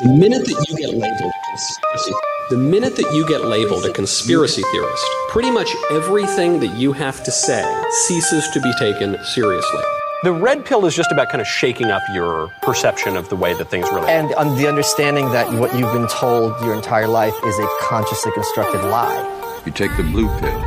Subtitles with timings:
[0.00, 2.12] The minute that you get labeled a conspiracy,
[2.50, 7.24] the minute that you get labeled a conspiracy theorist, pretty much everything that you have
[7.24, 7.64] to say
[8.06, 9.82] ceases to be taken seriously.
[10.22, 13.54] The red pill is just about kind of shaking up your perception of the way
[13.54, 17.34] that things really And on the understanding that what you've been told your entire life
[17.44, 19.62] is a consciously constructed lie.
[19.66, 20.60] You take the blue pill.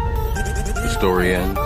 [0.76, 1.58] The story ends.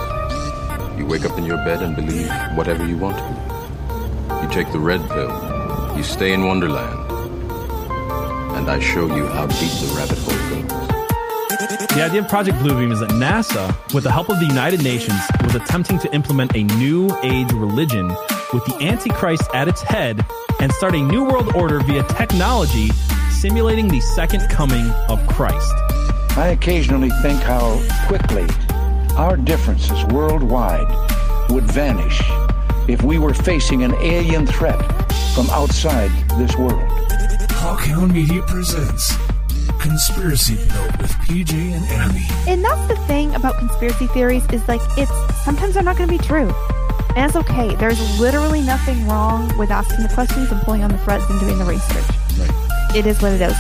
[0.99, 4.43] You wake up in your bed and believe whatever you want to.
[4.43, 5.97] You take the red pill.
[5.97, 7.04] You stay in Wonderland.
[8.65, 11.87] And I show you how deep the rabbit hole goes.
[11.89, 15.21] The idea of Project Bluebeam is that NASA, with the help of the United Nations,
[15.43, 18.07] was attempting to implement a new age religion
[18.53, 20.25] with the Antichrist at its head
[20.59, 22.89] and start a new world order via technology
[23.29, 25.71] simulating the second coming of Christ.
[26.35, 28.47] I occasionally think how quickly
[29.15, 30.89] our differences worldwide
[31.51, 32.19] would vanish
[32.89, 34.81] if we were facing an alien threat
[35.35, 37.04] from outside this world.
[37.65, 39.17] Hawkhound Media presents
[39.79, 42.23] Conspiracy Pilled with PJ and Abby.
[42.47, 45.11] And that's the thing about conspiracy theories is like it's
[45.43, 46.53] sometimes they're not going to be true.
[47.15, 47.73] And it's okay.
[47.77, 51.57] There's literally nothing wrong with asking the questions and pulling on the threads and doing
[51.57, 52.05] the research.
[52.95, 53.57] It is what it is.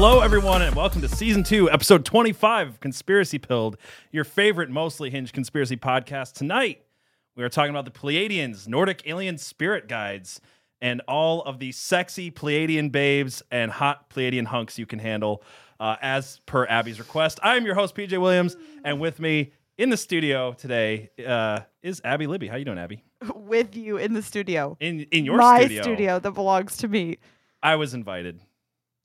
[0.00, 3.76] Hello, everyone, and welcome to season two, episode 25 of Conspiracy Pilled,
[4.12, 6.34] your favorite mostly hinged conspiracy podcast.
[6.34, 6.84] Tonight,
[7.34, 10.40] we are talking about the Pleiadians, Nordic alien spirit guides,
[10.80, 15.42] and all of the sexy Pleiadian babes and hot Pleiadian hunks you can handle,
[15.80, 17.40] uh, as per Abby's request.
[17.42, 22.28] I'm your host, PJ Williams, and with me in the studio today uh, is Abby
[22.28, 22.46] Libby.
[22.46, 23.02] How you doing, Abby?
[23.34, 24.76] With you in the studio.
[24.78, 27.18] In in your My studio, studio that belongs to me.
[27.64, 28.40] I was invited.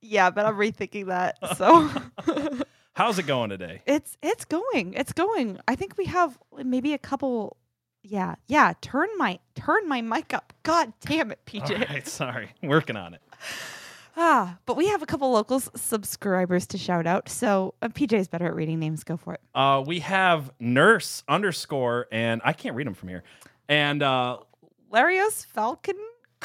[0.03, 1.37] Yeah, but I'm rethinking that.
[1.57, 1.89] So
[2.93, 3.81] How's it going today?
[3.87, 4.93] it's it's going.
[4.93, 5.59] It's going.
[5.67, 7.57] I think we have maybe a couple
[8.03, 8.73] yeah, yeah.
[8.81, 10.53] Turn my turn my mic up.
[10.63, 11.71] God damn it, PJ.
[11.71, 13.21] All right, sorry, working on it.
[14.15, 17.27] Ah, but we have a couple locals subscribers to shout out.
[17.29, 19.03] So uh, PJ's better at reading names.
[19.03, 19.41] Go for it.
[19.55, 23.23] Uh, we have nurse underscore, and I can't read them from here.
[23.67, 24.37] And uh,
[24.91, 25.95] Larios Falcon.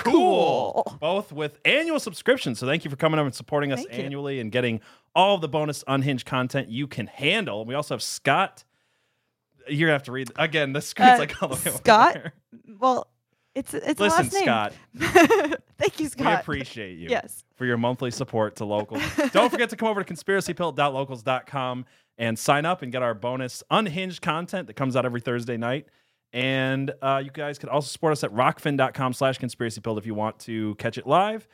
[0.04, 2.58] Cool, both with annual subscriptions.
[2.58, 4.04] So thank you for coming over and supporting us Thank you.
[4.04, 4.80] annually and getting
[5.14, 7.64] all the bonus unhinged content you can handle.
[7.64, 8.64] We also have Scott.
[9.68, 10.72] You're gonna have to read again.
[10.72, 12.14] The screen's Uh, like all the way over Scott?
[12.14, 12.32] there.
[12.78, 13.06] Well,
[13.54, 14.42] it's it's a Listen, last name.
[14.44, 14.72] Scott,
[15.78, 16.26] Thank you, Scott.
[16.26, 17.08] we appreciate you.
[17.10, 17.44] Yes.
[17.56, 19.02] for your monthly support to locals.
[19.32, 21.84] Don't forget to come over to conspiracypilled.locals.com
[22.18, 25.86] and sign up and get our bonus unhinged content that comes out every Thursday night.
[26.32, 30.38] And uh, you guys can also support us at rokfin.com slash conspiracypilled if you want
[30.40, 31.48] to catch it live.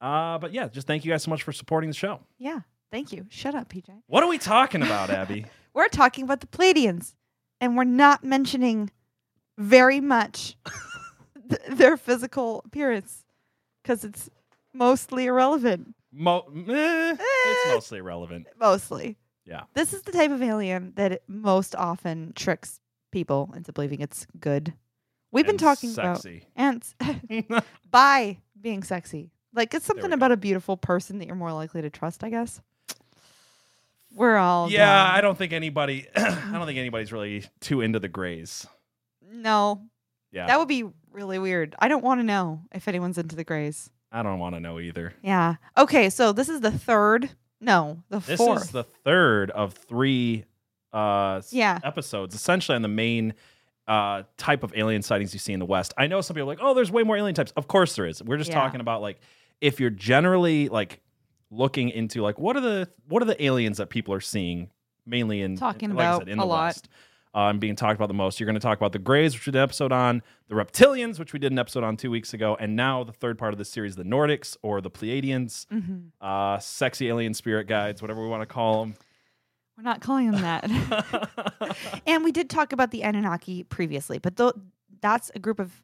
[0.00, 2.20] Uh, but yeah, just thank you guys so much for supporting the show.
[2.38, 2.60] Yeah.
[2.92, 3.26] Thank you.
[3.30, 3.88] Shut up, PJ.
[4.06, 5.46] What are we talking about, Abby?
[5.74, 7.14] We're talking about the Pleiadians,
[7.60, 8.90] and we're not mentioning
[9.58, 10.56] very much
[11.50, 13.24] th- their physical appearance
[13.82, 14.30] because it's
[14.72, 15.94] mostly irrelevant.
[16.12, 18.46] Mo- eh, it's mostly irrelevant.
[18.58, 19.18] Mostly.
[19.44, 19.62] Yeah.
[19.74, 22.80] This is the type of alien that most often tricks
[23.16, 24.74] people into believing it's good.
[25.32, 26.22] We've been And talking about
[26.54, 26.94] ants
[27.90, 29.30] by being sexy.
[29.54, 32.28] Like it's something we about a beautiful person that you're more likely to trust, I
[32.28, 32.60] guess.
[34.14, 35.14] We're all yeah, down.
[35.16, 38.66] I don't think anybody, I don't think anybody's really too into the grays.
[39.32, 39.80] No,
[40.30, 41.74] Yeah, that would be really weird.
[41.78, 43.88] I don't want to know if anyone's into the grays.
[44.12, 45.14] I don't want to know either.
[45.22, 45.54] Yeah.
[45.78, 47.30] Okay, so this is the third.
[47.62, 48.64] No, the This fourth.
[48.64, 50.44] is the third of three
[50.96, 51.78] uh, Yeah.
[51.84, 53.34] episodes, essentially on the main
[53.88, 55.94] uh, type of alien sightings you see in the West.
[55.96, 57.52] I know some people are like, oh, there's way more alien types.
[57.56, 58.20] Of course there is.
[58.22, 58.56] We're just Yeah.
[58.60, 59.20] talking about like
[59.60, 61.00] if you're generally like
[61.52, 64.70] looking into like what are the what are the aliens that people are seeing
[65.06, 66.64] mainly in Talking like about said, in a the lot.
[66.64, 66.88] West.
[67.32, 68.40] And being talked about the most.
[68.40, 71.18] You're going to talk about the Greys, which we did an episode on, the Reptilians,
[71.18, 73.58] which we did an episode on two weeks ago, and now the third part of
[73.58, 76.12] the series, the Nordics or the Pleiadians Mhm.
[76.22, 78.88] uh, sexy alien spirit guides, whatever we want to call
[79.76, 81.76] We're not calling them that.
[82.06, 84.54] and we did talk about the Anunnaki previously, but th-
[85.00, 85.82] that's a group of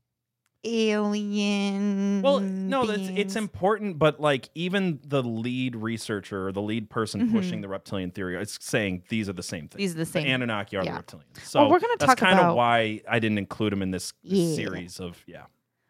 [0.64, 2.22] alien.
[2.22, 7.28] well, no, it's, it's important, but like even the lead researcher or the lead person
[7.28, 7.32] Mhm.
[7.32, 9.78] pushing the reptilian theory is saying these are the same thing.
[9.78, 10.24] These are the same.
[10.24, 10.96] The Anunnaki are Yeah.
[10.98, 11.44] the reptilians.
[11.44, 14.12] So we're gonna that's talk kind about- of why I didn't include them in this,
[14.22, 14.54] this Yeah.
[14.54, 15.44] series of yeah.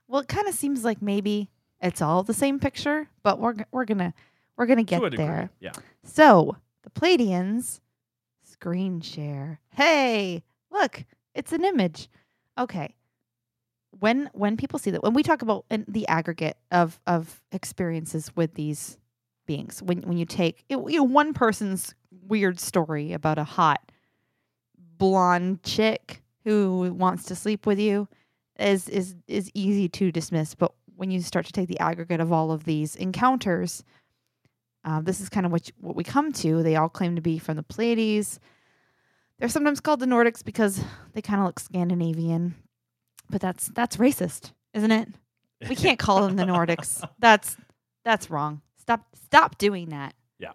[0.09, 1.51] well, it kind of seems like maybe
[1.81, 4.15] it's all the same picture, but we're we're gonna
[4.57, 5.51] we're gonna get to there.
[5.61, 5.73] Yeah.
[6.05, 7.81] So the Pleiadians
[8.63, 9.59] screen share.
[9.71, 11.05] Hey, look,
[11.35, 12.09] it's an image.
[12.57, 12.95] Okay.
[13.99, 18.55] When when people see that, when we talk about the aggregate of of experiences with
[18.55, 18.99] these
[19.47, 21.93] beings, when when you take you know, one person's
[22.29, 23.91] weird story about a hot
[24.97, 28.07] blonde chick who wants to sleep with you
[28.61, 30.55] is is is easy to dismiss.
[30.55, 33.83] But when you start to take the aggregate of all of these encounters,
[34.85, 36.63] uh, this is kind of what you, what we come to.
[36.63, 38.41] They all claim to be from the Pleiades.
[39.39, 40.83] They're sometimes called the Nordics because
[41.15, 42.55] they kind of look Scandinavian,
[43.31, 45.09] but that's that's racist, isn't it?
[45.69, 47.05] We can't call them the Nordics.
[47.21, 47.57] That's
[48.05, 48.63] that's wrong.
[48.77, 50.15] Stop stop doing that.
[50.41, 50.53] Yeah.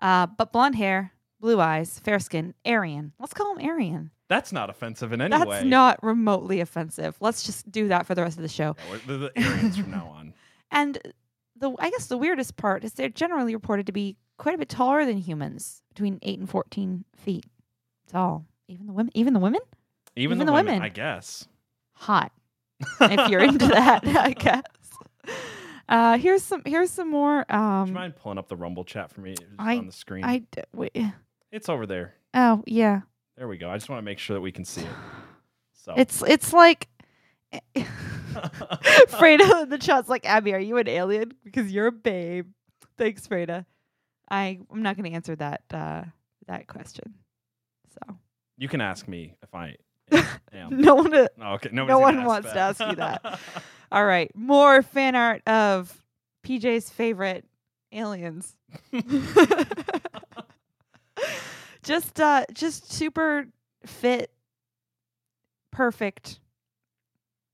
[0.00, 3.12] Uh, but blonde hair, blue eyes, fair skin, Aryan.
[3.20, 4.10] Let's call him Aryan.
[4.28, 5.56] That's not offensive in any That's way.
[5.58, 7.16] That's not remotely offensive.
[7.20, 8.76] Let's just do that for the rest of the show.
[8.90, 10.34] Yeah, the Aryans from now on.
[10.70, 10.98] And
[11.58, 14.68] the I guess the weirdest part is they're generally reported to be quite a bit
[14.68, 17.44] taller than humans, between eight and fourteen feet
[18.10, 18.44] tall.
[18.68, 19.10] Even the women.
[19.14, 19.60] Even the women.
[20.16, 20.82] Even, Even the, the women, women.
[20.82, 21.46] I guess.
[21.94, 22.32] Hot.
[23.00, 24.62] if you're into that, I guess.
[25.88, 26.62] Uh, here's some.
[26.66, 27.44] Here's some more.
[27.48, 30.22] Do you Um, mind pulling up the Rumble chat for me I- on the screen?
[30.24, 30.96] I d- wait.
[31.50, 32.14] it's over there.
[32.34, 33.00] Oh yeah.
[33.36, 33.70] There we go.
[33.70, 34.86] I just want to make sure that we can see it.
[35.72, 36.88] So It's it's like
[39.08, 41.32] Freda in the chat's like, Abby, are you an alien?
[41.44, 42.48] Because you're a babe.
[42.96, 43.64] Thanks, Freda.
[44.30, 46.04] I I'm not gonna answer that uh
[46.46, 47.14] that question.
[47.92, 48.16] So
[48.56, 49.76] you can ask me if I
[50.52, 50.80] am.
[50.80, 51.70] no one uh, No, okay.
[51.72, 53.40] No one wants to ask you that.
[53.92, 54.34] all right.
[54.34, 56.02] More fan art of
[56.44, 57.44] PJ's favorite
[57.92, 58.56] aliens.
[61.82, 63.46] just uh just super
[63.86, 64.30] fit
[65.70, 66.40] perfect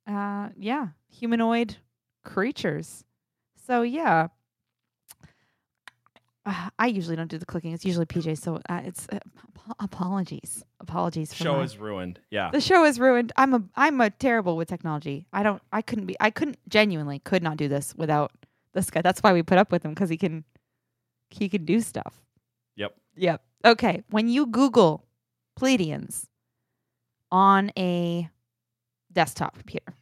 [0.06, 1.76] uh yeah humanoid
[2.24, 3.04] creatures
[3.66, 4.28] so yeah
[6.46, 9.76] uh, i usually don't do the clicking it's usually pj so uh, it's uh, ap-
[9.80, 12.20] apologies apologies for Show my- is ruined.
[12.30, 12.50] Yeah.
[12.50, 16.06] the show is ruined i'm a i'm a terrible with technology i don't i couldn't
[16.06, 18.32] be i couldn't genuinely could not do this without
[18.74, 20.44] this guy that's why we put up with him because he can
[21.30, 22.20] he can do stuff
[22.76, 22.94] Yep.
[23.16, 23.42] Yep.
[23.64, 24.02] Okay.
[24.10, 25.04] When you Google
[25.58, 26.24] Pleiadians
[27.30, 28.28] on a
[29.14, 29.94] desktop computer,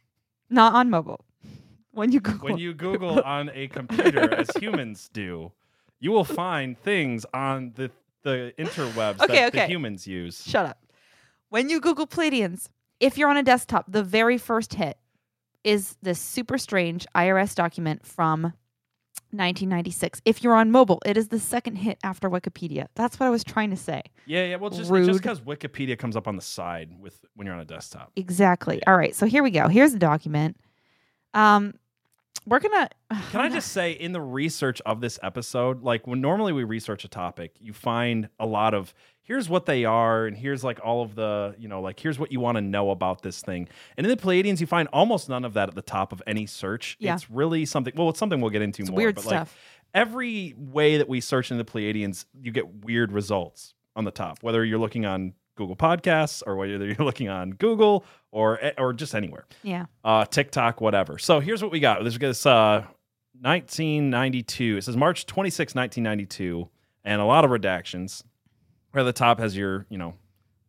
[0.49, 1.23] not on mobile,
[1.91, 5.51] when you Google, When you Google on a computer, as humans do,
[5.99, 7.91] you will find things on the
[8.23, 10.43] the interwebs Okay, that the humans use.
[10.43, 10.79] shut up.
[11.49, 12.69] When you Google Pleiadians,
[12.99, 14.97] if you're on a desktop, the very first hit
[15.63, 18.53] is this super strange IRS document from
[19.33, 20.21] 1996.
[20.25, 22.87] If you're on mobile, it is the second hit after Wikipedia.
[22.95, 24.03] That's what I was trying to say.
[24.25, 24.55] Yeah, yeah.
[24.55, 25.07] Well, just Rude.
[25.07, 28.11] just because Wikipedia comes up on the side with when you're on a desktop.
[28.15, 28.83] Exactly.
[28.85, 29.15] All right.
[29.15, 29.67] So here we go.
[29.67, 30.57] Here's the document.
[31.33, 31.73] Um,
[32.45, 32.89] we're gonna.
[33.31, 37.03] Can I just say, in the research of this episode, like when normally we research
[37.05, 38.93] a topic, you find a lot of
[39.23, 42.31] here's what they are, and here's like all of the, you know, like here's what
[42.31, 43.67] you want to know about this thing.
[43.97, 46.45] And in the Pleiadians, you find almost none of that at the top of any
[46.45, 46.97] search.
[46.99, 47.15] Yeah.
[47.15, 48.97] It's really something, well, it's something we'll get into It's more.
[48.97, 49.33] weird but stuff.
[49.33, 49.47] like
[49.93, 54.39] every way that we search in the Pleiadians, you get weird results on the top,
[54.41, 59.13] whether you're looking on Google Podcasts or whether you're looking on Google or or just
[59.13, 59.85] anywhere Yeah.
[60.03, 61.17] uh, TikTok, whatever.
[61.19, 62.01] So here's what we got.
[62.01, 62.83] There's this uh,
[63.41, 64.77] 1992.
[64.77, 66.67] It says March 26, 1992,
[67.03, 68.23] and a lot of redactions.
[68.93, 70.13] Where the top has your, you know,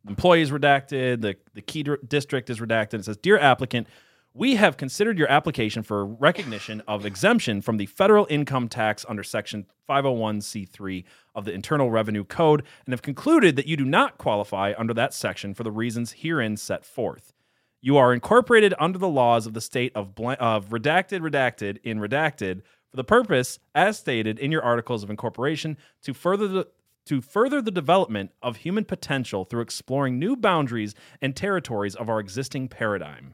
[0.07, 2.95] employees redacted, the, the key district is redacted.
[2.95, 3.87] It says, Dear applicant,
[4.33, 9.23] we have considered your application for recognition of exemption from the federal income tax under
[9.23, 14.73] Section 501c3 of the Internal Revenue Code and have concluded that you do not qualify
[14.77, 17.31] under that section for the reasons herein set forth.
[17.79, 21.99] You are incorporated under the laws of the state of, blan- of redacted, redacted, in
[21.99, 26.67] redacted for the purpose, as stated in your articles of incorporation, to further the
[27.05, 32.19] to further the development of human potential through exploring new boundaries and territories of our
[32.19, 33.33] existing paradigm.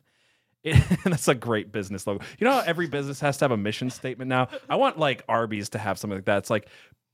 [0.64, 0.76] It,
[1.06, 2.24] that's a great business logo.
[2.40, 4.50] You know how every business has to have a mission statement now?
[4.70, 6.40] I want like Arby's to have something like that.
[6.40, 6.68] It's like,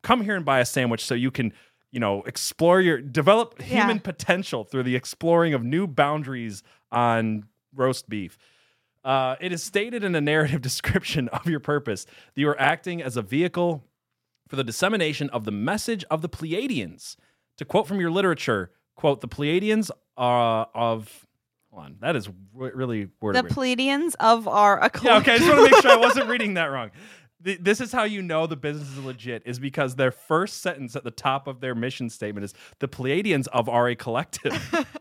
[0.04, 1.54] come here and buy a sandwich so you can,
[1.92, 3.66] you know, explore your develop Yeah.
[3.84, 7.46] human potential through the exploring of new boundaries on
[7.76, 8.38] roast beef.
[9.06, 13.02] Uh, it is stated in a narrative description of your purpose that you are acting
[13.02, 13.84] as a vehicle
[14.48, 17.16] for the dissemination of the message of the Pleiadians.
[17.58, 21.28] To quote from your literature, quote, the Pleiadians are of,
[21.72, 23.52] hold on, that is re- really word The weird.
[23.54, 25.06] Pleiadians of our occult.
[25.06, 26.92] Yeah, okay, I just want to make sure I wasn't reading that wrong.
[27.44, 30.96] Th- This is how you know the business is legit, is because their first sentence
[30.96, 34.54] at the top of their mission statement is the Pleiadians of are a collective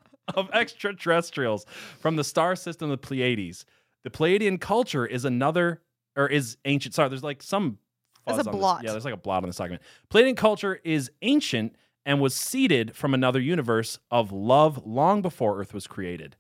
[0.35, 1.67] of extraterrestrials
[2.01, 3.65] from the star system of the Pleiades.
[4.05, 5.83] The Pleiadian culture is another,
[6.17, 6.95] or is ancient.
[6.95, 7.79] Sorry, there's like some.
[8.27, 8.61] There's a fuzz on this.
[8.61, 8.85] blot.
[8.85, 9.83] Yeah, there's like a blot on this document.
[10.11, 15.75] Pleiadian culture is ancient and was seeded from another universe of love long before Earth
[15.75, 16.37] was created.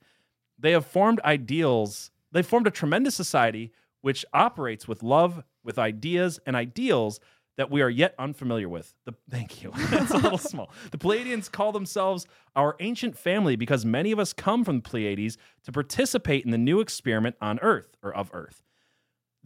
[0.59, 2.11] They have formed ideals.
[2.33, 7.19] They formed a tremendous society which operates with love, with ideas and ideals
[7.57, 8.95] that we are yet unfamiliar with.
[9.05, 9.73] The, thank you.
[9.90, 10.71] That's a little small.
[10.90, 15.38] The Pleiadians call themselves our ancient family because many of us come from the Pleiades
[15.64, 18.62] to participate in the new experiment on Earth or of Earth.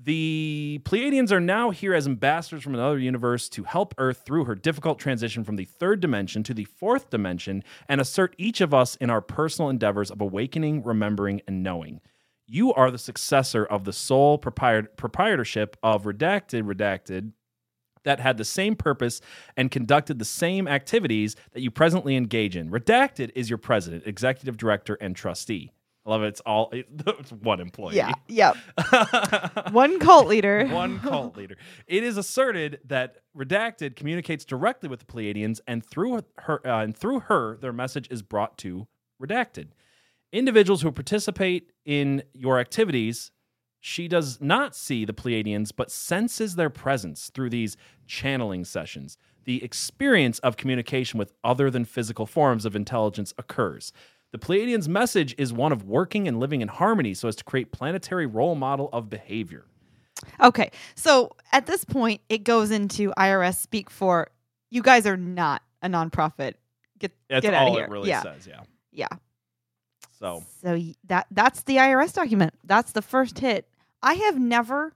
[0.03, 4.55] The Pleiadians are now here as ambassadors from another universe to help Earth through her
[4.55, 8.97] difficult transition from the third dimension to the fourth dimension and assert each of us
[8.97, 12.01] in our personal endeavors of awakening, remembering, and knowing.
[12.47, 17.33] You are the successor of the sole propriet- proprietorship of Redacted Redacted
[18.05, 19.21] that had the same purpose
[19.55, 22.71] and conducted the same activities that you presently engage in.
[22.71, 25.73] Redacted is your president, executive director, and trustee.
[26.11, 26.27] Love it.
[26.27, 27.95] It's all it's one employee.
[27.95, 28.13] Yeah.
[28.27, 28.57] Yep.
[29.71, 30.67] One cult leader.
[30.71, 31.57] one cult leader.
[31.87, 36.97] It is asserted that Redacted communicates directly with the Pleiadians, and through her, uh, and
[36.97, 38.89] through her, their message is brought to
[39.23, 39.69] Redacted.
[40.33, 43.31] Individuals who participate in your activities,
[43.79, 47.77] she does not see the Pleiadians, but senses their presence through these
[48.07, 49.17] channeling sessions.
[49.45, 53.93] The experience of communication with other than physical forms of intelligence occurs.
[54.33, 57.73] The Pleiadians' message is one of working and living in harmony so as to create
[57.73, 59.65] planetary role model of behavior.
[60.41, 60.71] Okay.
[60.95, 64.29] So at this point, it goes into IRS speak for
[64.71, 66.55] you guys are not a nonprofit.
[66.99, 67.85] Get That's get out all of here.
[67.85, 68.23] it really yeah.
[68.23, 68.61] says, yeah.
[68.93, 69.09] Yeah.
[70.19, 72.55] So So that that's the IRS document.
[72.65, 73.67] That's the first hit.
[74.03, 74.95] I have never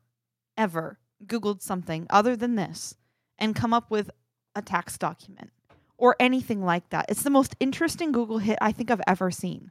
[0.56, 2.94] ever googled something other than this
[3.38, 4.10] and come up with
[4.54, 5.50] a tax document
[5.98, 7.06] or anything like that.
[7.08, 9.70] It's the most interesting Google hit I think I've ever seen.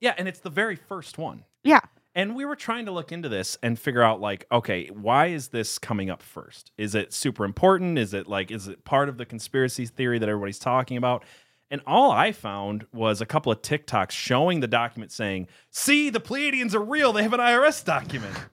[0.00, 1.44] yeah, and it's the very first one.
[1.62, 1.80] Yeah.
[2.16, 5.48] And we were trying to look into this and figure out like, okay, why is
[5.48, 6.70] this coming up first?
[6.78, 7.98] Is it super important?
[7.98, 11.24] Is it like is it part of the conspiracy theory that everybody's talking about?
[11.70, 16.20] And all I found was a couple of TikToks showing the document saying, "See, the
[16.20, 17.12] Pleiadians are real.
[17.12, 18.36] They have an IRS document."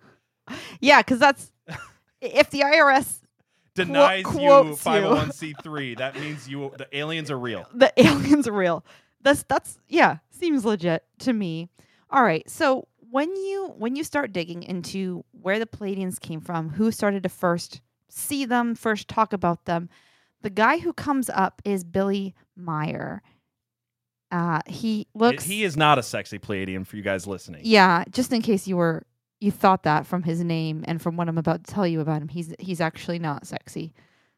[0.81, 1.51] Yeah, cuz that's
[2.21, 3.20] if the IRS
[3.88, 4.75] Denies you you.
[4.75, 5.97] 501c3.
[5.97, 7.67] That means you the aliens are real.
[7.73, 8.85] the aliens are real.
[9.21, 11.69] That's that's yeah, seems legit to me.
[12.09, 12.50] All right.
[12.50, 17.23] So when you when you start digging into where the Pleiadians came from, who started
[17.23, 19.89] to first see them, first talk about them,
[20.41, 23.21] the guy who comes up is Billy Meier.
[24.31, 27.61] Uh, he looks he is not a sexy Pleiadian for you guys listening.
[27.65, 29.03] yeah, just in case you were
[29.41, 32.21] you thought that from his name and from what I'm about to tell you about
[32.21, 33.91] him, he's he's actually not sexy.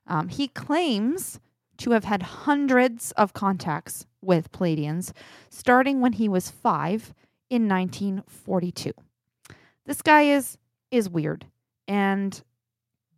[0.08, 1.40] Um, he claims
[1.78, 5.12] to have had hundreds of contacts with Pleiadians,
[5.50, 7.14] starting when he was five
[7.50, 8.94] in 1942.
[9.86, 10.58] This guy is
[10.90, 11.46] is weird
[11.88, 12.42] and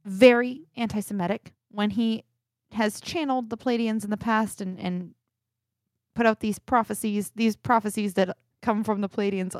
[0.04, 1.54] very anti-Semitic.
[1.70, 2.24] When he
[2.72, 5.13] has channeled the Pleiadians in the past and and
[6.15, 9.56] put out these prophecies, these prophecies that come from the Pleiadians,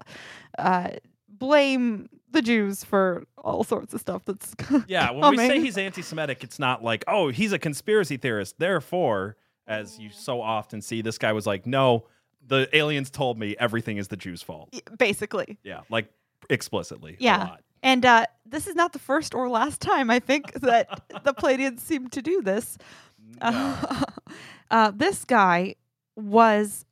[0.58, 0.90] uh,
[1.28, 4.54] blame the Jews for all sorts of stuff that's
[4.88, 8.60] Yeah, when we say he's anti-Semitic, it's not like, oh, he's a conspiracy theorist.
[8.60, 12.06] Therefore, as you so often see, this guy was like, no,
[12.46, 14.70] the aliens told me everything is the Jews' fault.
[14.98, 15.58] basically.
[15.64, 16.10] Yeah, like
[16.50, 17.14] explicitly.
[17.20, 17.56] a Yeah.
[17.82, 20.88] And uh, this is not the first or last time I think that
[21.24, 22.78] the Pleiadians seem to do this.
[24.72, 25.76] Uh, this guy
[26.16, 26.86] was,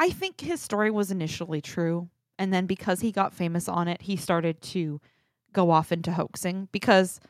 [0.00, 2.08] I think his story was initially true.
[2.38, 5.00] And then because he got famous on it, he started to
[5.52, 6.68] go off into hoaxing.
[6.72, 7.20] Because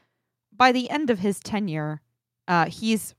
[0.54, 2.02] by the end of his tenure,
[2.46, 3.14] uh, he's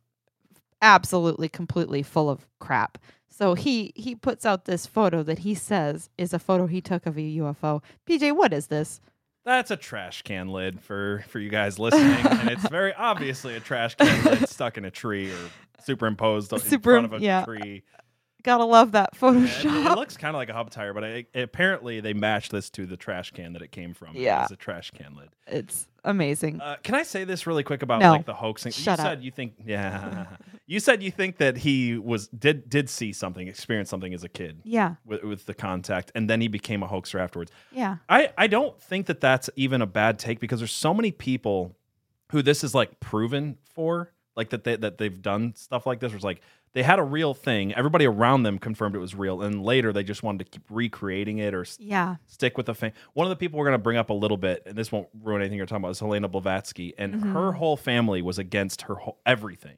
[0.81, 2.98] absolutely, completely full of crap.
[3.29, 7.05] So he he puts out this photo that he says is a photo he took
[7.05, 7.81] of a UFO.
[8.08, 9.00] PJ, what is this?
[9.46, 13.60] That's a trash can lid for for you guys listening, and it's very obviously a
[13.60, 15.38] trash can lid stuck in a tree or
[15.79, 17.46] superimposed in front of a yeah.
[17.46, 17.84] tree.
[18.43, 19.91] Gotta love that Yeah, it, Photoshop.
[19.91, 22.86] it looks kind of like a hub tire, but I, apparently they matched this to
[22.86, 24.15] the trash can that it came from.
[24.15, 24.43] Yeah.
[24.43, 25.29] it's a trash can lid.
[25.48, 26.62] it's amazing.
[26.62, 28.12] Uh, can I say this really quick about No.
[28.12, 28.72] like the hoaxing?
[28.72, 29.10] Shut you up.
[29.12, 30.27] said you think yeah.
[30.65, 34.29] you said you think that he was did did see something, experience something as a
[34.29, 37.51] kid yeah, with, with the contact, and then he became a hoaxer afterwards.
[37.74, 41.12] yeah, I I don't think that that's even a bad take because there's so many
[41.12, 41.75] people
[42.31, 46.12] who this is like proven for, like that they that they've done stuff like this.
[46.12, 46.41] Where it's like
[46.74, 50.04] they had a real thing, everybody around them confirmed it was real, and later they
[50.04, 52.18] just wanted to keep recreating it or yeah.
[52.28, 52.92] stick with the thing.
[53.14, 55.08] One of the people we're going to bring up a little bit, and this won't
[55.24, 57.34] ruin anything you're talking about, is Helena Blavatsky, and Mm-hmm.
[57.34, 59.78] her whole family was against her whole, everything.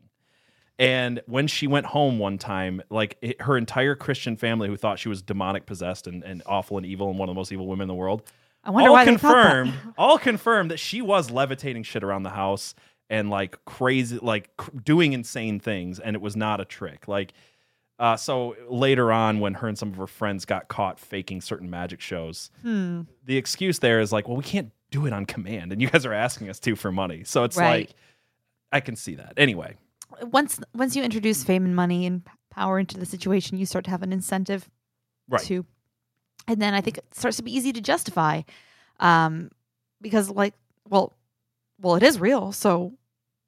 [0.77, 4.99] And when she went home one time, like it, her entire Christian family, who thought
[4.99, 7.67] she was demonic possessed and, and awful and evil and one of the most evil
[7.67, 8.23] women in the world,
[8.63, 9.51] I wonder all why they thought that.
[9.53, 12.75] confirmed, all confirmed that she was levitating shit around the house
[13.11, 17.07] and like crazy, like cr- doing insane things, and it was not a trick.
[17.07, 17.33] Like,
[17.99, 21.69] uh, so later on, when her and some of her friends got caught faking certain
[21.69, 23.01] magic shows, Hmm.
[23.23, 26.05] the excuse there is like, well, we can't do it on command, and you guys
[26.05, 27.23] are asking us to for money.
[27.23, 27.89] So it's Right.
[27.89, 27.95] like,
[28.71, 29.33] I can see that.
[29.37, 29.75] Anyway,
[30.23, 33.91] once once you introduce fame and money and power into the situation, you start to
[33.91, 34.69] have an incentive
[35.29, 35.41] right.
[35.43, 35.65] to,
[36.47, 38.41] and then I think it starts to be easy to justify,
[38.99, 39.51] um,
[40.01, 40.53] because like,
[40.89, 41.13] well,
[41.79, 42.93] well, it is real, so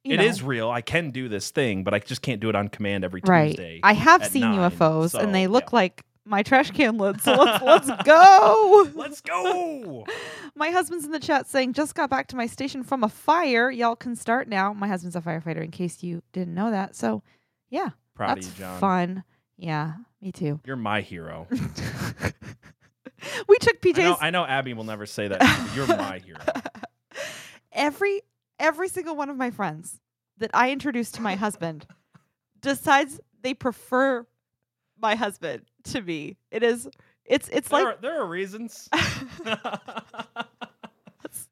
[0.04, 0.24] you It know.
[0.24, 0.70] is real.
[0.70, 3.50] I can do this thing, but I just can't do it on command every right.
[3.50, 3.80] Tuesday.
[3.84, 5.70] I have seen nine, UFOs, so, and they look yeah.
[5.78, 7.22] like my trash can lid.
[7.22, 8.90] So let's let's go.
[8.96, 10.06] Let's go.
[10.56, 13.72] My husband's in the chat saying, just got back to my station from a fire.
[13.72, 14.72] Y'all can start now.
[14.72, 16.96] My husband's a firefighter, in case you didn't know that.
[16.96, 17.24] So,
[17.70, 18.80] yeah, Proud that's of you, John.
[18.80, 19.24] fun.
[19.58, 20.60] Yeah, me too.
[20.66, 21.48] You're my hero.
[23.48, 25.40] we took I know, I know Abby will never say that.
[25.40, 26.40] to you, but You're my hero.
[27.72, 28.22] every
[28.60, 30.00] every single one of my friends
[30.38, 31.86] that I introduce to my husband
[32.62, 34.26] decides they prefer
[35.00, 36.38] my husband to me.
[36.52, 36.88] It is
[37.26, 38.88] it's it's There, like are, there are reasons.
[38.94, 39.46] it's,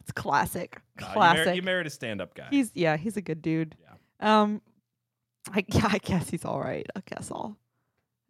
[0.00, 0.80] it's classic.
[1.00, 1.56] Nah, you mar- Classic.
[1.56, 2.46] you, married a stand-up guy.
[2.50, 3.76] He's yeah, he's a good dude.
[3.80, 4.42] Yeah.
[4.42, 4.62] Um,
[5.52, 6.86] I yeah, I guess he's all right.
[6.96, 7.56] I guess all.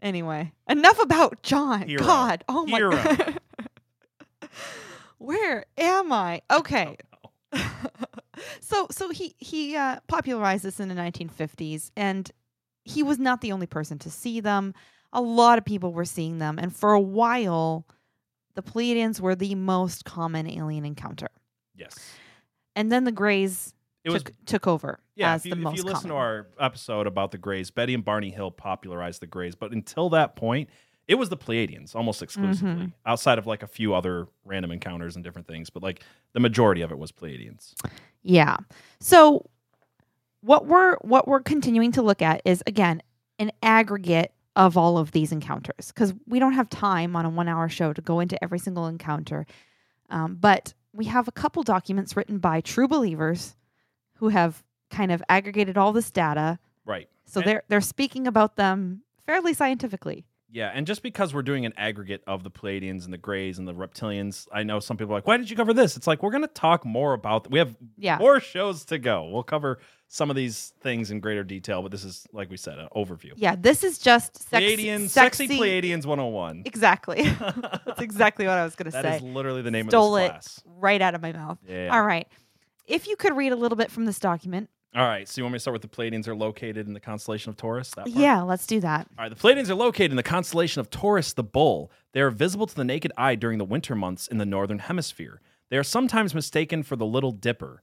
[0.03, 1.89] Anyway, enough about John.
[1.89, 2.05] Hero.
[2.05, 2.91] God, oh my Hero.
[2.93, 3.41] god.
[5.19, 6.43] Where am I?
[6.51, 6.97] Okay.
[8.61, 12.31] So so he he uh, popularized this in the 1950s, and
[12.85, 14.75] he was not the only person to see them.
[15.13, 17.87] A lot of people were seeing them, and for a while,
[18.55, 21.29] the Pleiadians were the most common alien encounter.
[21.75, 21.97] yes.
[22.75, 23.73] And then the Greys
[24.05, 26.11] It was took took over Yeah, as if you, the if most you listen common.
[26.11, 30.11] to our episode about the Greys, Betty and Barney Hill popularized the Greys, but until
[30.11, 30.69] that point,
[31.09, 32.87] it was the Pleiadians almost exclusively, Mm-hmm.
[33.07, 35.71] outside of like a few other random encounters and different things.
[35.71, 36.03] But like
[36.35, 37.75] the majority of it was Pleiadians.
[38.27, 38.57] Yeah.
[39.01, 39.49] So
[40.41, 43.03] what we're what we're continuing to look at is again
[43.39, 47.49] an aggregate of all of these encounters because we don't have time on a one
[47.49, 49.47] hour show to go into every single encounter.
[50.09, 53.55] Um, but we have a couple documents written by true believers
[54.15, 56.59] who have kind of aggregated all this data.
[56.87, 57.09] Right.
[57.27, 60.25] So And- they're they're speaking about them fairly scientifically.
[60.51, 63.67] Yeah, and just because we're doing an aggregate of the Pleiadians and the Greys and
[63.67, 66.23] the Reptilians, I know some people are like, "Why did you cover this?" It's like
[66.23, 67.51] we're going to talk more about.
[67.51, 68.19] We have Yeah.
[68.19, 69.25] more shows to go.
[69.29, 72.79] We'll cover some of these things in greater detail, but this is like we said,
[72.79, 73.33] an overview.
[73.35, 75.47] Yeah, this is just sex- Pleiadians, sexy.
[75.49, 76.63] sexy Pleiadians 101.
[76.65, 77.23] Exactly.
[77.85, 79.17] That's exactly what I was going to say.
[79.17, 80.63] is literally the name Stole of this it class.
[80.79, 81.59] right out of my mouth.
[81.69, 81.89] Yeah.
[81.93, 82.29] All right.
[82.87, 84.71] If you could read a little bit from this document.
[84.97, 87.01] All right, so you want me to start with the Pleiadians are located in the
[87.01, 87.91] constellation of Taurus?
[87.91, 88.09] That part?
[88.17, 89.07] Yeah, let's do that.
[89.19, 91.91] All right, the Pleiadians are located in the constellation of Taurus the Bull.
[92.13, 95.43] They are visible to the naked eye during the winter months in the northern hemisphere.
[95.69, 97.83] They are sometimes mistaken for the Little Dipper.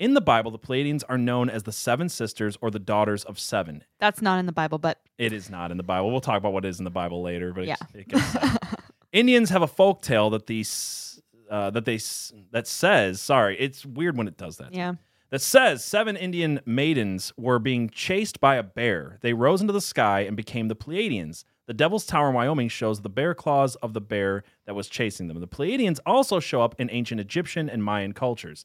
[0.00, 3.38] In the Bible, the Pleiadians are known as the Seven Sisters or the Daughters of
[3.38, 3.84] Seven.
[4.00, 6.10] That's not in the Bible, but It is not in the Bible.
[6.10, 7.76] We'll talk about what is in the Bible later, but Yeah.
[7.94, 8.36] it gets.
[9.12, 13.86] Indians have a folk tale that these uh, that they s- that says sorry, it's
[13.86, 14.74] weird when it does that.
[14.74, 14.94] yeah.
[15.30, 19.18] That says seven Indian maidens were being chased by a bear.
[19.20, 21.44] They rose into the sky and became the Pleiadians.
[21.66, 25.28] The Devil's Tower in Wyoming shows the bear claws of the bear that was chasing
[25.28, 25.38] them.
[25.38, 28.64] The Pleiadians also show up in ancient Egyptian and Mayan cultures.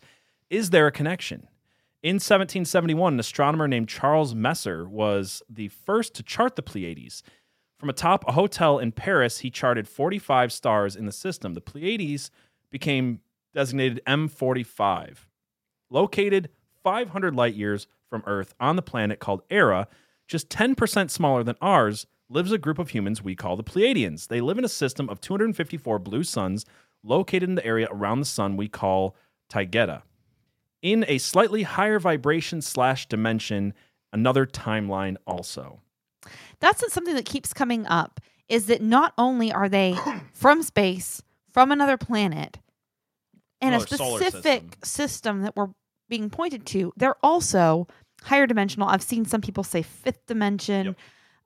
[0.49, 1.49] Is there a connection?
[2.01, 7.23] In 1771, an astronomer named Charles Messier was the first to chart the Pleiades.
[7.77, 11.55] From atop a hotel in Paris, he charted 45 stars in the system.
[11.55, 12.31] The Pleiades
[12.71, 13.19] became
[13.53, 15.25] designated M45
[15.93, 16.49] located
[16.83, 19.87] 500 light years from Earth on the planet called Erra,
[20.27, 24.27] just 10% smaller than ours, lives a group of humans we call the Pleiadians.
[24.27, 26.65] They live in a system of 254 blue suns
[27.03, 29.15] located in the area around the sun we call
[29.51, 30.01] Taygeta.
[30.81, 33.73] In a slightly higher vibration slash dimension,
[34.11, 35.79] another timeline also.
[36.59, 39.95] That's something that keeps coming up is that not only are they
[40.33, 42.59] from space, from another planet,
[43.61, 45.41] and a Another specific system.
[45.43, 45.69] that we're
[46.09, 47.87] being pointed to, they're also
[48.23, 48.87] higher dimensional.
[48.87, 50.95] I've seen some people say fifth dimension, Yep.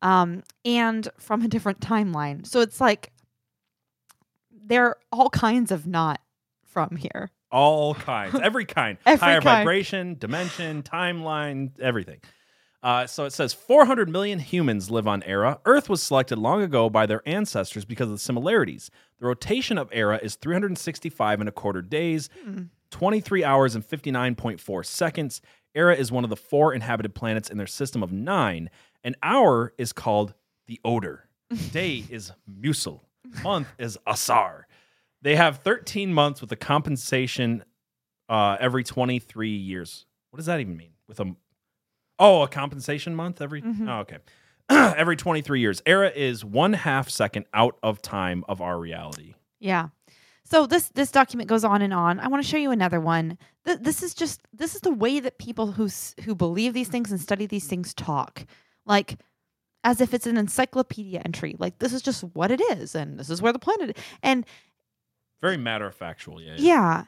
[0.01, 2.45] um, and from a different timeline.
[2.45, 3.11] So it's like
[4.65, 6.19] they're all kinds of not
[6.65, 7.31] from here.
[7.51, 9.59] All kinds, every kind, Every higher kind.
[9.59, 12.19] vibration, dimension, timeline, everything.
[12.83, 15.59] Uh, so it says 400 million humans live on Erra.
[15.65, 18.91] Earth was selected long ago by their ancestors because of the similarities.
[19.19, 22.29] The rotation of Erra is 365 and a quarter days,
[22.91, 25.41] 23 hours and 59.4 seconds.
[25.75, 28.69] Erra is one of the four inhabited planets in their system of nine.
[29.03, 30.33] An hour is called
[30.67, 31.29] the Odor.
[31.71, 33.01] Day is Musil.
[33.43, 34.67] Month is Asar.
[35.21, 37.63] They have 13 months with a compensation
[38.29, 40.05] uh, every 23 years.
[40.31, 40.91] What does that even mean?
[41.07, 41.35] With a
[42.19, 43.87] oh, a compensation month every Mhm.
[43.87, 44.17] oh, okay,
[44.69, 45.81] every 23 years.
[45.85, 49.35] Erra is one half second out of time of our reality.
[49.59, 49.89] Yeah.
[50.49, 52.21] So this this document goes on and on.
[52.21, 53.37] I want to show you another one.
[53.65, 55.89] Th- this is just this is the way that people who
[56.23, 58.45] who believe these things and study these things talk,
[58.85, 59.19] like
[59.83, 61.57] as if it's an encyclopedia entry.
[61.59, 63.97] Like this is just what it is, and this is where the planet.
[63.97, 64.03] Is.
[64.23, 64.45] And
[65.41, 66.41] Very matter of factual.
[66.41, 66.55] Yeah.
[66.57, 67.03] yeah,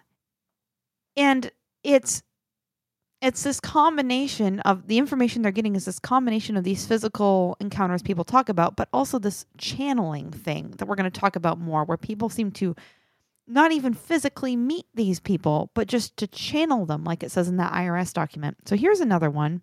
[1.16, 1.50] and
[1.82, 2.24] it's
[3.22, 8.02] it's this combination of the information they're getting is this combination of these physical encounters
[8.02, 11.86] people talk about, but also this channeling thing that we're going to talk about more,
[11.86, 12.76] where people seem to
[13.50, 17.58] not even physically meet these people, but just to channel them, like it says in
[17.58, 18.58] that IRS document.
[18.66, 19.62] So here's another one.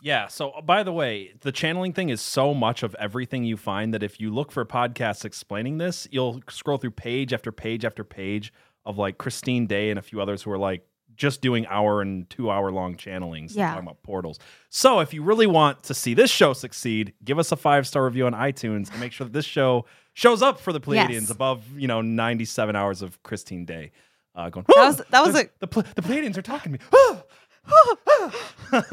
[0.00, 0.28] Yeah.
[0.28, 3.92] So, uh, by the way, the channeling thing is so much of everything you find
[3.92, 8.04] that if you look for podcasts explaining this, you'll scroll through page after page after
[8.04, 8.52] page
[8.86, 12.30] of like Christine Day and a few others who are like just doing hour and
[12.30, 13.70] two hour long channelings Yeah.
[13.70, 14.38] talking about portals.
[14.70, 18.04] So, if you really want to see this show succeed, give us a five star
[18.04, 19.84] review on iTunes and make sure that this show
[20.18, 21.30] shows up for the Pleiadians Yes.
[21.30, 23.92] above, you know, 97 hours of Christine Day.
[24.34, 26.84] Uh, going, That was- that was a- the, the Pleiadians are talking to me.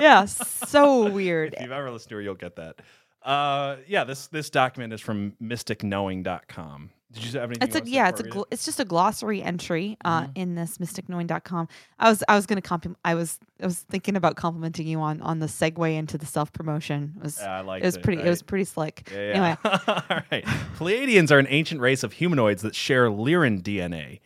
[0.00, 1.54] Yeah, so weird.
[1.54, 2.76] if you've ever listened to her, you'll get that.
[3.22, 6.90] Uh, yeah, this this document is from mysticknowing.com.
[7.14, 7.68] Did you have anything?
[7.68, 10.32] It's a yeah, it's a gl- it's just a glossary entry uh, Mm-hmm.
[10.34, 11.68] in this mysticknowing.com.
[11.98, 15.22] I was I was to compliment I was I was thinking about complimenting you on
[15.22, 17.14] on the segue into the self promotion.
[17.16, 19.08] It was Yeah, I liked it was it, pretty it was pretty slick.
[19.12, 19.56] Yeah, Anyway.
[19.64, 20.44] All right.
[20.78, 24.20] Pleiadians are an ancient race of humanoids that share Lyran DNA.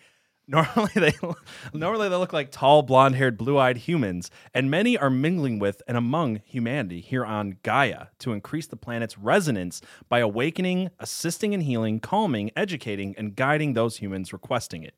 [0.48, 1.12] Normally they
[1.74, 6.40] normally they look like tall, blonde-haired, blue-eyed humans, and many are mingling with and among
[6.46, 12.50] humanity here on Gaia to increase the planet's resonance by awakening, assisting in healing, calming,
[12.56, 14.94] educating, and guiding those humans requesting it.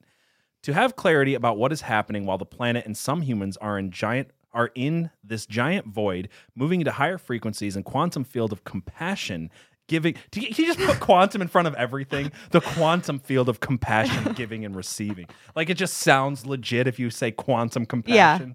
[0.63, 3.91] To have clarity about what is happening while the planet and some humans are in
[3.91, 9.49] giant are in this giant void, moving into higher frequencies and quantum field of compassion,
[9.91, 10.15] giving.
[10.35, 12.31] You just put quantum in front of everything?
[12.53, 15.27] The quantum field of compassion, giving and receiving.
[15.57, 18.55] Like it just sounds legit if you say quantum compassion.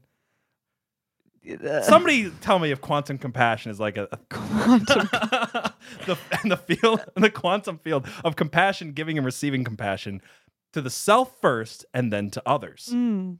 [1.43, 1.81] Yeah.
[1.81, 5.09] Somebody tell me if quantum compassion is like a, a quantum
[6.07, 10.21] the and the field and the quantum field of compassion, giving and receiving compassion
[10.73, 12.89] to the self first and then to others.
[12.91, 13.37] Mm.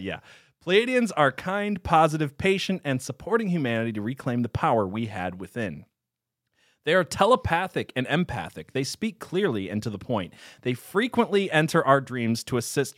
[0.00, 0.20] yeah.
[0.64, 5.84] Pleiadians are kind, positive, patient, and supporting humanity to reclaim the power we had within.
[6.86, 8.72] They are telepathic and empathic.
[8.72, 10.32] They speak clearly and to the point.
[10.62, 12.94] They frequently enter our dreams to assist.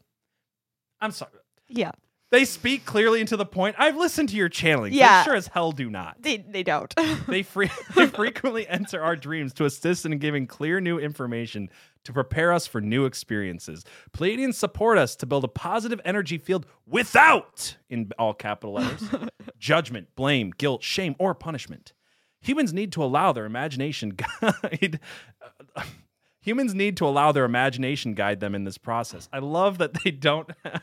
[1.01, 1.33] I'm sorry.
[1.68, 1.90] yeah.
[2.31, 3.77] They speak clearly and to the point.
[3.79, 4.92] I've listened to your channeling.
[4.92, 5.22] Yeah.
[5.22, 6.20] They sure as hell do not.
[6.20, 6.94] They they don't.
[7.27, 11.70] They, free, they frequently enter our dreams to assist in giving clear new information
[12.05, 13.85] to prepare us for new experiences.
[14.12, 19.03] Pleiadians support us to build a positive energy field without, in all capital letters,
[19.59, 21.92] judgment, blame, guilt, shame, or punishment.
[22.40, 24.11] Humans need to allow their imagination
[24.42, 25.01] guide.
[25.74, 25.83] Uh,
[26.40, 29.29] humans need to allow their imagination guide them in this process.
[29.33, 30.46] I love that they don't.
[30.64, 30.81] the,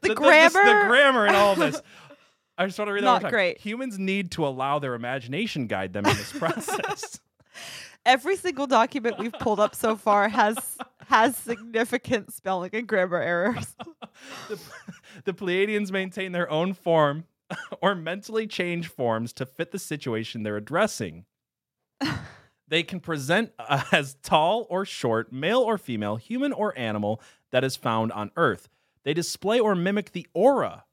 [0.00, 1.80] the, the grammar the grammar and all this.
[2.58, 3.58] I just want to read that Not great.
[3.58, 7.20] Humans need to allow their imagination guide them in this process.
[8.04, 13.74] every single document we've pulled up so far has has significant spelling and grammar errors.
[14.48, 14.60] the,
[15.24, 17.24] the Pleiadians maintain their own form
[17.82, 21.24] or mentally change forms to fit the situation they're addressing.
[22.68, 27.64] they can present uh, as tall or short, male or female, human or animal that
[27.64, 28.68] is found on Earth.
[29.04, 30.84] They display or mimic the aura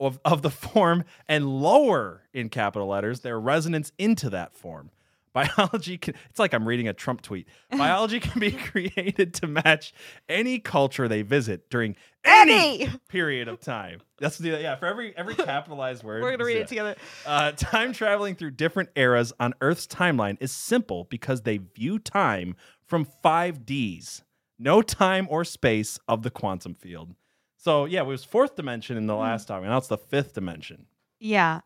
[0.00, 4.90] of, of the form and lower in capital letters their resonance into that form.
[5.34, 7.48] Biology can, it's like I'm reading a Trump tweet.
[7.70, 9.92] Biology can be created to match
[10.28, 12.90] any culture they visit during any, Any!
[13.08, 14.00] period of time.
[14.18, 16.22] That's the yeah, for every every capitalized word.
[16.22, 16.62] We're gonna read yeah.
[16.62, 16.94] it together.
[17.26, 22.54] Uh, time traveling through different eras on Earth's timeline is simple because they view time
[22.86, 24.22] from five Ds,
[24.58, 27.14] no time or space of the quantum field.
[27.56, 29.02] So yeah, it was fourth dimension Hmm.
[29.02, 30.86] in the last time, and now it's the fifth dimension.
[31.18, 31.60] Yeah.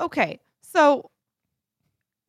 [0.00, 0.40] Okay.
[0.62, 1.10] So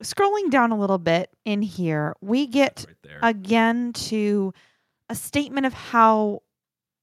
[0.04, 4.54] scrolling down a little bit in here, we get Right again to
[5.10, 6.42] a statement of how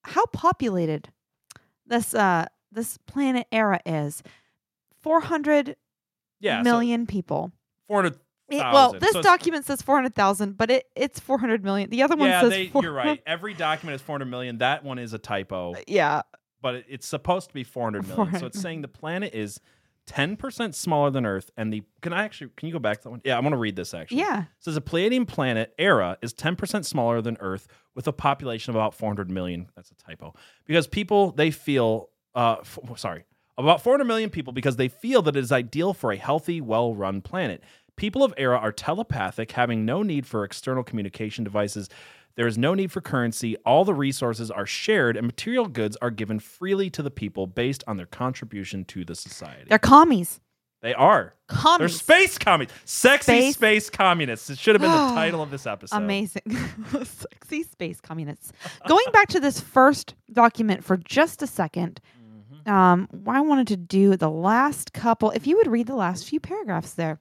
[0.04, 1.08] how populated
[1.86, 4.22] this uh this planet era is.
[5.00, 5.76] Four hundred
[6.40, 7.52] yeah, million people.
[7.88, 8.14] four hundred.
[8.14, 11.88] It- well, this So document says 400,000, but it, it's 400 million.
[11.88, 13.22] The other one Yeah, says they, four- you're right.
[13.26, 14.58] Every document is 400 million.
[14.58, 16.22] That one is a typo, Yeah.
[16.60, 18.40] but it- it's supposed to be 400 million.
[18.40, 19.60] So it's saying the planet is
[20.06, 23.10] 10% smaller than Earth, and the can I actually can you go back to that
[23.10, 23.20] one?
[23.24, 24.18] Yeah, I want to read this actually.
[24.18, 24.42] Yeah.
[24.42, 28.76] It says a Pleiadian planet era is 10% smaller than Earth with a population of
[28.76, 29.68] about 400 million.
[29.76, 30.34] That's a typo.
[30.66, 33.24] Because people they feel uh f- sorry,
[33.56, 37.20] about 400 million people because they feel that it is ideal for a healthy, well-run
[37.20, 37.62] planet.
[37.96, 41.90] People of Erra are telepathic, having no need for external communication devices.
[42.36, 43.56] There is no need for currency.
[43.66, 47.84] All the resources are shared, and material goods are given freely to the people based
[47.86, 49.64] on their contribution to the society.
[49.68, 50.40] They're commies.
[50.82, 51.34] They are.
[51.46, 51.78] Commies.
[51.78, 52.90] They're space communists.
[52.90, 54.48] Sexy Space- space, communists.
[54.48, 55.96] It should have been the title of this episode.
[55.96, 56.42] Amazing.
[57.04, 58.52] Sexy space communists.
[58.88, 61.98] Going back to this first document for just a 2nd
[62.66, 62.70] Mm-hmm.
[62.72, 65.30] um, I wanted to do the last couple.
[65.32, 67.18] If you would read the last few paragraphs there.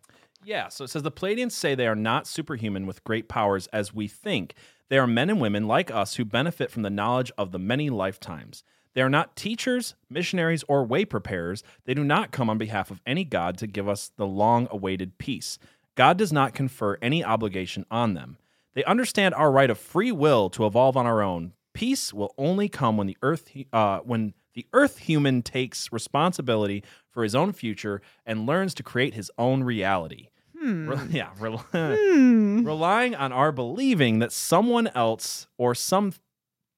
[0.49, 3.93] Yeah, so it says the Pleiadians say they are not superhuman with great powers as
[3.93, 4.55] we think.
[4.88, 7.91] They are men and women like us who benefit from the knowledge of the many
[7.91, 8.63] lifetimes.
[8.95, 11.62] They are not teachers, missionaries, or way preparers.
[11.85, 15.19] They do not come on behalf of any God to give us the long awaited
[15.19, 15.59] peace.
[15.93, 18.39] God does not confer any obligation on them.
[18.73, 21.53] They understand our right of free will to evolve on our own.
[21.73, 27.21] Peace will only come when the earth uh, when the earth human takes responsibility for
[27.21, 30.29] his own future and learns to create his own reality.
[30.62, 36.13] Re- yeah, rel- relying on our believing that someone else or some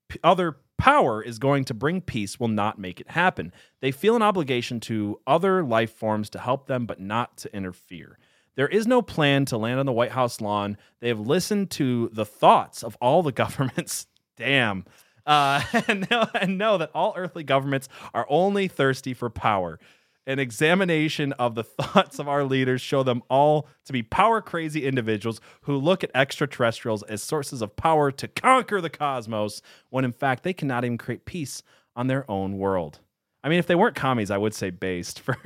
[0.10, 3.54] p- other power is going to bring peace will not make it happen.
[3.82, 8.18] They feel an obligation to other life forms to help them, but not to interfere.
[8.56, 10.78] There is no plan to land on the White House lawn.
[11.00, 14.08] They have listened to the thoughts of all the governments.
[14.38, 14.86] Damn.
[15.26, 19.80] Uh, and, know, and know that all earthly governments are only thirsty for power.
[20.28, 24.86] An examination of the thoughts of our leaders show them all to be power crazy
[24.86, 30.12] individuals who look at extraterrestrials as sources of power to conquer the cosmos, when in
[30.12, 31.64] fact they cannot even create peace
[31.96, 33.00] on their own world.
[33.44, 35.20] I mean, if they weren't commies, I would say based.
[35.20, 35.36] For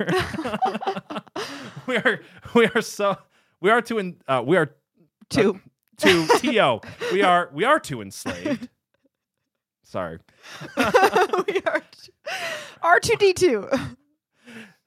[1.86, 2.20] we are,
[2.54, 3.16] we are so,
[3.60, 4.74] we are too, in, uh, we are
[5.28, 5.60] Two.
[5.98, 6.80] to to
[7.12, 8.68] we are we are too enslaved.
[9.82, 10.18] Sorry.
[10.76, 11.82] we are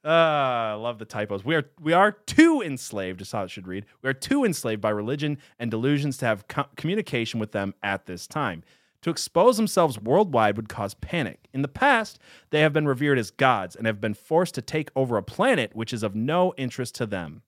[0.06, 0.08] R2D2.
[0.10, 1.44] Uh, I love the typos.
[1.44, 3.22] We are we are too enslaved.
[3.22, 3.86] Is how it should read.
[4.02, 8.06] We are too enslaved by religion and delusions to have co- communication with them at
[8.06, 8.64] this time.
[9.04, 11.48] To expose themselves worldwide would cause panic.
[11.54, 14.90] In the past, they have been revered as gods and have been forced to take
[14.96, 17.42] over a planet which is of no interest to them.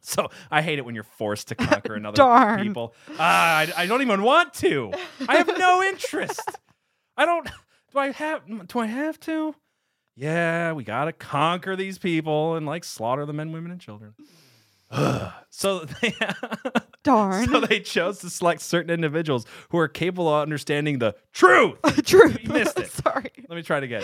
[0.00, 2.22] So I hate it when you're forced to conquer another
[2.62, 2.94] people.
[3.18, 4.92] Ah, I, I don't even want to.
[5.28, 6.48] I have no interest.
[7.16, 7.48] I don't.
[7.92, 8.42] Do I have?
[8.68, 9.56] Do I have to?
[10.16, 14.14] Yeah, we gotta conquer these people and like slaughter the men, women, and children.
[15.50, 16.14] so they,
[17.02, 17.48] Darn.
[17.48, 21.78] so they chose to select certain individuals who are capable of understanding the truth.
[22.06, 22.38] Truth.
[22.42, 22.90] You missed it.
[23.04, 23.30] Sorry.
[23.48, 24.02] Let me try it again.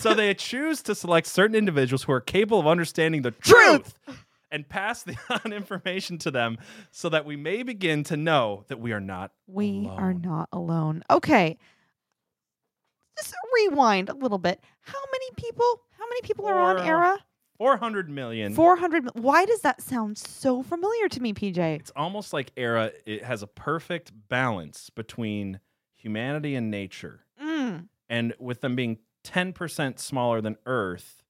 [0.00, 3.94] so they choose to select certain individuals who are capable of understanding the Truth.
[4.04, 4.18] truth
[4.50, 6.58] and pass the on information to them
[6.90, 11.02] so that we may begin to know that we are not We are not alone.
[11.10, 11.56] Okay.
[13.16, 14.62] Just rewind a little bit.
[14.80, 15.82] How many people?
[15.98, 17.18] How many people are on Erra?
[17.58, 18.54] 400 million.
[18.54, 19.10] 400.
[19.14, 21.58] Why does that sound so familiar to me, PJ?
[21.58, 25.60] It's almost like Erra it has a perfect balance between
[25.94, 27.24] humanity and nature.
[27.40, 27.88] Mm.
[28.08, 31.22] And with them being 10% smaller than Earth,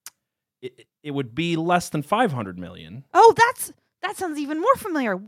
[0.62, 3.04] it, it would be less than 500 million.
[3.12, 5.20] Oh, that's that sounds even more familiar.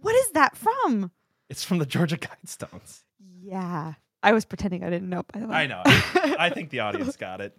[0.00, 1.10] What is that from?
[1.48, 3.04] It's from the Georgia Guidestones.
[3.40, 3.94] Yeah.
[4.26, 5.54] I was pretending I didn't know, by the way.
[5.54, 5.82] I know.
[5.84, 7.56] I think the audience got it.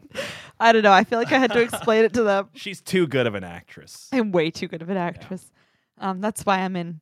[0.60, 0.92] I don't know.
[0.92, 2.50] I feel like I had to explain it to them.
[2.56, 4.10] She's too good of an actress.
[4.12, 5.50] I'm way too good of an actress.
[5.98, 7.00] Um, that's why I'm in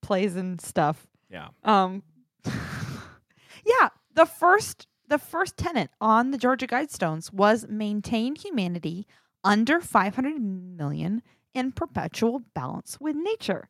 [0.00, 1.06] plays and stuff.
[1.28, 1.48] Yeah.
[1.64, 2.02] Um,
[2.46, 9.06] yeah, the first the first tenant on the Georgia Guidestones was maintain humanity
[9.44, 13.68] under 500 million in perpetual balance with nature.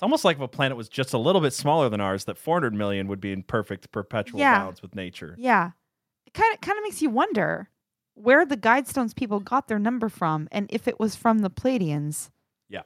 [0.00, 2.38] It's almost like if a planet was just a little bit smaller than ours, that
[2.38, 4.58] 400 million would be in perfect perpetual Yeah.
[4.60, 5.34] balance with nature.
[5.38, 5.72] Yeah,
[6.24, 7.68] it kind of kind of makes you wonder
[8.14, 12.30] where the Guidestones people got their number from, and if it was from the Pleiadians.
[12.70, 12.84] Yeah.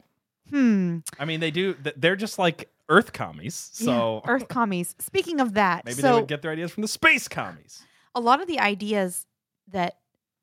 [0.51, 0.99] Hmm.
[1.17, 3.71] I mean, they do, they're just like Earth commies.
[3.79, 4.97] Yeah, So Earth commies.
[4.99, 7.85] Speaking of that, maybe so they would get their ideas from the space commies.
[8.17, 9.25] a lot of the ideas
[9.69, 9.99] that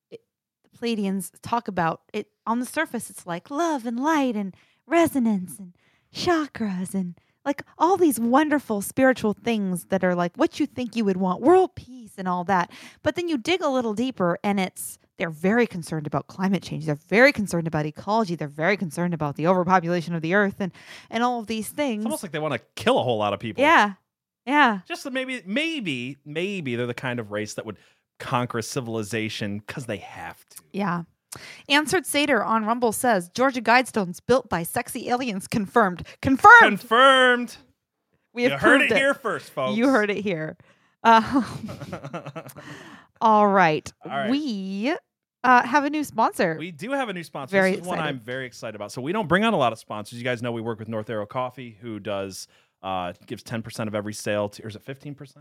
[0.10, 0.22] it,
[0.64, 4.56] the Pleiadians talk about it on the surface, it's like love and light and
[4.88, 5.74] resonance and
[6.14, 11.06] chakras and like all these wonderful spiritual things that are like what you think you
[11.06, 12.72] would want, world peace and all that.
[13.04, 16.86] But then you dig a little deeper and it's they're very concerned about climate change.
[16.86, 18.36] They're very concerned about ecology.
[18.36, 20.72] They're very concerned about the overpopulation of the earth and
[21.10, 22.02] and all of these things.
[22.02, 23.64] It's almost like they want to kill a whole lot of people.
[23.64, 23.94] yeah.
[24.46, 24.80] Yeah.
[24.88, 27.78] Just maybe, maybe, maybe they're the kind of race that would
[28.20, 30.64] conquer civilization because they have to.
[30.74, 31.04] Yeah.
[31.70, 36.06] Answered Sater on Rumble says Georgia Guidestones built by sexy aliens confirmed.
[36.22, 36.80] Confirmed.
[36.80, 37.58] Confirmed.
[38.34, 39.78] we You have heard proved it here first, folks.
[39.78, 40.58] You heard it here.
[41.04, 41.44] Uh,
[43.22, 43.92] all right.
[44.04, 44.30] All right.
[44.30, 44.96] We
[45.44, 46.56] uh, have a new sponsor.
[46.60, 47.52] We do have a new sponsor.
[47.52, 48.00] Very this is one.
[48.00, 48.92] I'm very excited about.
[48.92, 50.18] So we don't bring on a lot of sponsors.
[50.20, 52.48] You guys know we work with North Arrow Coffee, who does
[52.84, 55.38] uh, gives 10% of every sale to, or is it 15%?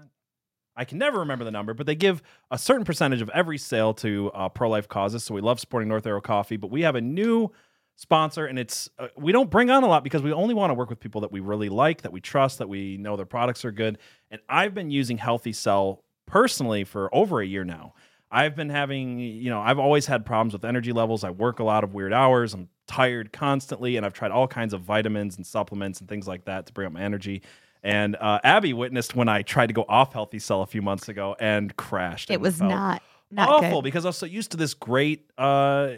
[0.81, 3.93] I can never remember the number, but they give a certain percentage of every sale
[3.95, 5.23] to uh, pro life causes.
[5.23, 7.53] So we love supporting North Arrow Coffee, but we have a new
[7.97, 10.75] sponsor, and it's uh, we don't bring on a lot because we only want to
[10.75, 13.63] work with people that we really like, that we trust, that we know their products
[13.67, 13.99] are good.
[14.31, 17.93] And I've been using Healthy Cell personally for over a year now.
[18.31, 21.25] I've been having, you know, I've always had problems with energy levels.
[21.25, 22.55] I work a lot of weird hours.
[22.55, 26.47] I'm tired constantly, and I've tried all kinds of vitamins and supplements and things like
[26.47, 27.43] that to bring up my energy.
[27.83, 31.09] And uh, Abby witnessed when I tried to go off Healthy Cell a few months
[31.09, 32.31] ago and crashed.
[32.31, 33.85] it and was not not awful good.
[33.85, 35.93] because I was so used to this great uh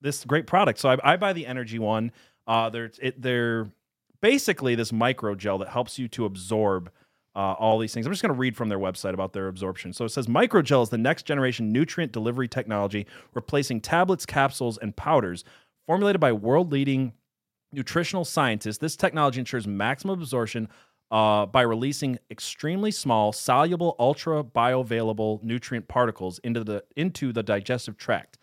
[0.00, 0.78] this great product.
[0.78, 2.12] So I, I buy the energy one.
[2.46, 3.70] Uh they're it, they're
[4.20, 6.90] basically this micro gel that helps you to absorb
[7.36, 8.06] uh, all these things.
[8.06, 9.92] I'm just going to read from their website about their absorption.
[9.92, 14.94] So it says microgel is the next generation nutrient delivery technology, replacing tablets, capsules, and
[14.96, 15.44] powders.
[15.86, 17.12] Formulated by world leading
[17.72, 20.68] nutritional scientists, this technology ensures maximum absorption
[21.10, 27.96] uh, by releasing extremely small, soluble, ultra bioavailable nutrient particles into the into the digestive
[27.96, 28.38] tract.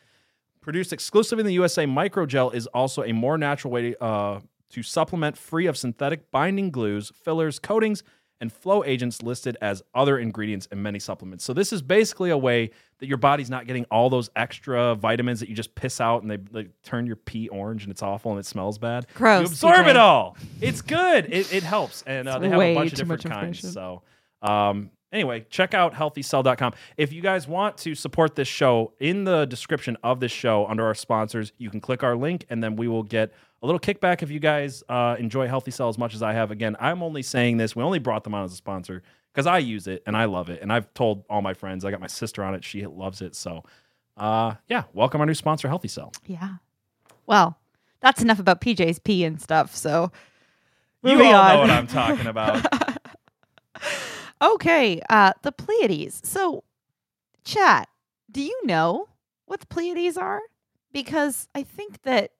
[0.61, 5.37] Produced exclusively in the USA, microgel is also a more natural way uh, to supplement
[5.37, 8.03] free of synthetic binding glues, fillers, coatings,
[8.41, 11.45] and flow agents listed as other ingredients in many supplements.
[11.45, 15.39] So this is basically a way that your body's not getting all those extra vitamins
[15.39, 18.31] that you just piss out and they, they turn your pee orange and it's awful
[18.31, 19.05] and it smells bad.
[19.13, 20.35] Gross, You absorb it all.
[20.59, 21.31] It's good.
[21.31, 22.03] It, it helps.
[22.05, 23.71] And uh, they have a bunch of different kinds.
[23.71, 24.01] So
[24.41, 26.73] um, anyway, check out healthycell.com.
[26.97, 30.85] If you guys want to support this show, in the description of this show under
[30.85, 34.23] our sponsors, you can click our link and then we will get a little kickback
[34.23, 36.49] if you guys uh, enjoy Healthy Cell as much as I have.
[36.51, 37.75] Again, I'm only saying this.
[37.75, 40.49] We only brought them on as a sponsor because I use it and I love
[40.49, 40.61] it.
[40.61, 41.85] And I've told all my friends.
[41.85, 42.63] I got my sister on it.
[42.63, 43.35] She loves it.
[43.35, 43.63] So
[44.17, 46.11] uh, yeah, welcome our new sponsor, Healthy Cell.
[46.25, 46.55] Yeah.
[47.27, 47.57] Well,
[48.01, 49.75] that's enough about PJ's pee and stuff.
[49.75, 50.11] So
[51.03, 51.53] You all on.
[51.55, 52.65] know what I'm talking about.
[54.41, 56.21] okay, uh, the Pleiades.
[56.23, 56.63] So,
[57.43, 57.87] chat,
[58.29, 59.07] do you know
[59.45, 60.41] what the Pleiades are?
[60.91, 62.31] Because I think that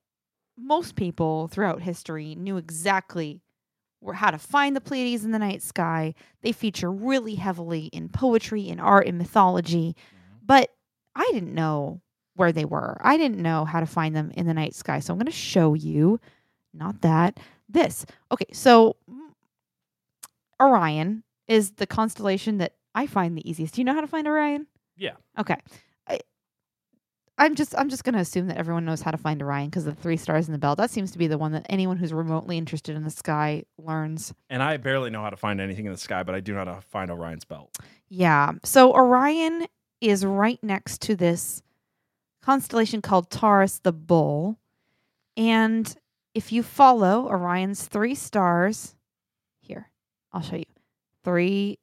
[0.58, 3.42] most people throughout history knew exactly
[4.00, 6.14] where, how to find the Pleiades in the night sky.
[6.42, 9.96] They feature really heavily in poetry, in art, in mythology.
[10.46, 10.70] But
[11.16, 12.02] I didn't know
[12.36, 13.00] where they were.
[13.02, 15.00] I didn't know how to find them in the night sky.
[15.00, 16.20] So I'm going to show you,
[16.74, 18.06] not that, this.
[18.32, 19.20] Okay, so mm,
[20.60, 23.76] Orion is the constellation that I find the easiest.
[23.76, 24.68] Do you know how to find Orion?
[24.98, 25.14] Yeah.
[25.38, 25.58] Okay.
[26.08, 26.20] I,
[27.38, 29.88] I'm just I'm just going to assume that everyone knows how to find Orion because
[29.88, 30.78] of the three stars in the belt.
[30.78, 34.34] That seems to be the one that anyone who's remotely interested in the sky learns.
[34.50, 36.60] And I barely know how to find anything in the sky, but I do know
[36.60, 37.78] how to find Orion's belt.
[38.10, 38.52] Yeah.
[38.64, 39.68] So Orion
[40.02, 41.62] is right next to this
[42.42, 44.58] constellation called Taurus the Bull.
[45.38, 45.96] And
[46.34, 48.96] if you follow Orion's three stars,
[49.62, 49.90] here,
[50.34, 50.66] I'll show you.
[51.24, 51.80] Three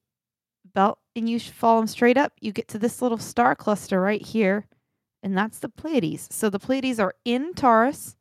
[0.75, 2.33] belt, and you follow them straight up.
[2.41, 4.67] You get to this little star cluster right here,
[5.23, 6.29] and that's the Pleiades.
[6.31, 8.17] So the Pleiades are in Taurus,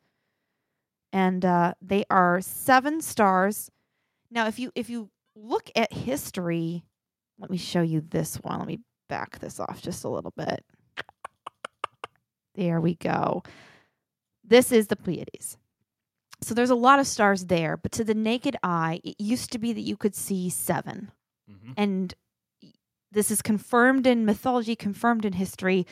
[1.12, 3.70] and uh, they are seven stars.
[4.30, 6.84] Now, if you if you look at history,
[7.40, 8.60] let me show you this one.
[8.60, 10.64] Let me back this off just a little bit.
[12.56, 13.44] There we go.
[14.44, 15.58] This is the Pleiades.
[16.42, 19.60] So there's a lot of stars there, but to the naked eye, it used to
[19.60, 21.12] be that you could see 7
[21.50, 21.74] Mhm.
[21.78, 22.14] And
[23.12, 25.88] this is confirmed in mythology, confirmed in history.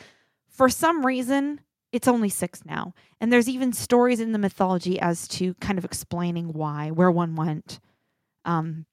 [0.48, 1.60] For some reason,
[1.92, 2.92] it's only six now.
[3.20, 7.34] And there's even stories in the mythology as to kind of explaining why, where one
[7.36, 7.80] went.
[8.44, 8.84] Um,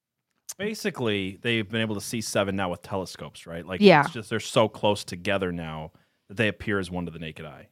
[0.57, 3.65] Basically, they've been able to see seven now with telescopes, right?
[3.65, 4.01] Like, Yeah.
[4.05, 5.91] it's just they're so close together now
[6.29, 7.67] that they appear as one to the naked eye.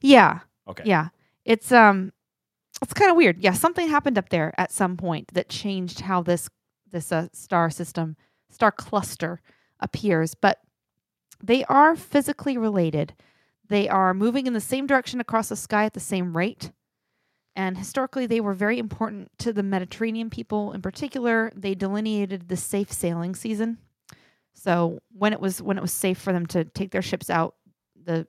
[0.00, 0.84] yeah, Okay.
[0.86, 1.08] Yeah.
[1.44, 2.12] It's um
[2.82, 3.42] it's kind of weird.
[3.42, 6.48] Yeah, something happened up there at some point that changed how this
[6.90, 8.16] this uh, star system,
[8.50, 9.40] star cluster
[9.80, 10.58] appears, but
[11.42, 13.14] they are physically related.
[13.68, 16.70] They are moving in the same direction across the sky at the same rate.
[17.56, 21.50] And historically, they were very important to the Mediterranean people in particular.
[21.54, 23.78] They delineated the safe sailing season.
[24.54, 27.56] So when it was when it was safe for them to take their ships out,
[28.04, 28.26] the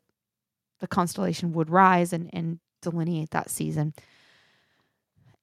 [0.79, 3.93] the constellation would rise and, and delineate that season.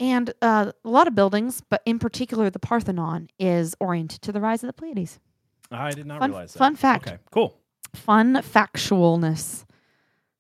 [0.00, 4.40] And uh, a lot of buildings, but in particular the Parthenon, is oriented to the
[4.40, 5.18] rise of the Pleiades.
[5.70, 6.58] I did not Fun- realize that.
[6.58, 7.06] fun fact.
[7.06, 7.56] Okay, cool.
[7.94, 9.64] Fun factualness.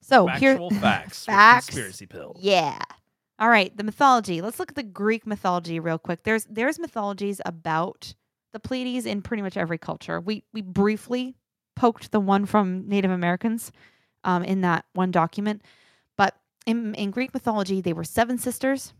[0.00, 1.26] So here, Factual facts.
[1.26, 1.66] with Facts.
[1.66, 2.34] Conspiracy pill.
[2.40, 2.78] yeah.
[3.38, 4.42] All right, the mythology.
[4.42, 6.24] Let's look at the Greek mythology real quick.
[6.24, 8.12] There's there's mythologies about
[8.52, 10.20] the Pleiades in pretty much every culture.
[10.20, 11.36] We we briefly
[11.74, 13.72] poked the one from Native Americans
[14.24, 15.62] um, in that one document.
[16.18, 16.36] But
[16.66, 18.92] in, in Greek mythology, they were seven sisters,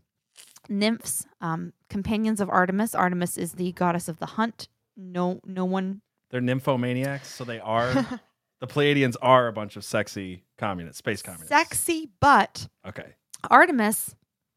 [0.69, 2.95] nymphs, um, companions of Artemis.
[2.95, 4.69] Artemis is the goddess of the hunt.
[4.97, 6.03] No, no one.
[6.31, 7.93] They're nymphomaniacs, so they are.
[8.61, 11.49] the Pleiadians are a bunch of sexy communists, space communists.
[11.49, 13.15] Sexy, but Okay.
[13.51, 14.15] Artemis,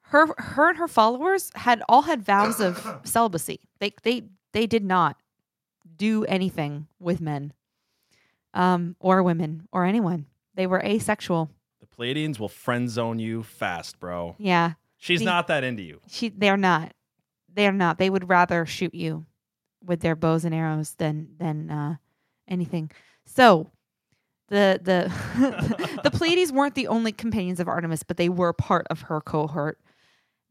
[0.08, 3.62] her her and her followers had all had vows of celibacy.
[3.80, 5.18] They they they did not
[5.96, 7.54] do anything with men,
[8.54, 10.26] um, or women or anyone.
[10.56, 11.50] They were asexual.
[11.80, 14.36] The Pleiadians will friend zone you fast, bro.
[14.38, 14.74] Yeah,
[15.04, 16.00] She's The- not that into you.
[16.08, 16.94] she they're not.
[17.54, 17.98] They're not.
[17.98, 19.26] They would rather shoot you
[19.84, 21.96] with their bows and arrows than than uh,
[22.48, 22.90] anything.
[23.26, 23.70] So
[24.48, 29.02] the the the Pleiades weren't the only companions of Artemis, but they were part of
[29.02, 29.78] her cohort.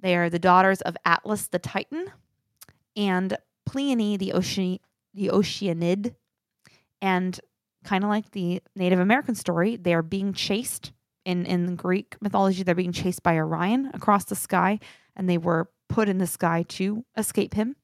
[0.01, 2.09] They are the daughters of Atlas the Titan
[2.95, 3.37] and
[3.69, 4.79] Pleione the Ocean
[5.15, 6.15] the Oceanid,
[7.01, 7.41] and
[7.85, 10.93] kind of like the Native American story, they are being chased
[11.25, 12.63] in in Greek mythology.
[12.63, 14.79] They're being chased by Orion across the sky,
[15.17, 17.77] and they were put in the sky to escape him.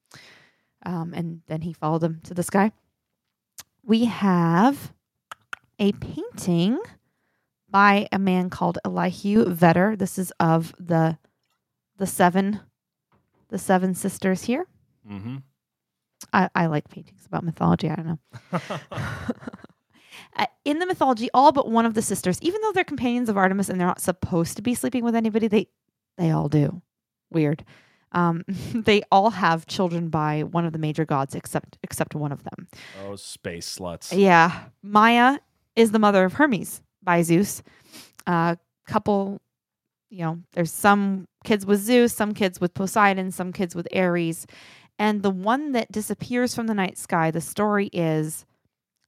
[0.84, 2.72] Um, and then he followed them to the sky.
[3.84, 4.92] We have
[5.78, 6.78] a painting
[7.68, 9.96] by a man called Elihu Vedder.
[9.96, 11.18] This is of the
[11.96, 12.60] the seven
[13.48, 14.66] the seven sisters here.
[15.10, 15.36] Mm-hmm.
[16.32, 17.88] I, I like paintings about mythology.
[17.88, 18.18] I don't know.
[20.36, 23.36] Uh, in the mythology, all but one of the sisters, even though they're companions of
[23.36, 25.68] Artemis and they're not supposed to be sleeping with anybody, they
[26.16, 26.82] they all do.
[27.30, 27.64] Weird.
[28.12, 32.44] Um, they all have children by one of the major gods, except except one of
[32.44, 32.68] them.
[33.04, 34.16] Oh, space sluts.
[34.16, 35.38] Yeah, Maya
[35.76, 37.62] is the mother of Hermes by Zeus.
[38.26, 38.54] A uh,
[38.86, 39.40] couple,
[40.10, 44.46] you know, there's some kids with Zeus, some kids with Poseidon, some kids with Ares,
[44.98, 47.30] and the one that disappears from the night sky.
[47.30, 48.44] The story is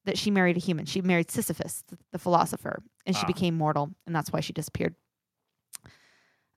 [0.04, 0.86] that she married a human.
[0.86, 3.26] She married Sisyphus, the, the philosopher, and she Ah.
[3.26, 4.94] became mortal, and that's why she disappeared.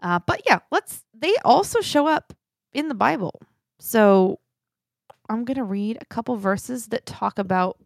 [0.01, 1.03] Uh, but yeah, let's.
[1.13, 2.33] They also show up
[2.73, 3.39] in the Bible,
[3.79, 4.39] so
[5.29, 7.77] I'm gonna read a couple verses that talk about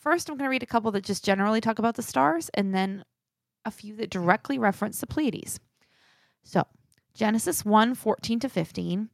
[0.00, 2.74] first I'm going to read a couple that just generally talk about the stars and
[2.74, 3.04] then
[3.66, 5.60] a few that directly reference the Pleiades.
[6.42, 6.64] So,
[7.14, 9.10] Genesis 1 14 to 15.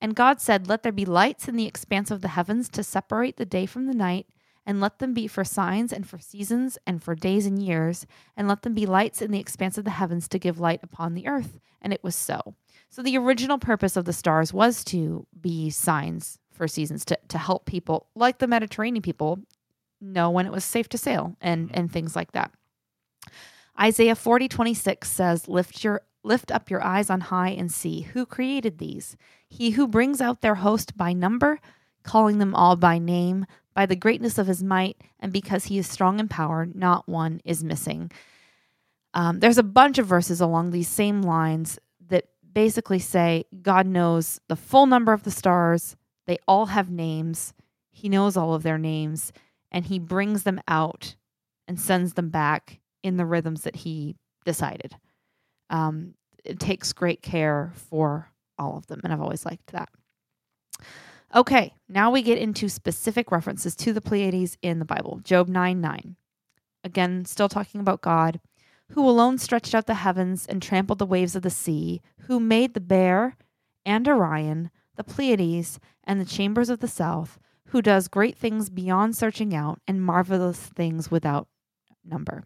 [0.00, 3.36] And God said, Let there be lights in the expanse of the heavens to separate
[3.38, 4.28] the day from the night,
[4.66, 8.06] and let them be for signs and for seasons and for days and years,
[8.36, 11.14] and let them be lights in the expanse of the heavens to give light upon
[11.14, 11.58] the earth.
[11.80, 12.54] And it was so.
[12.90, 17.38] So, the original purpose of the stars was to be signs for seasons, to, to
[17.38, 19.38] help people, like the Mediterranean people,
[20.00, 21.78] know when it was safe to sail and mm-hmm.
[21.78, 22.52] and things like that.
[23.80, 28.26] Isaiah 40, 26 says, Lift your lift up your eyes on high and see who
[28.26, 29.16] created these.
[29.48, 31.60] He who brings out their host by number,
[32.02, 35.88] calling them all by name, by the greatness of his might, and because he is
[35.88, 38.10] strong in power, not one is missing.
[39.14, 44.40] Um, there's a bunch of verses along these same lines that basically say God knows
[44.48, 45.96] the full number of the stars.
[46.26, 47.52] They all have names.
[47.90, 49.32] He knows all of their names
[49.72, 51.16] and he brings them out
[51.68, 54.96] and sends them back in the rhythms that he decided.
[55.70, 56.14] Um,
[56.44, 59.88] it takes great care for all of them, and I've always liked that.
[61.32, 65.20] Okay, now we get into specific references to the Pleiades in the Bible.
[65.22, 66.16] Job 9 9.
[66.82, 68.40] Again, still talking about God,
[68.90, 72.74] who alone stretched out the heavens and trampled the waves of the sea, who made
[72.74, 73.36] the bear
[73.86, 79.14] and Orion, the Pleiades, and the chambers of the south, who does great things beyond
[79.14, 81.46] searching out and marvelous things without
[82.04, 82.42] number.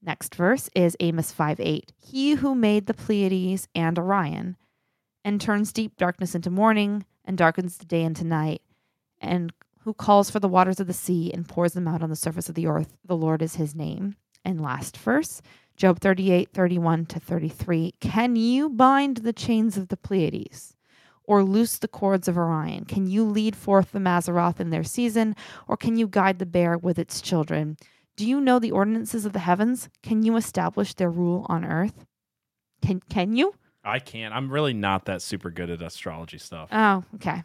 [0.00, 1.92] Next verse is Amos 5 8.
[1.98, 4.56] He who made the Pleiades and Orion,
[5.22, 8.62] and turns deep darkness into morning, and darkens the day into night,
[9.20, 12.16] and who calls for the waters of the sea and pours them out on the
[12.16, 12.96] surface of the earth.
[13.04, 14.16] The Lord is his name.
[14.44, 15.42] And last verse,
[15.76, 17.94] Job 38 31 to 33.
[18.00, 20.76] Can you bind the chains of the Pleiades?
[21.30, 22.84] or loose the cords of Orion?
[22.84, 25.36] Can you lead forth the Mazzaroth in their season,
[25.68, 27.76] or can you guide the bear with its children?
[28.16, 29.88] Do you know the ordinances of the heavens?
[30.02, 32.04] Can you establish their rule on earth?
[32.82, 33.54] Can can you?
[33.84, 34.34] I can't.
[34.34, 36.68] I'm really not that super good at astrology stuff.
[36.72, 37.42] Oh, okay.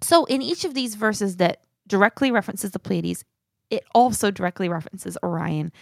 [0.00, 3.24] So in each of these verses that directly references the Pleiades,
[3.70, 5.72] it also directly references Orion,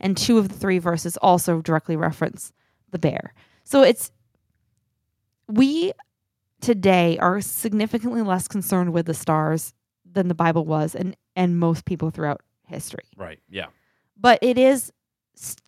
[0.00, 2.52] and two of the three verses also directly reference
[2.90, 3.32] the bear.
[3.64, 4.12] So it's
[5.48, 5.92] we
[6.60, 9.72] today are significantly less concerned with the stars
[10.04, 13.04] than the Bible was, and and most people throughout history.
[13.16, 13.40] right.
[13.48, 13.66] Yeah.
[14.20, 14.92] But it is,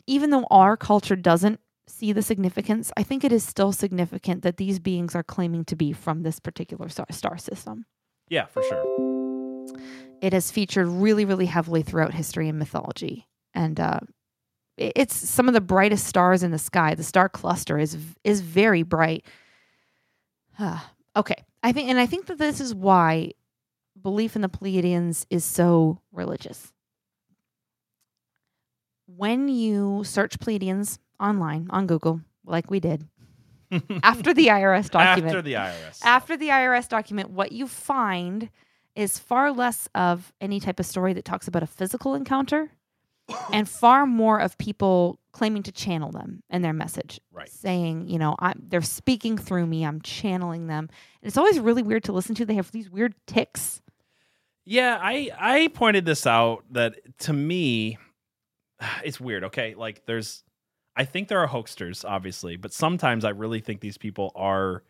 [0.06, 1.60] even though our culture doesn't
[1.90, 5.76] see the significance, I think it is still significant that these beings are claiming to
[5.76, 7.86] be from this particular star, system.
[8.28, 9.76] Yeah, for sure.
[10.20, 13.26] It has featured really, really heavily throughout history and mythology.
[13.54, 14.00] and uh,
[14.80, 16.94] it's some of the brightest stars in the sky.
[16.94, 19.26] The star cluster is is very bright.
[21.16, 23.32] okay, I think, and I think that this is why
[24.00, 26.72] belief in the Pleiadians is so religious.
[29.06, 33.06] When you search Pleiadians online on Google, like we did,
[34.02, 36.00] after the IRS document, After the IRS.
[36.04, 38.50] after the IRS document, what you find
[38.96, 42.70] is far less of any type of story that talks about a physical encounter
[43.52, 47.20] and far more of people claiming to channel them and their message.
[47.32, 47.48] Right.
[47.48, 50.88] Saying, you know, I'm, they're speaking through me, I'm channeling them.
[51.22, 52.44] And it's always really weird to listen to.
[52.44, 53.80] They have these weird ticks.
[54.64, 57.98] Yeah, I I pointed this out that to me
[59.04, 59.74] it's weird, okay?
[59.74, 60.42] Like there's
[60.96, 64.82] I think there are hoaxsters obviously, but sometimes I really think these people are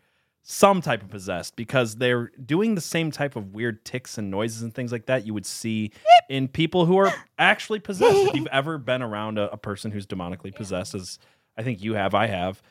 [0.43, 4.63] some type of possessed because they're doing the same type of weird ticks and noises
[4.63, 5.91] and things like that you would see
[6.29, 8.15] in people who are actually possessed.
[8.15, 11.19] if you've ever been around a, a person who's demonically possessed, as
[11.57, 12.61] I think you have, I have,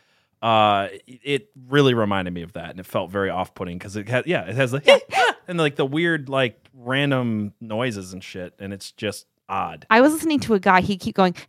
[0.43, 4.26] uh, it really reminded me of that, and it felt very off-putting because it has,
[4.26, 4.89] yeah, it has like
[5.49, 9.86] and like the weird like random noises and shit, and it's just odd.
[9.90, 11.34] I was listening to a guy, he keep going,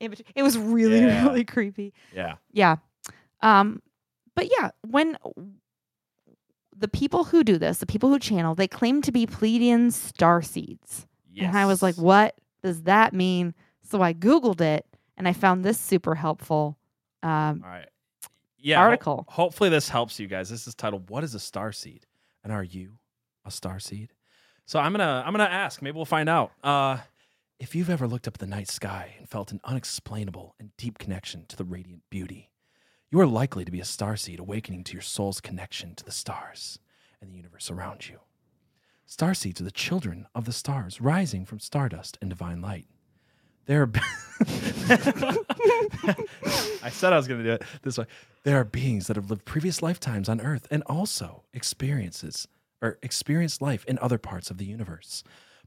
[0.00, 1.24] it was really, Yeah.
[1.26, 1.92] really creepy.
[2.14, 2.76] Yeah, Yeah.
[3.42, 3.82] Um,
[4.36, 5.16] but yeah, when
[6.76, 10.40] the people who do this, the people who channel, they claim to be Pleiadian star
[10.42, 11.06] seeds.
[11.30, 11.48] yes.
[11.48, 13.54] And I was like, what does that mean?
[13.82, 16.78] So I Googled it and I found this super helpful.
[17.22, 17.88] Um, All right.
[18.58, 18.76] Yeah.
[18.76, 19.24] ho- article.
[19.28, 20.48] hopefully this helps you guys.
[20.50, 22.06] This is titled "What is a star seed?"
[22.44, 22.98] and are you
[23.44, 24.12] a star seed?
[24.70, 25.82] So I'm gonna I'm gonna ask.
[25.82, 26.52] Maybe we'll find out.
[26.62, 26.98] Uh,
[27.58, 30.96] if you've ever looked up at the night sky and felt an unexplainable and deep
[30.96, 32.52] connection to the radiant beauty,
[33.10, 36.12] you are likely to be a star seed awakening to your soul's connection to the
[36.12, 36.78] stars
[37.20, 38.20] and the universe around you.
[39.06, 42.86] Star seeds are the children of the stars, rising from stardust and divine light.
[43.66, 43.90] There are.
[46.80, 48.06] I said I was going to do it this way.
[48.44, 52.46] There are beings that have lived previous lifetimes on Earth and also experiences
[52.82, 55.22] or experienced life in other parts of the universe,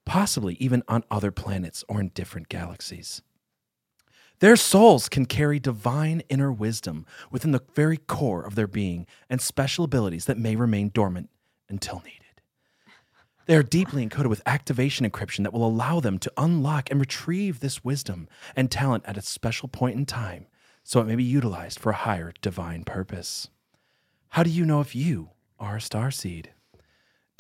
[0.05, 3.21] possibly even on other planets or in different galaxies.
[4.39, 9.39] Their souls can carry divine inner wisdom within the very core of their being and
[9.39, 11.29] special abilities that may remain dormant
[11.69, 12.19] until needed.
[13.45, 17.59] They are deeply encoded with activation encryption that will allow them to unlock and retrieve
[17.59, 20.47] this wisdom and talent at a special point in time
[20.83, 23.49] so it may be utilized for a higher divine purpose.
[24.29, 26.51] How do you know if you are a star seed?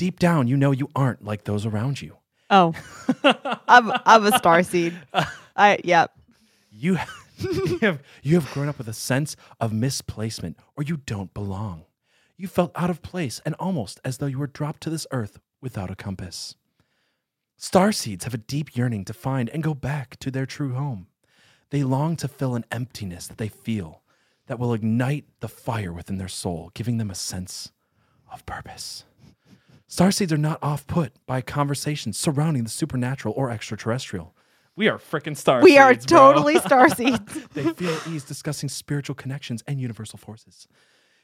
[0.03, 2.17] Deep down, you know you aren't like those around you.
[2.49, 2.73] oh,
[3.69, 4.93] I'm, I'm a star seed.
[5.55, 6.07] I, yeah.
[6.69, 6.97] You,
[7.37, 11.85] you have you have grown up with a sense of misplacement or you don't belong.
[12.35, 15.39] You felt out of place and almost as though you were dropped to this earth
[15.61, 16.55] without a compass.
[17.55, 21.07] Star seeds have a deep yearning to find and go back to their true home.
[21.69, 24.01] They long to fill an emptiness that they feel
[24.47, 27.71] that will ignite the fire within their soul, giving them a sense
[28.29, 29.05] of purpose.
[29.89, 34.35] Starseeds are not off put by conversations surrounding the supernatural or extraterrestrial.
[34.75, 36.17] We are freaking star We are seeds, bro.
[36.33, 37.19] totally star seeds.
[37.53, 40.67] they feel at ease discussing spiritual connections and universal forces.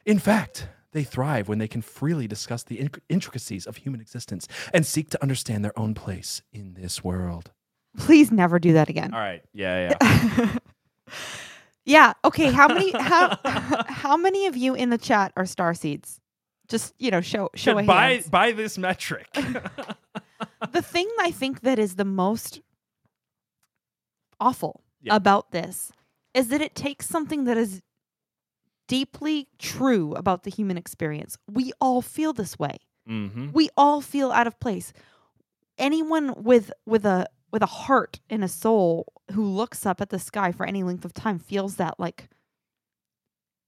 [0.06, 4.48] In fact, they thrive when they can freely discuss the inc- intricacies of human existence
[4.74, 7.52] and seek to understand their own place in this world.
[7.98, 9.14] Please never do that again.
[9.14, 9.42] All right.
[9.54, 10.58] Yeah, yeah.
[11.86, 12.14] Yeah.
[12.24, 12.52] Okay.
[12.52, 13.36] How many how
[13.88, 16.20] how many of you in the chat are star seeds?
[16.70, 18.30] Just you know, show show a by hands.
[18.30, 19.28] by this metric.
[20.72, 22.62] the thing I think that is the most
[24.40, 25.16] awful Yeah.
[25.16, 25.92] about this
[26.34, 27.82] is that it takes something that is
[28.88, 31.38] deeply true about the human experience.
[31.52, 32.78] We all feel this way.
[33.08, 33.52] mm-hmm.
[33.52, 34.94] We all feel out of place.
[35.78, 40.20] Anyone with with a with a heart and a soul who looks up at the
[40.20, 42.30] sky for any length of time feels that like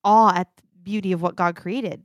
[0.03, 2.03] awe at the beauty of what God created.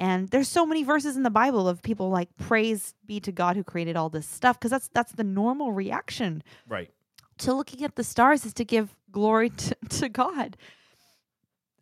[0.00, 3.54] And there's so many verses in the Bible of people like praise be to God
[3.54, 6.90] who created all this stuff because that's that's the normal reaction Right.
[7.38, 10.56] to looking at the stars is to give glory to, to God.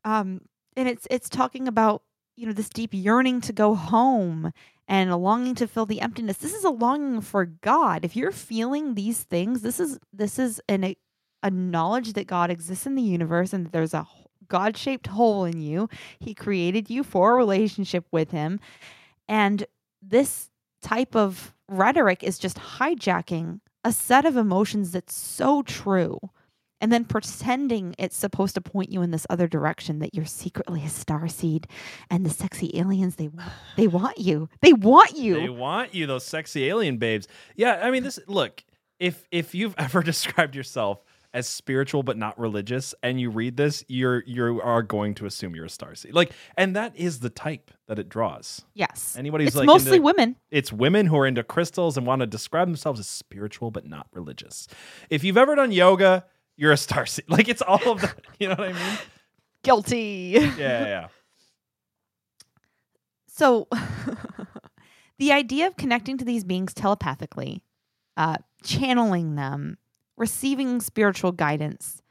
[0.05, 0.41] Um,
[0.77, 2.03] and it's it's talking about
[2.37, 4.53] you know this deep yearning to go home
[4.87, 6.39] and a longing to fill the emptiness.
[6.39, 8.05] This is a longing for God.
[8.05, 10.97] If you're feeling these things, this is this is an a,
[11.43, 14.03] a knowledge that God exists in the universe and that there's a
[14.49, 15.89] God shaped hole in you.
[16.19, 18.61] He created you for a relationship with Him,
[19.29, 19.67] and
[20.03, 20.51] this
[20.83, 26.19] type of rhetoric is just hijacking a set of emotions that's so true
[26.81, 30.85] and then pretending it's supposed to point you in this other direction that you're secretly
[30.85, 31.67] a star seed
[32.11, 36.07] and the sexy aliens they want they want you they want you They want you,
[36.07, 37.29] those sexy alien babes.
[37.57, 38.63] Yeah, I mean, this look.
[38.99, 41.03] if if you've ever described yourself
[41.39, 45.55] as spiritual but not religious and you read this you're you are going to assume
[45.55, 49.15] you're a star seed like and that is the type that it draws Yes.
[49.19, 50.37] Anybody who's it's like mostly into- women.
[50.51, 54.07] it's women who are into crystals and want to describe themselves as spiritual but not
[54.13, 54.67] religious
[55.11, 56.25] if you've ever done yoga
[56.57, 58.99] you're a star seed like it's all of that you know what i mean
[59.63, 60.33] Guilty.
[60.35, 61.09] yeah yeah, yeah.
[63.27, 63.69] So,
[65.19, 67.63] the idea of connecting to these beings telepathically,
[68.17, 69.79] uh, channeling them,
[70.19, 72.03] receiving spiritual guidance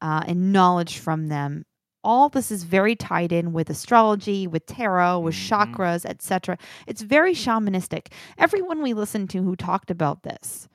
[0.00, 1.64] uh, and knowledge from them,
[2.04, 5.48] all this is very tied in with astrology, with tarot, with Mhm.
[5.48, 6.58] chakras, etc.
[6.86, 8.08] It's very shamanistic.
[8.36, 10.68] Everyone we listened to who talked about this,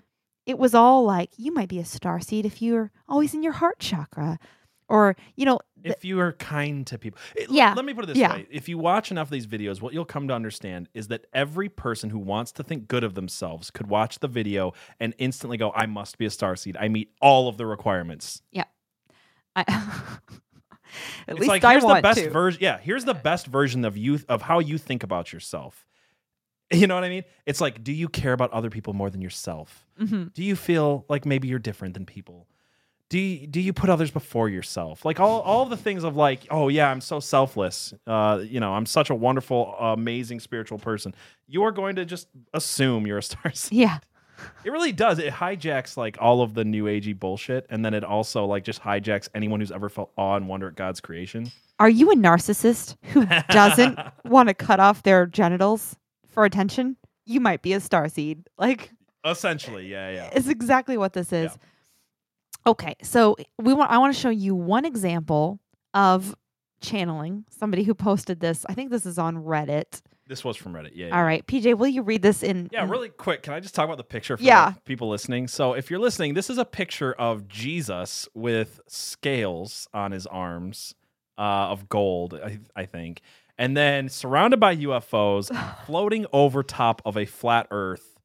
[0.45, 3.53] it was all like, you might be a star seed if you're always in your
[3.53, 4.39] heart chakra.
[4.89, 8.05] Or, you know, th- if you are kind to people It- Yeah, let me put
[8.05, 8.33] it this yeah.
[8.35, 8.47] way.
[8.49, 11.67] If you watch enough of these videos what you'll come to understand is that every
[11.69, 15.71] person who wants to think good of themselves could watch the video and instantly go
[15.75, 16.77] i must be a star seed.
[16.79, 18.41] I meet all of the requirements.
[19.55, 20.19] I, at
[21.27, 22.29] it's least like I here's the want best to.
[22.29, 25.85] version yeah here's the best version of you of how you think about yourself.
[26.71, 27.23] You know what i mean?
[27.45, 29.85] It's like do you care about other people more than yourself?
[30.01, 30.33] Mhm.
[30.33, 32.47] do you feel like maybe you're different than people
[33.09, 36.45] do you, do you put others before yourself like all, all the things of like
[36.51, 41.13] oh yeah i'm so selfless uh, you know i'm such a wonderful amazing spiritual person
[41.47, 43.99] you are going to just assume you're a star seed Yeah.
[44.65, 48.03] it really does it hijacks like all of the new agey bullshit and then it
[48.03, 51.49] also like just hijacks anyone who's ever felt awe and wonder at god's creation
[51.79, 55.95] Are you a narcissist who doesn't want to cut off their genitals
[56.27, 56.97] for attention?
[57.25, 58.47] You might be a star seed.
[58.57, 58.91] Like
[59.25, 61.51] essentially yeah yeah it's exactly what this is.
[62.67, 65.59] Okay, so we want I want to show you one example
[65.93, 66.35] of
[66.81, 67.45] channeling.
[67.49, 68.65] Somebody who posted this.
[68.69, 70.01] I think this is on Reddit.
[70.27, 71.17] this was from reddit yeah, yeah.
[71.17, 73.43] All right, PJ, will you read this in Yeah, in- really quick.
[73.43, 74.73] Can I just talk about the picture for Yeah.
[74.83, 75.47] people listening?
[75.47, 80.93] So, if you're listening, this is a picture of Jesus with scales on his arms
[81.37, 83.21] uh, of gold, I, I think,
[83.57, 85.49] and then surrounded by UFOs
[85.85, 88.17] floating over top of a flat Earth.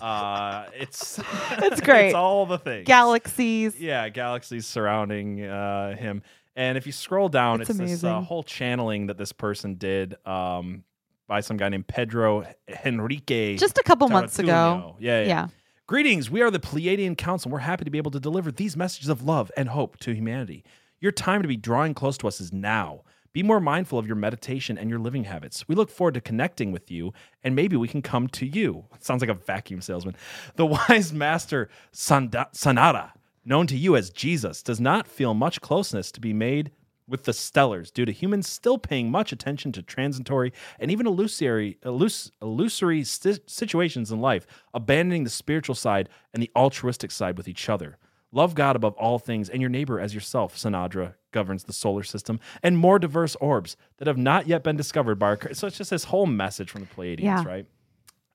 [0.00, 1.18] Uh, it's
[1.50, 2.06] It's great.
[2.06, 2.86] it's all the things.
[2.86, 3.78] galaxies.
[3.78, 6.22] Yeah, galaxies surrounding uh, him.
[6.56, 10.16] And if you scroll down, It's it's, this uh, whole channeling that this person did
[10.26, 10.84] um,
[11.28, 12.44] by some guy named Pedro
[12.84, 13.58] Henrique.
[13.58, 14.96] Just a couple months ago.
[14.98, 15.26] Yeah, yeah.
[15.26, 15.48] Yeah.
[15.86, 16.30] Greetings.
[16.30, 17.50] We are the Pleiadian Council.
[17.50, 20.64] We're happy to be able to deliver these messages of love and hope to humanity.
[21.00, 23.02] Your time to be drawing close to us is now.
[23.32, 25.68] Be more mindful of your meditation and your living habits.
[25.68, 27.12] We look forward to connecting with you,
[27.44, 28.86] and maybe we can come to you.
[28.98, 30.16] Sounds like a vacuum salesman.
[30.56, 33.12] The wise master Sanda- Sanada,
[33.44, 36.72] known to you as Jesus, does not feel much closeness to be made
[37.06, 41.78] with the stellars due to humans still paying much attention to transitory and even illusory,
[41.84, 47.68] illus- illusory situations in life, abandoning the spiritual side and the altruistic side with each
[47.68, 47.96] other.
[48.32, 50.56] Love God above all things and your neighbor as yourself.
[50.56, 55.16] Sanadra governs the solar system and more diverse orbs that have not yet been discovered
[55.16, 55.38] by our.
[55.54, 57.44] So it's just this whole message from the Pleiadians, Yeah.
[57.44, 57.66] right?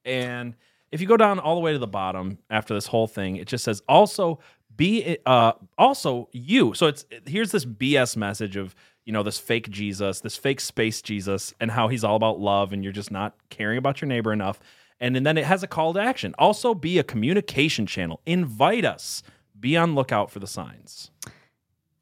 [0.03, 0.55] And
[0.91, 3.47] if you go down all the way to the bottom after this whole thing, it
[3.47, 4.39] just says also
[4.75, 6.73] be uh also you.
[6.73, 8.75] So it's here's this BS message of
[9.05, 12.73] you know this fake Jesus, this fake space Jesus, and how he's all about love,
[12.73, 14.59] and you're just not caring about your neighbor enough.
[14.99, 16.33] And, and then it has a call to action.
[16.39, 18.21] Also, be a communication channel.
[18.25, 19.23] Invite us.
[19.59, 21.11] Be on lookout for the signs.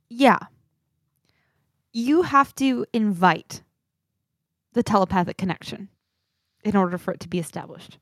[0.09, 0.37] Yeah.
[1.93, 3.61] You have to invite
[4.73, 5.89] the telepathic connection
[6.63, 7.99] in order for it to be established.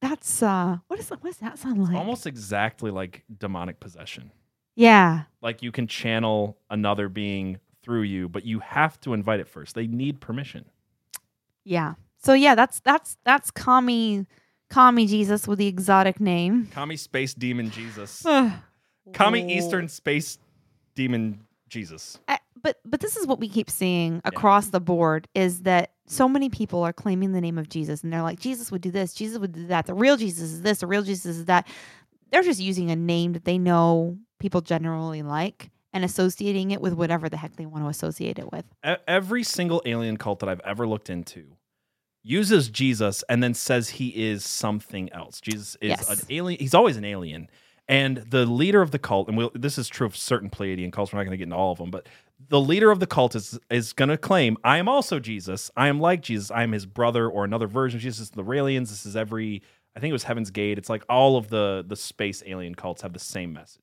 [0.00, 1.96] That's uh what is what does that sound like?
[1.96, 4.32] Almost exactly like demonic possession.
[4.74, 5.22] Yeah.
[5.40, 9.74] Like you can channel another being through you, but you have to invite it first.
[9.74, 10.64] They need permission.
[11.64, 11.94] Yeah.
[12.18, 14.26] So yeah, that's that's that's Kami
[14.68, 16.68] Kami Jesus with the exotic name.
[16.72, 18.24] Kami Space Demon Jesus.
[19.12, 20.38] Kami Eastern Space
[20.94, 22.18] Demon Jesus.
[22.28, 26.28] I- but but this is what we keep seeing across the board is that so
[26.28, 29.12] many people are claiming the name of Jesus and they're like Jesus would do this,
[29.14, 29.86] Jesus would do that.
[29.86, 31.66] The real Jesus is this, the real Jesus is that.
[32.30, 36.92] They're just using a name that they know people generally like and associating it with
[36.94, 38.64] whatever the heck they want to associate it with.
[39.06, 41.44] Every single alien cult that I've ever looked into
[42.22, 45.40] uses Jesus and then says he is something else.
[45.40, 46.08] Jesus is Yes.
[46.08, 46.58] an alien.
[46.58, 47.48] He's always an alien.
[47.86, 51.12] And the leader of the cult, and we'll, this is true of certain Pleiadian cults,
[51.12, 52.08] we're not going to get into all of them, but
[52.48, 55.70] the leader of the cult is is going to claim, "I am also Jesus.
[55.76, 56.50] I am like Jesus.
[56.50, 58.88] I am his brother or another version of Jesus." The Raelians.
[58.88, 59.62] This is every.
[59.96, 60.76] I think it was Heaven's Gate.
[60.76, 63.82] It's like all of the the space alien cults have the same message.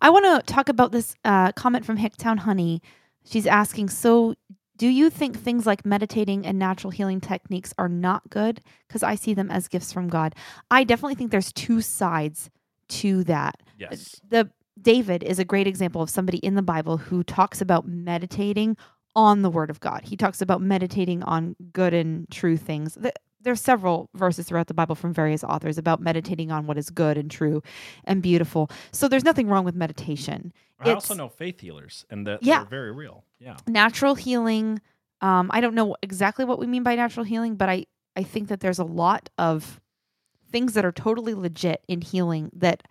[0.00, 2.82] I want to talk about this uh, comment from Hicktown Honey.
[3.24, 4.34] She's asking, so
[4.76, 8.60] do you think things like meditating and natural healing techniques are not good?
[8.88, 10.34] Because I see them as gifts from God.
[10.72, 12.50] I definitely think there's two sides
[13.00, 13.62] to that.
[13.78, 14.20] Yes.
[14.28, 18.76] The David is a great example of somebody in the Bible who talks about meditating
[19.14, 20.02] on the Word of God.
[20.04, 22.94] He talks about meditating on good and true things.
[23.00, 26.88] Th- There's several verses throughout the Bible from various authors about meditating on what is
[26.90, 27.62] good and true
[28.04, 28.70] and beautiful.
[28.92, 30.52] So there's nothing wrong with meditation.
[30.80, 32.60] I It's- also know faith healers, and that Yeah.
[32.60, 33.24] they're very real.
[33.38, 33.56] Yeah.
[33.66, 34.80] natural healing
[35.20, 37.86] um, i don't know exactly what we mean by natural healing but i
[38.16, 39.80] i think that there's a lot of
[40.52, 42.82] things that are totally legit in healing that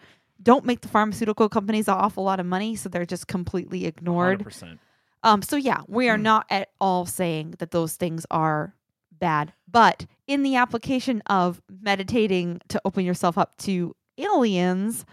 [0.41, 4.43] don't make the pharmaceutical companies an awful lot of money so they're just completely ignored.
[4.43, 4.79] 100%.
[5.23, 8.75] um so yeah we are not at all saying that those things are
[9.19, 15.05] bad but in the application of meditating to open yourself up to aliens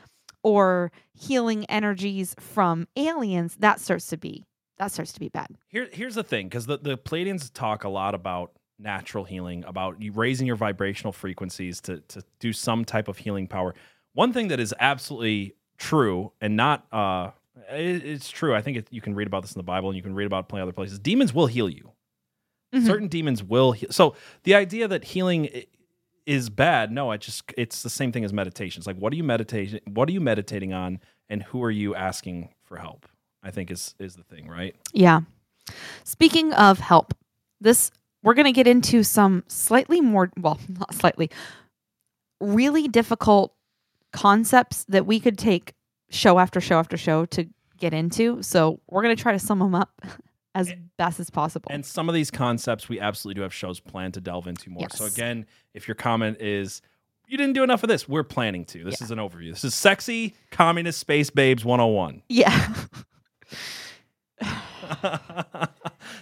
[0.42, 4.46] or healing energies from aliens that starts to be
[4.78, 5.48] that starts to be bad.
[5.66, 9.96] Here, here's the thing, because the, the Pleiadians talk a lot about natural healing, about
[10.14, 13.74] raising your vibrational frequencies to to do some type of healing power.
[14.14, 17.30] One thing that is absolutely true and not uh,
[17.70, 18.54] it- it's true.
[18.54, 20.26] I think it, you can read about this in the Bible and you can read
[20.26, 20.98] about it plenty other places.
[20.98, 21.92] Demons will heal you.
[22.74, 22.86] Mhm.
[22.86, 23.90] Certain demons will heal.
[23.90, 24.14] So
[24.44, 25.48] the idea that healing
[26.26, 28.80] is bad, no, I just it's the same thing as meditation.
[28.80, 29.80] It's like what are you meditating?
[29.86, 33.06] What are you meditating on, and who are you asking for help?
[33.42, 34.74] I think is is the thing, right?
[34.92, 35.20] Yeah.
[36.04, 37.14] Speaking of help,
[37.60, 37.90] this
[38.22, 41.30] we're going to get into some slightly more well, not slightly
[42.40, 43.54] really difficult
[44.12, 45.74] concepts that we could take
[46.10, 47.46] show after show after show to
[47.78, 48.42] get into.
[48.42, 49.90] So, we're going to try to sum them up
[50.54, 51.70] as best as possible.
[51.72, 54.88] And some of these concepts we absolutely do have shows planned to delve into more.
[54.90, 56.80] So again, if your comment is
[57.28, 58.82] you didn't do enough of this, we're planning to.
[58.82, 59.04] This Yeah.
[59.04, 59.50] is an overview.
[59.52, 62.22] This is sexy communist space babes 101.
[62.28, 62.74] yeah.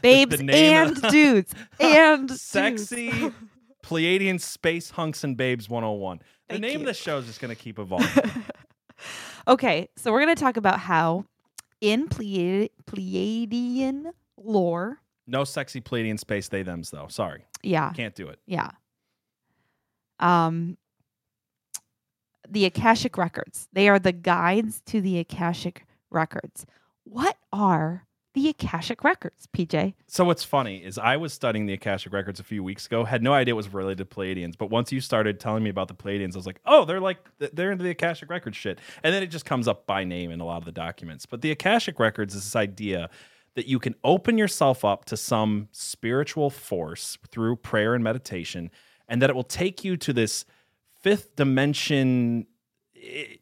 [0.02, 2.40] Babes and dudes and dudes.
[2.42, 3.10] sexy
[3.84, 6.18] Pleiadian space hunks and babes 101.
[6.18, 6.24] The
[6.54, 6.78] Thank name you.
[6.80, 8.30] of the show is just going to keep evolving.
[9.48, 11.24] Okay, so we're going to talk about how
[11.80, 17.06] in Pleiad- Pleiadian lore, no sexy Pleiadian space they thems though.
[17.08, 17.44] Sorry.
[17.62, 18.40] yeah, Can't do it.
[18.46, 18.70] yeah.
[20.18, 20.78] Um
[22.48, 23.68] the Akashic records.
[23.72, 26.64] They are the guides to the Akashic records.
[27.04, 28.05] What are
[28.36, 29.94] the Akashic records, PJ?
[30.06, 33.22] So what's funny is I was studying the Akashic records a few weeks ago, had
[33.22, 35.94] no idea it was related to Pleiadians, but once you started telling me about the
[35.94, 38.78] Pleiadians, I was like, oh, they're like they're into the Akashic records shit.
[39.02, 41.24] And then it just comes up by name in a lot of the documents.
[41.24, 43.08] But the Akashic records is this idea
[43.54, 48.70] that you can open yourself up to some spiritual force through prayer and meditation,
[49.08, 50.44] and that it will take you to this
[51.00, 52.46] fifth dimension
[53.02, 53.36] eh,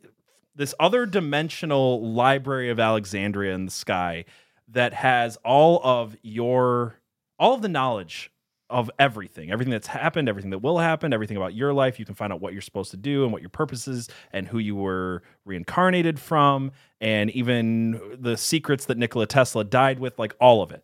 [0.55, 4.25] this other dimensional library of Alexandria in the sky
[4.69, 6.97] that has all of your
[7.39, 8.31] all of the knowledge
[8.71, 11.99] of everything everything that's happened everything that will happen everything about your life.
[11.99, 14.49] You can find out what you're supposed to do and what your purpose is and
[14.49, 20.35] who you were reincarnated from and even the secrets that Nikola Tesla died with like
[20.41, 20.83] all of it.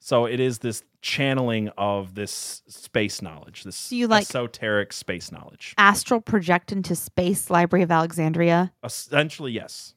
[0.00, 5.74] So it is this channeling of this space knowledge this you like- esoteric space knowledge.
[5.76, 8.72] Astral project into space Library of Alexandria.
[8.82, 9.94] essentially yes.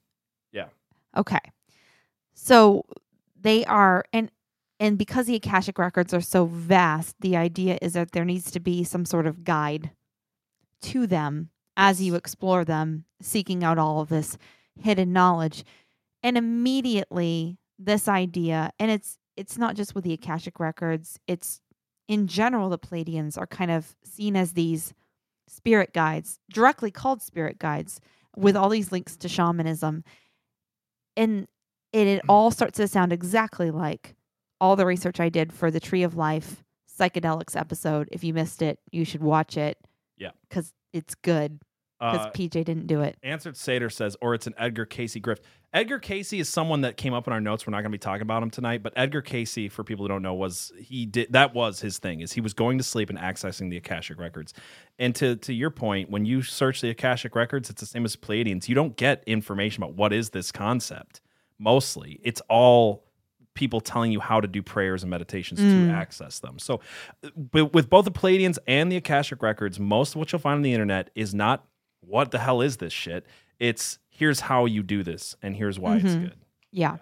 [0.52, 0.66] Yeah.
[1.16, 1.40] Okay.
[2.40, 2.86] So
[3.40, 4.32] they are and
[4.80, 8.60] and because the Akashic records are so vast, the idea is that there needs to
[8.60, 9.90] be some sort of guide
[10.84, 14.38] to them as you explore them, seeking out all of this
[14.80, 15.66] hidden knowledge.
[16.22, 21.60] And immediately this idea, and it's it's not just with the Akashic records, it's
[22.08, 24.94] in general the Pleiadians are kind of seen as these
[25.48, 28.00] spirit guides, directly called spirit guides,
[28.36, 30.04] with all these links to shamanism.
[31.16, 31.48] And
[31.94, 34.16] it, it all starts to sound exactly like
[34.60, 36.64] all the research I did for the Tree of Life
[37.00, 38.10] psychedelics episode.
[38.12, 39.78] If you missed it, you should watch it.
[40.18, 40.32] Yeah.
[40.50, 41.60] Because it's good.
[42.00, 43.18] Because Uh, PJ didn't do it.
[43.24, 45.40] Answered Sater says, or it's an Edgar Cayce grift.
[45.74, 47.66] Edgar Cayce is someone that came up in our notes.
[47.66, 50.10] We're not going to be talking about him tonight, but Edgar Cayce, for people who
[50.10, 52.22] don't know, was he did that was his thing.
[52.22, 54.54] Is he was going to sleep and accessing the Akashic records.
[55.00, 58.16] And to to your point, when you search the Akashic records, it's the same as
[58.16, 58.70] Pleiadians.
[58.70, 61.20] You don't get information about what is this concept.
[61.60, 63.04] Mostly, it's all
[63.54, 65.88] people telling you how to do prayers and meditations Mm.
[65.88, 66.60] to access them.
[66.60, 66.80] So,
[67.52, 70.74] with both the Pleiadians and the Akashic records, most of what you'll find on the
[70.74, 71.66] internet is not
[72.02, 73.26] what the hell is this shit.
[73.60, 76.22] It's here's how you do this, and here's why it's Mhm.
[76.22, 76.36] good.
[76.72, 76.98] Yeah.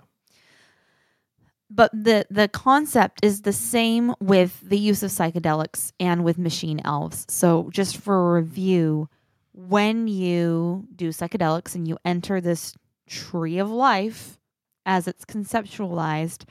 [1.70, 6.80] But the the concept is the same with the use of psychedelics and with machine
[6.86, 7.26] elves.
[7.28, 9.10] So just for a review,
[9.54, 12.74] when you do psychedelics and you enter this
[13.08, 14.40] tree of life
[14.86, 16.46] as it's conceptualized,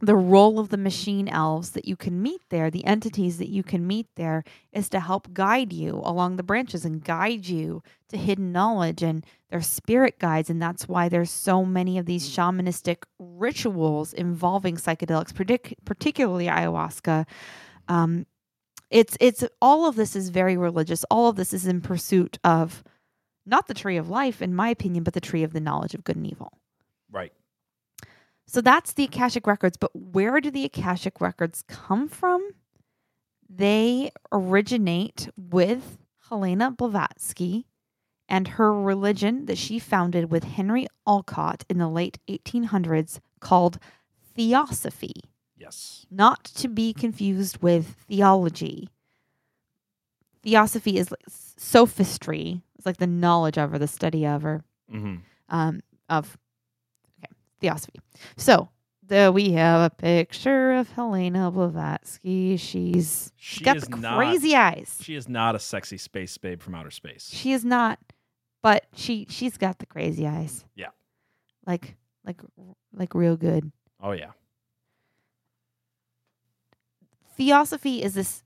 [0.00, 3.64] the role of the machine elves that you can meet there, the entities that you
[3.64, 8.16] can meet there, is to help guide you along the branches and guide you to
[8.16, 9.02] hidden knowledge.
[9.02, 10.50] And they're spirit guides.
[10.50, 17.26] And that's why there's so many of these shamanistic rituals involving psychedelics, partic- particularly ayahuasca.
[17.88, 18.26] Um,
[18.90, 21.04] it's it's all of this is very religious.
[21.10, 22.82] All of this is in pursuit of
[23.44, 26.04] not the tree of life, in my opinion, but the tree of the knowledge of
[26.04, 26.52] good and evil.
[27.10, 27.32] Right.
[28.50, 29.76] So that's the Akashic Records.
[29.76, 32.50] But where do the Akashic Records come from?
[33.48, 35.98] They originate with
[36.30, 37.66] Helena Blavatsky
[38.28, 43.78] and her religion that she founded with Henry Olcott in the late 1800s called
[44.34, 45.12] Theosophy,
[45.56, 46.06] Yes.
[46.10, 48.88] not to be confused with theology.
[50.42, 52.62] Theosophy is like sophistry.
[52.76, 55.16] It's like the knowledge of or the study of or Mm-hmm.
[55.50, 56.38] um, of
[57.60, 58.00] theosophy.
[58.36, 58.68] So
[59.06, 62.56] the, we have a picture of Helena Blavatsky.
[62.56, 64.98] She's She she's got the not- crazy eyes.
[65.02, 67.30] She is not a sexy space babe from outer space.
[67.32, 67.98] She is not,
[68.62, 70.64] but she she's got the crazy eyes.
[70.74, 70.88] Yeah.
[71.66, 72.40] like like
[72.92, 73.72] like real good.
[74.00, 74.32] Oh yeah.
[77.36, 78.42] Theosophy is this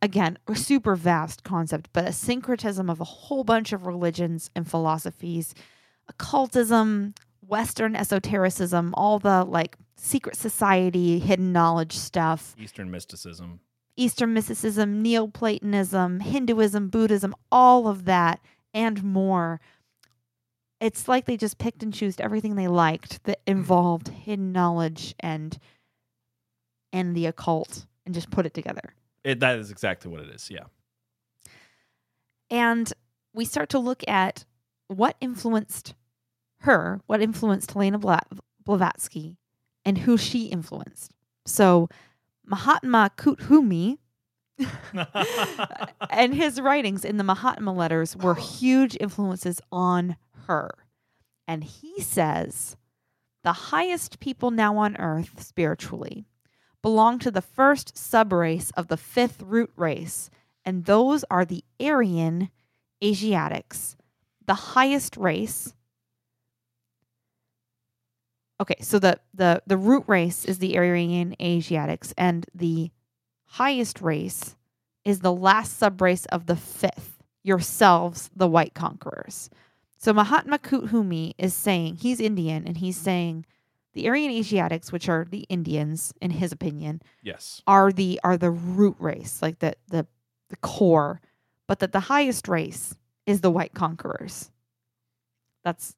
[0.00, 4.68] again a super vast concept, but a syncretism of a whole bunch of religions and
[4.70, 5.54] philosophies,
[6.08, 7.14] occultism,
[7.46, 12.54] Western esotericism, all the like secret society, hidden knowledge stuff.
[12.58, 13.60] Eastern mysticism.
[13.96, 18.40] Eastern mysticism, Neoplatonism, Hinduism, Buddhism, all of that
[18.74, 19.60] and more.
[20.80, 23.58] It's like they just picked and chose everything they liked that mm-hmm.
[23.58, 25.58] involved hidden knowledge and
[26.92, 28.94] and the occult and just put it together.
[29.24, 30.50] It, that is exactly what it is.
[30.50, 30.64] Yeah.
[32.50, 32.92] And
[33.34, 34.44] we start to look at
[34.88, 35.94] what influenced
[36.60, 37.98] her, what influenced Helena
[38.64, 39.36] Blavatsky,
[39.84, 41.12] and who she influenced.
[41.44, 41.88] So
[42.44, 43.98] Mahatma Kuthumi
[46.10, 48.42] and his writings in the Mahatma letters were oh.
[48.42, 50.70] huge influences on her.
[51.46, 52.76] And he says
[53.42, 56.26] the highest people now on earth spiritually
[56.82, 60.30] belong to the first subrace of the fifth root race,
[60.64, 62.50] and those are the Aryan
[63.02, 63.96] Asiatics,
[64.46, 65.74] the highest race.
[68.60, 72.90] Okay, so the the the root race is the Aryan Asiatics, and the
[73.44, 74.56] highest race
[75.04, 79.50] is the last subrace of the fifth, yourselves, the white conquerors.
[79.98, 83.44] So Mahatma Kuthumi is saying he's Indian, and he's saying
[83.92, 87.62] the Aryan Asiatics, which are the Indians, in his opinion, yes.
[87.66, 90.06] are the are the root race, like the the
[90.48, 91.20] the core,
[91.66, 92.94] but that the highest race
[93.26, 94.50] is the white conquerors.
[95.64, 95.96] That's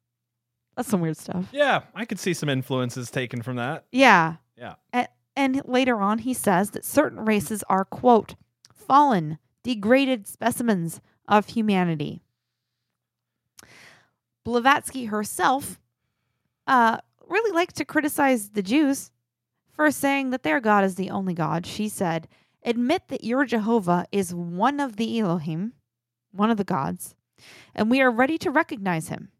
[0.79, 1.49] that's some weird stuff.
[1.51, 3.83] Yeah, I could see some influences taken from that.
[3.91, 4.35] Yeah.
[4.57, 4.75] Yeah.
[4.93, 8.35] And, and later on, he says that certain races are, quote,
[8.73, 12.21] fallen, degraded specimens of humanity.
[14.45, 15.81] Blavatsky herself
[16.65, 19.11] uh, really liked to criticize the Jews
[19.69, 21.65] for saying that their God is the only God.
[21.65, 22.29] She said,
[22.63, 25.73] Admit that your Jehovah is one of the Elohim,
[26.31, 27.15] one of the gods,
[27.75, 29.33] and we are ready to recognize him.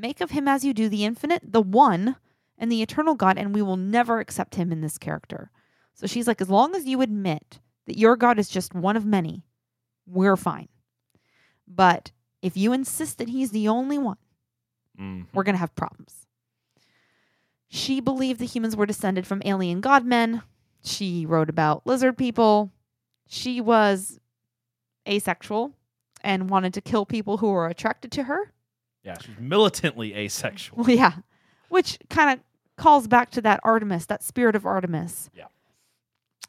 [0.00, 2.16] Make of him as you do the infinite, the one,
[2.58, 5.50] and the eternal God, and we will never accept him in this character.
[5.94, 9.04] So she's like, as long as you admit that your God is just one of
[9.06, 9.44] many,
[10.06, 10.68] we're fine.
[11.68, 12.10] But
[12.42, 14.16] if you insist that he's the only one,
[14.98, 15.26] Mm.
[15.32, 16.26] we're going to have problems.
[17.68, 20.42] She believed the humans were descended from alien godmen.
[20.84, 22.70] She wrote about lizard people.
[23.26, 24.20] She was
[25.08, 25.72] asexual
[26.20, 28.52] and wanted to kill people who were attracted to her.
[29.04, 30.88] Yeah, she's militantly asexual.
[30.88, 31.12] Yeah,
[31.68, 32.44] which kind of
[32.76, 35.30] calls back to that Artemis, that spirit of Artemis.
[35.36, 35.46] Yeah.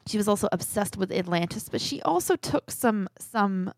[0.08, 3.74] She was also obsessed with Atlantis, but she also took some some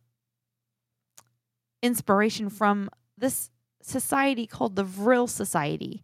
[1.81, 3.49] inspiration from this
[3.81, 6.03] society called the Vril Society,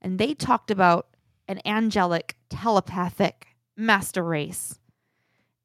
[0.00, 1.08] and they talked about
[1.46, 4.78] an angelic, telepathic master race,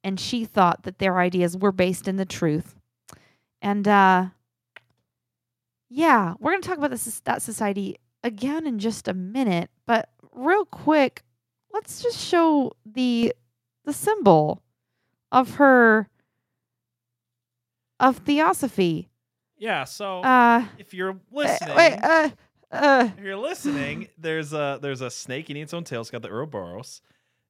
[0.04, 2.76] and she thought that their ideas were based in the truth,
[3.62, 4.28] and uh,
[5.93, 10.09] yeah, we're going to talk about this that society again in just a minute, but
[10.31, 11.23] real quick,
[11.71, 13.33] let's just show the
[13.85, 14.63] the symbol
[15.31, 16.09] of her
[17.99, 19.09] of theosophy.
[19.57, 22.29] Yeah, so Uh if you're uh, listening, wait, uh
[22.71, 26.01] uh if you're listening, there's a there's a snake eating its own tail.
[26.01, 27.01] It's got the Ouroboros.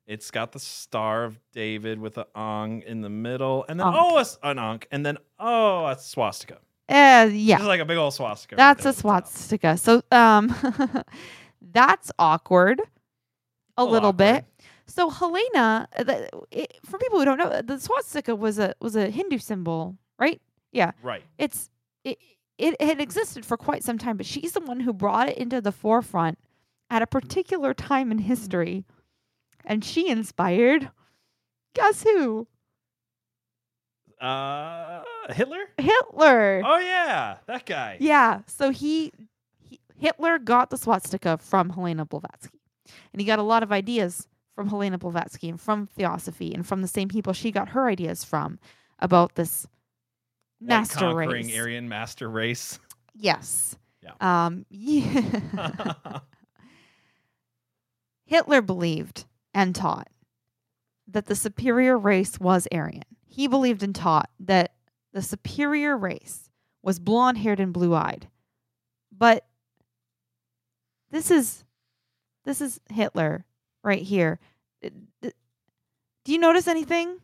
[0.05, 3.97] It's got the Star of David with an Ong in the middle, and then Ankh.
[3.97, 6.57] oh, a an Ankh, and then oh, a swastika.
[6.89, 7.57] Uh yeah.
[7.57, 8.55] Just like a big old swastika.
[8.55, 9.27] That's a at the top.
[9.27, 9.77] swastika.
[9.77, 10.53] So um
[11.61, 12.81] that's awkward
[13.77, 14.45] a little little bit.
[14.85, 18.95] So Helena, uh, the, it, for people who don't know, the swastika was a was
[18.95, 20.41] a Hindu symbol, right?
[20.71, 21.23] Yeah, Right.
[21.37, 21.69] it's
[22.03, 22.17] it
[22.57, 25.61] it had existed for quite some time, but she's the one who brought it into
[25.61, 26.37] the forefront
[26.89, 28.83] at a particular time in history,
[29.65, 30.91] and she inspired.
[31.75, 32.47] Guess who?
[34.21, 35.01] Uh,
[35.31, 35.63] Hitler.
[35.77, 36.61] Hitler.
[36.65, 37.97] Oh yeah, that guy.
[37.99, 38.41] Yeah.
[38.47, 39.11] So he,
[39.61, 42.59] he Hitler got the swastika from Helena Blavatsky,
[43.11, 46.81] and he got a lot of ideas from Helena Blavatsky and from Theosophy and from
[46.81, 48.59] the same people she got her ideas from
[48.99, 49.67] about this
[50.59, 51.57] White master conquering race.
[51.57, 52.79] Aryan master race.
[53.15, 53.75] Yes.
[54.01, 54.11] Yeah.
[54.45, 54.65] Um.
[54.69, 55.93] Yeah.
[58.25, 60.07] Hitler believed and taught
[61.07, 63.03] that the superior race was Aryan.
[63.27, 64.73] He believed and taught that
[65.13, 66.49] the superior race
[66.81, 68.27] was blonde haired and blue eyed.
[69.15, 69.45] But
[71.11, 71.63] this is
[72.45, 73.45] this is Hitler
[73.83, 74.39] right here.
[74.83, 74.89] Uh,
[75.21, 75.31] d-
[76.25, 77.17] Do you notice anything?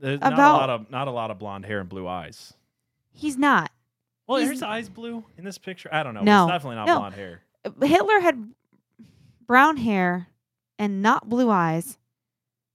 [0.00, 2.52] There's not a About- lot of not a lot of blonde hair and blue eyes.
[3.12, 3.70] He's not.
[4.26, 5.88] Well, He's- his eyes blue in this picture.
[5.92, 6.22] I don't know.
[6.22, 6.44] No.
[6.44, 6.98] it's definitely not No.
[6.98, 7.42] blonde hair.
[7.64, 8.52] Uh, Hitler had
[9.46, 10.28] brown hair
[10.78, 11.98] and not blue eyes.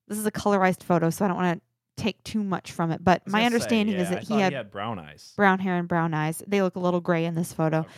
[0.08, 1.66] This is a colorized photo, so I don't want to
[1.98, 3.04] take too much from it.
[3.04, 5.34] But my gonna say, understanding is yeah, I that he had, brown eyes.
[5.36, 6.42] brown hair and brown eyes.
[6.48, 7.90] They look a little gray in this photo, Okay.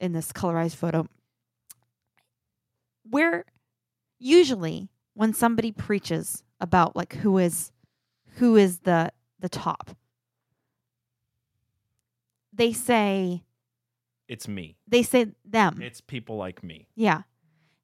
[0.00, 1.06] in this colorized photo.
[3.08, 3.44] Where
[4.18, 7.72] usually when somebody preaches about like who is
[8.36, 9.90] who is the the top,
[12.52, 13.42] they say
[14.28, 14.76] It's me.
[14.86, 15.80] they say them.
[15.82, 16.88] It's people like me.
[16.94, 17.22] Yeah.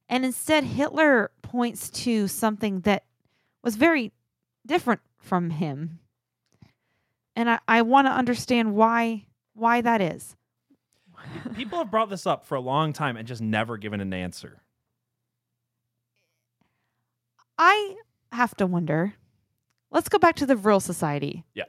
[0.09, 3.05] And instead, Hitler points to something that
[3.62, 4.12] was very
[4.67, 5.99] different from him.
[7.37, 10.37] And I, I want to understand why why that is.
[11.55, 14.61] People have brought this up for a long time and just never given an answer.
[17.57, 17.97] I
[18.33, 19.14] have to wonder.
[19.91, 21.45] Let's go back to the Vril Society.
[21.55, 21.64] Yeah.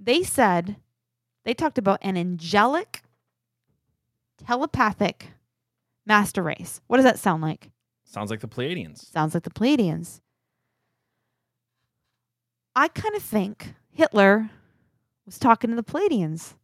[0.00, 0.76] They said
[1.44, 3.02] they talked about an angelic,
[4.44, 5.28] telepathic
[6.04, 6.80] master race.
[6.88, 7.70] What does that sound like?
[8.04, 9.10] Sounds like the Pleiadians.
[9.10, 10.20] Sounds like the Pleiadians.
[12.76, 14.50] I kind of think Hitler
[15.26, 16.54] was talking to the Pleiadians.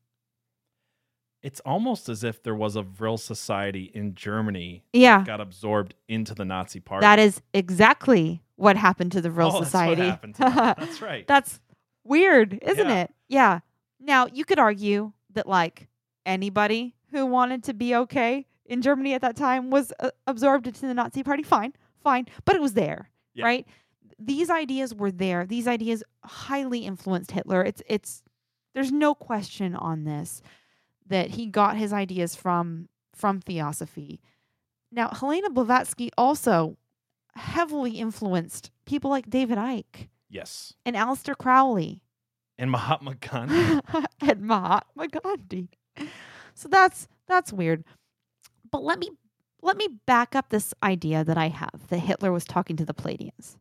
[1.42, 6.34] It's almost as if there was a Vril society in Germany Yeah, got absorbed into
[6.34, 7.02] the Nazi party.
[7.02, 10.02] that is exactly what happened to the Vril oh, Society.
[10.02, 11.26] That's, what happened to that's right.
[11.26, 11.60] That's
[12.04, 13.02] weird, isn't Yeah.
[13.02, 13.14] it?
[13.28, 13.60] Yeah.
[13.98, 15.88] Now, you could argue that, like,
[16.26, 20.82] anybody who wanted to be okay in Germany at that time was uh, absorbed into
[20.82, 21.42] the Nazi party.
[21.42, 22.26] Fine, fine.
[22.44, 23.46] But it was there, Yeah.
[23.46, 23.66] right?
[24.20, 25.46] These ideas were there.
[25.46, 27.64] These ideas highly influenced Hitler.
[27.64, 28.22] It's, it's,
[28.74, 30.42] there's no question on this
[31.06, 34.20] that he got his ideas from from theosophy.
[34.90, 36.76] Now, Helena Blavatsky also
[37.34, 40.74] heavily influenced people like David Icke yes.
[40.84, 42.00] and Aleister Crowley
[42.58, 43.80] And Mahatma Gandhi.
[44.20, 45.68] and Mahatma Gandhi.
[46.54, 47.84] So that's that's weird.
[48.70, 49.10] But let me
[49.62, 52.94] let me back up this idea that I have that Hitler was talking to the
[52.94, 53.56] Pleiadians.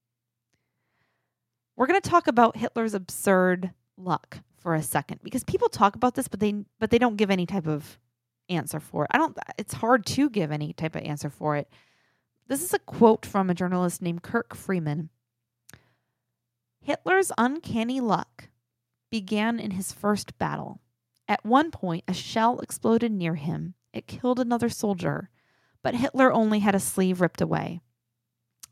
[1.80, 6.14] We're going to talk about Hitler's absurd luck for a second because people talk about
[6.14, 7.98] this but they but they don't give any type of
[8.50, 9.12] answer for it.
[9.12, 11.70] I don't it's hard to give any type of answer for it.
[12.50, 15.10] This is a quote from a journalist named Kirk Freeman.
[16.82, 18.50] Hitler's uncanny luck
[19.10, 20.82] began in his first battle.
[21.30, 23.76] At one point, a shell exploded near him.
[23.94, 25.30] It killed another soldier,
[25.82, 27.80] but Hitler only had a sleeve ripped away.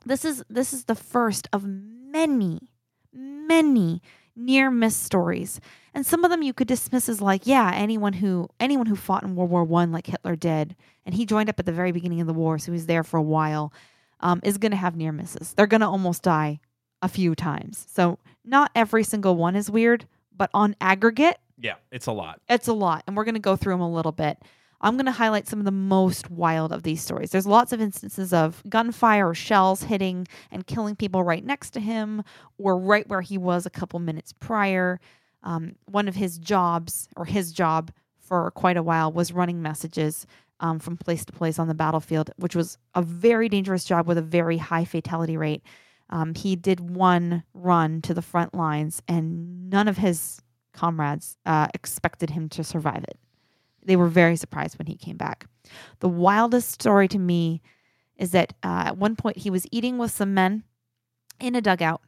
[0.05, 2.73] This is this is the first of many,
[3.13, 4.01] many
[4.35, 5.59] near miss stories.
[5.93, 9.23] And some of them you could dismiss as like, yeah, anyone who anyone who fought
[9.23, 12.21] in World War One like Hitler did, and he joined up at the very beginning
[12.21, 13.73] of the war, so he was there for a while,
[14.19, 15.53] um, is going to have near misses.
[15.53, 16.59] They're going to almost die
[17.01, 17.85] a few times.
[17.89, 20.05] So not every single one is weird,
[20.35, 22.39] but on aggregate, yeah, it's a lot.
[22.47, 23.03] it's a lot.
[23.07, 24.37] And we're going to go through them a little bit.
[24.79, 27.31] I'm going to highlight some of the most wild of these stories.
[27.31, 31.79] There's lots of instances of gunfire or shells hitting and killing people right next to
[31.79, 32.23] him
[32.57, 34.99] or right where he was a couple minutes prior.
[35.43, 40.27] Um, one of his jobs, or his job for quite a while, was running messages
[40.59, 44.17] um, from place to place on the battlefield, which was a very dangerous job with
[44.17, 45.63] a very high fatality rate.
[46.09, 50.41] Um, he did one run to the front lines, and none of his
[50.73, 53.17] comrades uh, expected him to survive it.
[53.87, 55.47] They were very surprised when he came back.
[55.99, 57.61] The wildest story to me
[58.17, 60.63] is that uh, at one point he was eating with some men
[61.39, 62.01] in a dugout,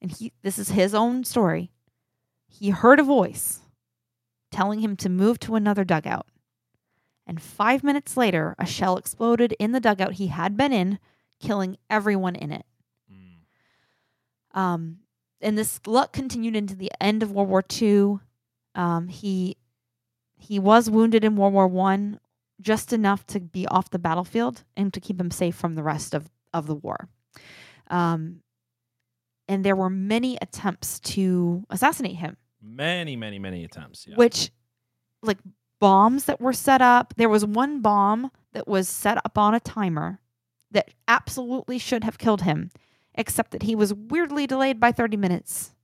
[0.00, 1.72] and he this is his own story.
[2.46, 3.60] He heard a voice
[4.52, 6.26] telling him to move to another dugout.
[7.26, 11.00] And five minutes later, a shell exploded in the dugout he had been in,
[11.40, 12.64] killing everyone in it.
[13.12, 14.58] Mm.
[14.58, 14.98] Um,
[15.40, 18.20] and this luck continued into the end of World War II.
[18.76, 19.56] Um, he
[20.36, 22.20] he was wounded in World War One,
[22.60, 26.14] just enough to be off the battlefield and to keep him safe from the rest
[26.14, 27.08] of of the war.
[27.90, 28.40] Um,
[29.48, 34.06] and there were many attempts to assassinate him, Many, many, many attempts.
[34.06, 34.16] Yeah.
[34.16, 34.50] which
[35.22, 35.38] like
[35.80, 37.14] bombs that were set up.
[37.16, 40.20] There was one bomb that was set up on a timer
[40.70, 42.70] that absolutely should have killed him,
[43.14, 45.74] except that he was weirdly delayed by 30 minutes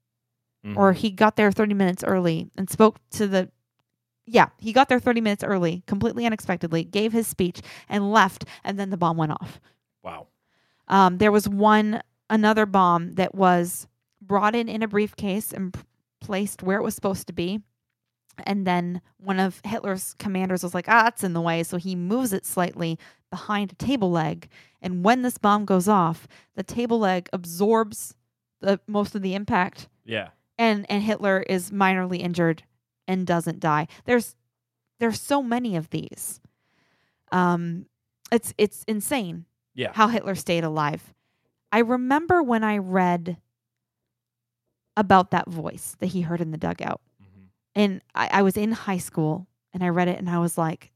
[0.65, 0.77] Mhm.
[0.77, 3.51] or he got there 30 minutes early and spoke to the
[4.27, 8.79] yeah he got there 30 minutes early completely unexpectedly gave his speech and left and
[8.79, 9.61] then the bomb went off.
[10.03, 10.29] Wow.
[10.89, 13.87] um, there was one another bomb that was
[14.21, 15.81] brought in in a briefcase and p-
[16.21, 17.61] placed where it was supposed to be.
[18.45, 21.63] And then one of hitler's commanders was like ah it's in the way.
[21.63, 22.99] So he moves it slightly
[23.31, 24.49] behind a table leg.
[24.81, 28.15] And when this bomb goes off the table leg absorbs
[28.61, 29.89] the most of the impact.
[30.05, 30.29] Yeah.
[30.59, 32.63] and and Hitler is minorly injured
[33.09, 33.87] and doesn't die.
[34.05, 34.37] There's
[34.99, 36.41] there's so many of these.
[37.31, 37.87] Um
[38.31, 39.93] it's it's insane Yeah.
[39.95, 41.13] how Hitler stayed alive.
[41.71, 43.39] I remember when I read
[44.97, 47.01] about that voice that he heard in the dugout.
[47.23, 47.49] Mhm.
[47.75, 50.93] And I, I was in high school and I read it and I was like,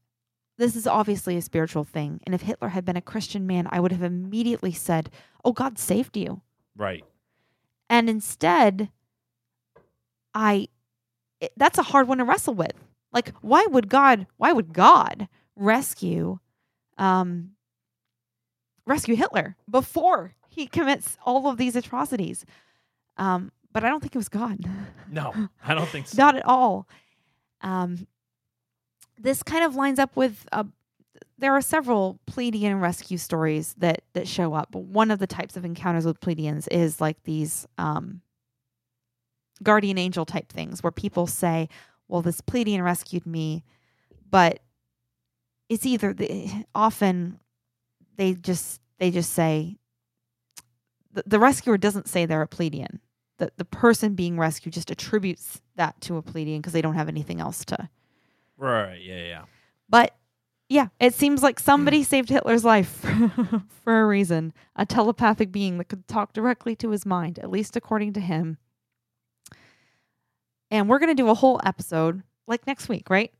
[0.57, 2.19] this is obviously a spiritual thing.
[2.25, 5.09] And if Hitler had been a Christian man, I would have immediately said,
[5.45, 6.41] Oh, God saved you.
[6.75, 7.03] Right.
[7.89, 8.89] And instead,
[10.33, 10.67] I
[11.41, 12.73] it, that's a hard one to wrestle with.
[13.11, 14.27] Like, why would God?
[14.37, 16.39] Why would God rescue,
[16.97, 17.51] um,
[18.85, 22.45] rescue Hitler before he commits all of these atrocities?
[23.17, 24.65] Um, but I don't think it was God.
[25.09, 25.33] No,
[25.63, 26.17] I don't think so.
[26.17, 26.87] Not at all.
[27.61, 28.07] Um,
[29.17, 30.65] this kind of lines up with uh,
[31.37, 34.69] there are several Pleiadian rescue stories that that show up.
[34.71, 38.21] But one of the types of encounters with Pleiadians is like these um,
[39.63, 41.69] guardian angel type things, where people say,
[42.07, 43.63] "Well, this Pleiadian rescued me,"
[44.29, 44.59] but
[45.69, 47.39] it's either the, often
[48.15, 49.77] they just they just say
[51.11, 52.99] the, the rescuer doesn't say they're a Pleiadian
[53.37, 57.07] the, the person being rescued just attributes that to a Pleiadian because they don't have
[57.07, 57.89] anything else to.
[58.57, 58.99] Right.
[59.01, 59.23] Yeah.
[59.23, 59.41] Yeah.
[59.89, 60.15] But
[60.69, 62.05] yeah, it seems like somebody hmm.
[62.05, 62.89] saved Hitler's life
[63.83, 64.53] for a reason.
[64.75, 68.57] A telepathic being that could talk directly to his mind, at least according to him.
[70.71, 73.31] And we're going to do a whole episode like next week, right?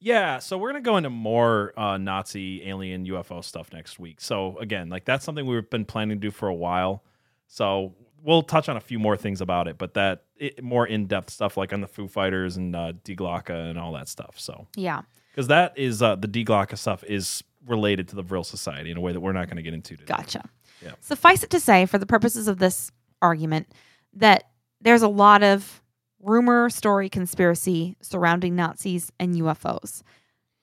[0.00, 4.20] Yeah, so we're gonna go into more uh, Nazi alien UFO stuff next week.
[4.20, 7.02] So again, like that's something we've been planning to do for a while.
[7.46, 11.06] So we'll touch on a few more things about it, but that it, more in
[11.06, 14.34] depth stuff like on the Foo Fighters and uh, Die Glocke and all that stuff.
[14.38, 15.02] So Yeah.
[15.32, 18.98] because that is uh, the Die Glocke stuff is related to the Vril Society in
[18.98, 20.04] a way that we're not going to get into today.
[20.14, 20.44] Gotcha.
[20.82, 20.92] Yeah.
[21.00, 22.90] Suffice it to say, for the purposes of this
[23.22, 23.68] argument,
[24.12, 24.50] that
[24.82, 25.80] there's a lot of
[26.24, 30.02] rumor, story, conspiracy surrounding Nazis and UFOs.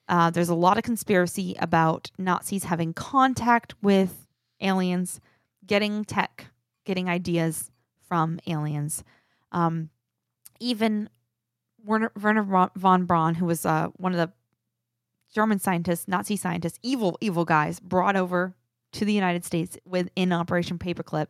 [0.08, 4.26] Uh, there's a lot of conspiracy about Nazis having contact with
[4.60, 5.20] aliens,
[5.64, 6.46] getting tech,
[6.84, 7.70] getting ideas
[8.06, 9.04] from aliens.
[9.52, 9.90] Um,
[10.60, 11.08] even
[11.84, 14.32] Werner, Werner von- Braun, who was uh, one of the
[15.32, 18.54] German scientists, Nazi scientists, evil, evil guys, brought over
[18.92, 21.28] to the United States within Operation Paperclip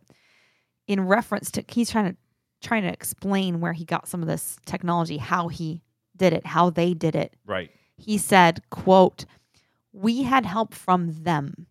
[0.88, 2.16] in reference to he's trying to
[2.62, 5.82] trying to explain where he got some of this technology, how he
[6.16, 7.34] did it, how they did it.
[7.46, 7.70] Right.
[7.96, 9.24] He said, quote,
[9.92, 11.66] "We had help from them,"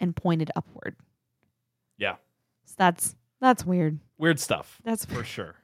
[0.00, 0.96] and pointed upward.
[1.98, 2.16] Yeah.
[2.64, 4.00] So that's that's weird.
[4.18, 4.80] Weird stuff.
[4.84, 5.56] That's for sure.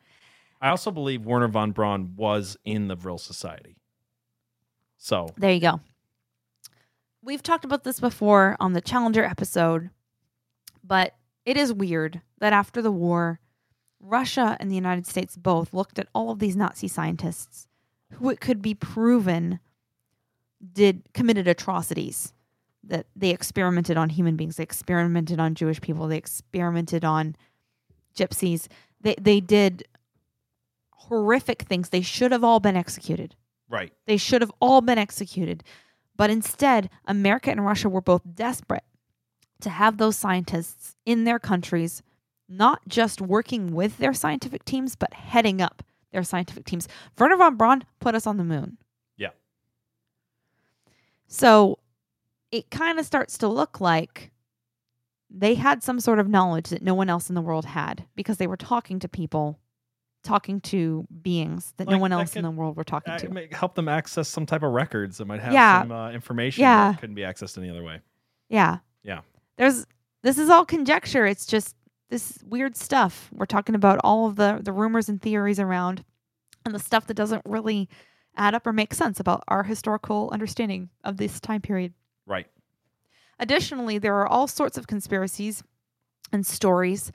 [0.60, 3.76] I also believe Werner von Braun was in the Vril Society.
[4.96, 5.80] So There you go.
[7.22, 9.90] We've talked about this before on the Challenger episode,
[10.84, 13.40] but it is weird that after the war,
[14.02, 17.66] Russia and the United States both looked at all of these Nazi scientists
[18.14, 19.60] who it could be proven
[20.72, 22.32] did committed atrocities
[22.84, 27.36] that they experimented on human beings, they experimented on Jewish people, they experimented on
[28.14, 28.66] gypsies.
[29.00, 29.84] They they did
[30.92, 31.88] horrific things.
[31.88, 33.34] They should have all been executed.
[33.68, 33.92] right.
[34.06, 35.64] They should have all been executed.
[36.16, 38.84] But instead, America and Russia were both desperate
[39.60, 42.02] to have those scientists in their countries,
[42.48, 45.82] not just working with their scientific teams, but heading up
[46.12, 46.88] their scientific teams.
[47.18, 48.76] Werner von Braun put us on the moon.
[49.16, 49.30] Yeah.
[51.28, 51.78] So
[52.50, 54.30] it kind of starts to look like
[55.30, 58.36] they had some sort of knowledge that no one else in the world had because
[58.36, 59.58] they were talking to people,
[60.22, 63.48] talking to beings that no one that else in the world were talking Uh, to.
[63.52, 65.80] help them access some type of records that might have Yeah.
[65.82, 66.92] some uh, information Yeah.
[66.92, 68.00] that couldn't be accessed any other way.
[68.50, 68.78] Yeah.
[69.02, 69.22] Yeah.
[69.56, 69.86] There's
[70.22, 71.24] this is all conjecture.
[71.26, 71.74] It's just
[72.12, 73.30] this weird stuff.
[73.32, 76.04] We're talking about all of the the rumors and theories around
[76.64, 77.88] and the stuff that doesn't really
[78.36, 81.94] add up or make sense about our historical understanding of this time period.
[82.26, 82.46] Right.
[83.38, 85.64] Additionally, there are all sorts of conspiracies
[86.30, 87.10] and stories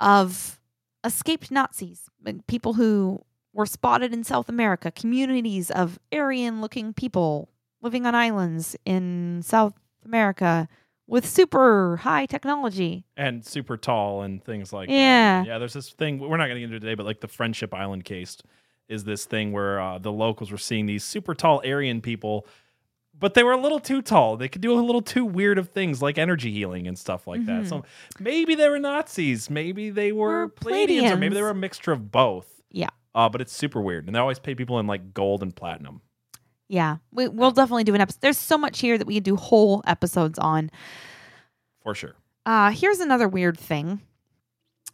[0.00, 0.58] of
[1.04, 3.22] escaped Nazis, and people who
[3.52, 7.50] were spotted in South America, communities of Aryan looking people
[7.82, 9.74] living on islands in South
[10.06, 10.68] America
[11.12, 13.04] with super high technology.
[13.18, 15.42] And super tall and things like Yeah.
[15.42, 15.46] that.
[15.46, 15.58] Yeah.
[15.58, 18.04] There's this thing we're not going to get into today, but like the Friendship Island
[18.04, 18.38] case
[18.88, 22.46] is this thing where uh, the locals were seeing these super tall Aryan people,
[23.18, 24.38] but they were a little too tall.
[24.38, 27.44] They could do a little too weird of things like energy healing and stuff like
[27.44, 27.66] that.
[27.66, 27.84] So
[28.18, 31.92] maybe they were Nazis, maybe they were Were Pleiadians, or maybe they were a mixture
[31.92, 32.62] of both.
[32.70, 32.88] Yeah.
[33.14, 36.00] Uh, but it's super weird, and they always pay people in like gold and platinum.
[36.72, 38.22] Yeah, we, we'll definitely do an episode.
[38.22, 40.70] There's so much here that we could do whole episodes on.
[41.82, 42.14] For sure.
[42.46, 44.00] Uh, here's another weird thing.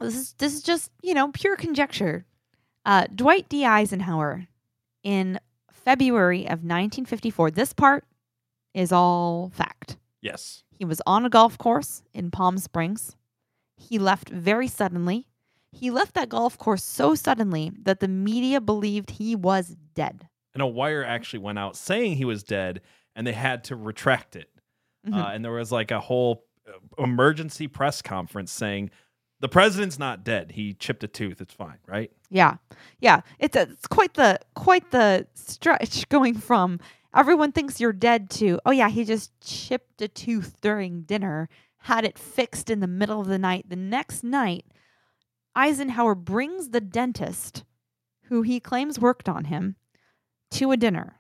[0.01, 2.25] This is this is just you know pure conjecture.
[2.85, 3.65] Uh, Dwight D.
[3.65, 4.49] Eisenhower,
[5.03, 5.39] in
[5.73, 7.53] February of 1954.
[7.53, 8.05] This part
[8.75, 9.97] is all fact.
[10.21, 10.65] Yes.
[10.71, 13.17] He was on a golf course in Palm Springs.
[13.77, 15.29] He left very suddenly.
[15.71, 20.28] He left that golf course so suddenly that the media believed he was dead.
[20.59, 22.81] And a wire actually went out saying he was dead,
[23.15, 24.51] and they had to retract it.
[25.07, 25.15] Mhm.
[25.15, 28.91] Uh, and there was like a whole uh, emergency press conference saying
[29.39, 30.51] the president's not dead.
[30.51, 31.41] He chipped a tooth.
[31.41, 32.11] It's fine, right?
[32.29, 32.57] Yeah,
[32.99, 33.21] yeah.
[33.39, 36.81] It's a, it's quite the quite the stretch going from
[37.15, 41.49] everyone thinks you're dead to oh yeah he just chipped a tooth during dinner,
[41.83, 43.67] had it fixed in the middle of the night.
[43.69, 44.67] The next night,
[45.55, 47.63] Eisenhower brings the dentist,
[48.25, 49.77] who he claims worked on him,
[50.53, 51.19] to a dinner.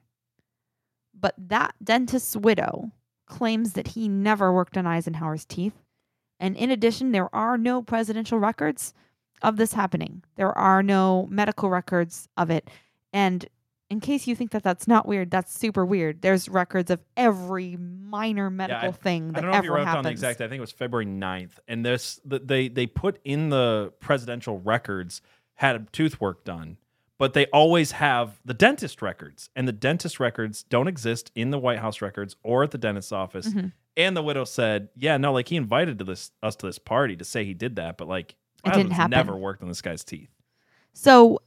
[1.18, 2.92] But that dentist's widow
[3.26, 5.74] claims that he never worked on Eisenhower's teeth.
[6.40, 8.94] And in addition, there are no presidential records
[9.42, 10.22] of this happening.
[10.36, 12.68] There are no medical records of it.
[13.12, 13.46] And
[13.90, 16.22] in case you think that that's not weird, that's super weird.
[16.22, 19.94] There's records of every minor medical thing I that don't know if you wrote happens.
[19.94, 20.40] down the exact.
[20.40, 21.58] I think it was February 9th.
[21.66, 25.22] And this th- they they put in the presidential records
[25.54, 26.76] had a tooth work done,
[27.18, 31.58] but they always have the dentist records, and the dentist records don't exist in the
[31.58, 33.48] White House records or at the dentist's office.
[33.48, 33.68] Mm-hmm.
[33.96, 37.16] And the widow said, "Yeah, no, like he invited to this us to this party
[37.16, 39.10] to say he did that, but like It didn't happen.
[39.10, 40.30] Never worked on this guy's teeth.
[40.92, 41.40] So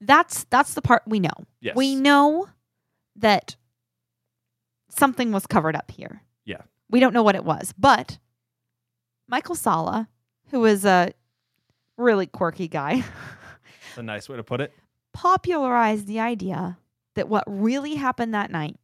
[0.00, 1.32] that's that's the part we know.
[1.60, 1.76] Yes.
[1.76, 2.48] We know
[3.16, 3.56] that
[4.90, 6.22] something was covered up here.
[6.44, 6.62] Yeah.
[6.90, 8.18] We don't know what it was, but
[9.28, 10.08] Michael Salla,
[10.50, 11.12] who is a
[11.96, 13.04] really quirky guy,
[13.96, 14.72] A nice way to put it.
[15.12, 16.78] popularized the idea
[17.14, 18.76] that what really happened that night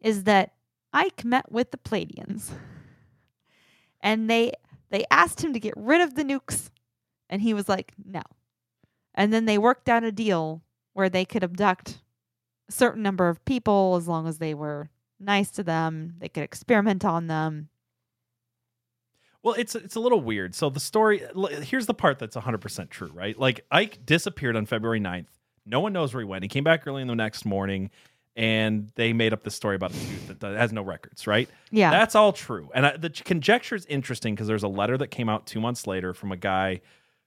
[0.00, 0.52] is that
[0.92, 2.50] Ike met with the Pleiadians
[4.00, 4.52] and they
[4.90, 6.70] they asked him to get rid of the nukes
[7.28, 8.22] and he was like no.
[9.14, 10.62] And then they worked out a deal
[10.92, 12.00] where they could abduct
[12.68, 16.42] a certain number of people as long as they were nice to them, they could
[16.42, 17.68] experiment on them.
[19.44, 20.54] Well, it's it's a little weird.
[20.54, 21.22] So the story
[21.62, 23.38] here's the part that's 100% true, right?
[23.38, 25.26] Like Ike disappeared on February 9th.
[25.66, 26.42] No one knows where he went.
[26.42, 27.90] He came back early in the next morning
[28.34, 31.48] and they made up this story about a tooth that has no records, right?
[31.70, 31.90] Yeah.
[31.90, 32.70] That's all true.
[32.74, 35.86] And I, the conjecture is interesting because there's a letter that came out 2 months
[35.86, 36.80] later from a guy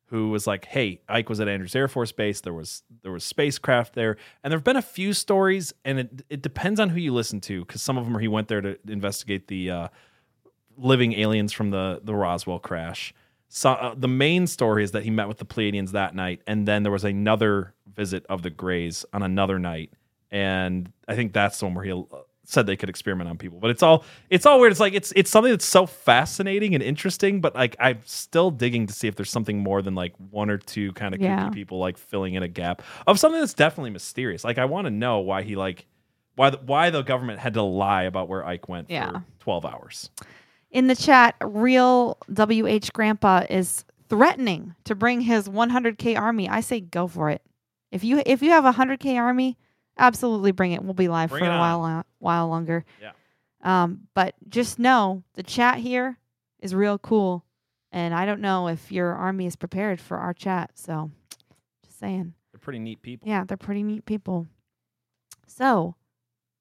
[0.08, 2.42] who was like, "Hey, Ike was at Andrews Air Force Base.
[2.42, 6.42] There was there was spacecraft there, and there've been a few stories, and it it
[6.42, 8.80] depends on who you listen to because some of them are he went there to
[8.88, 9.88] investigate the uh,
[10.78, 13.14] living aliens from the the Roswell crash.
[13.50, 16.68] So uh, the main story is that he met with the Pleiadians that night, and
[16.68, 19.92] then there was another visit of the Greys on another night,
[20.32, 22.04] and I think that's the one where he uh,
[22.44, 23.60] said they could experiment on people.
[23.60, 24.72] But it's all it's all weird.
[24.72, 28.86] It's like it's it's something that's so fascinating and interesting, but like I'm still digging
[28.88, 31.50] to see if there's something more than like one or two kind of Yeah.
[31.50, 34.44] people like filling in a gap of something that's definitely mysterious.
[34.44, 35.86] Like I want to know why he like
[36.36, 39.12] why the, why the government had to lie about where Ike went Yeah.
[39.12, 40.10] for 12 hours.
[40.78, 46.48] In the chat, real WH Grandpa is threatening to bring his 100k army.
[46.48, 47.42] I say go for it.
[47.92, 49.58] If you if you have a 100k army,
[49.98, 50.84] absolutely bring it.
[50.84, 51.60] We'll be live Bring for a on.
[51.60, 52.86] while lo- while longer.
[53.02, 53.14] Yeah.
[53.64, 56.20] Um, but just know the chat here
[56.60, 57.44] is real cool,
[57.92, 60.70] and I don't know if your army is prepared for our chat.
[60.76, 61.10] So,
[61.84, 62.36] just saying.
[62.54, 63.28] They're pretty neat people.
[63.28, 64.46] Yeah, they're pretty neat people.
[65.48, 65.96] So,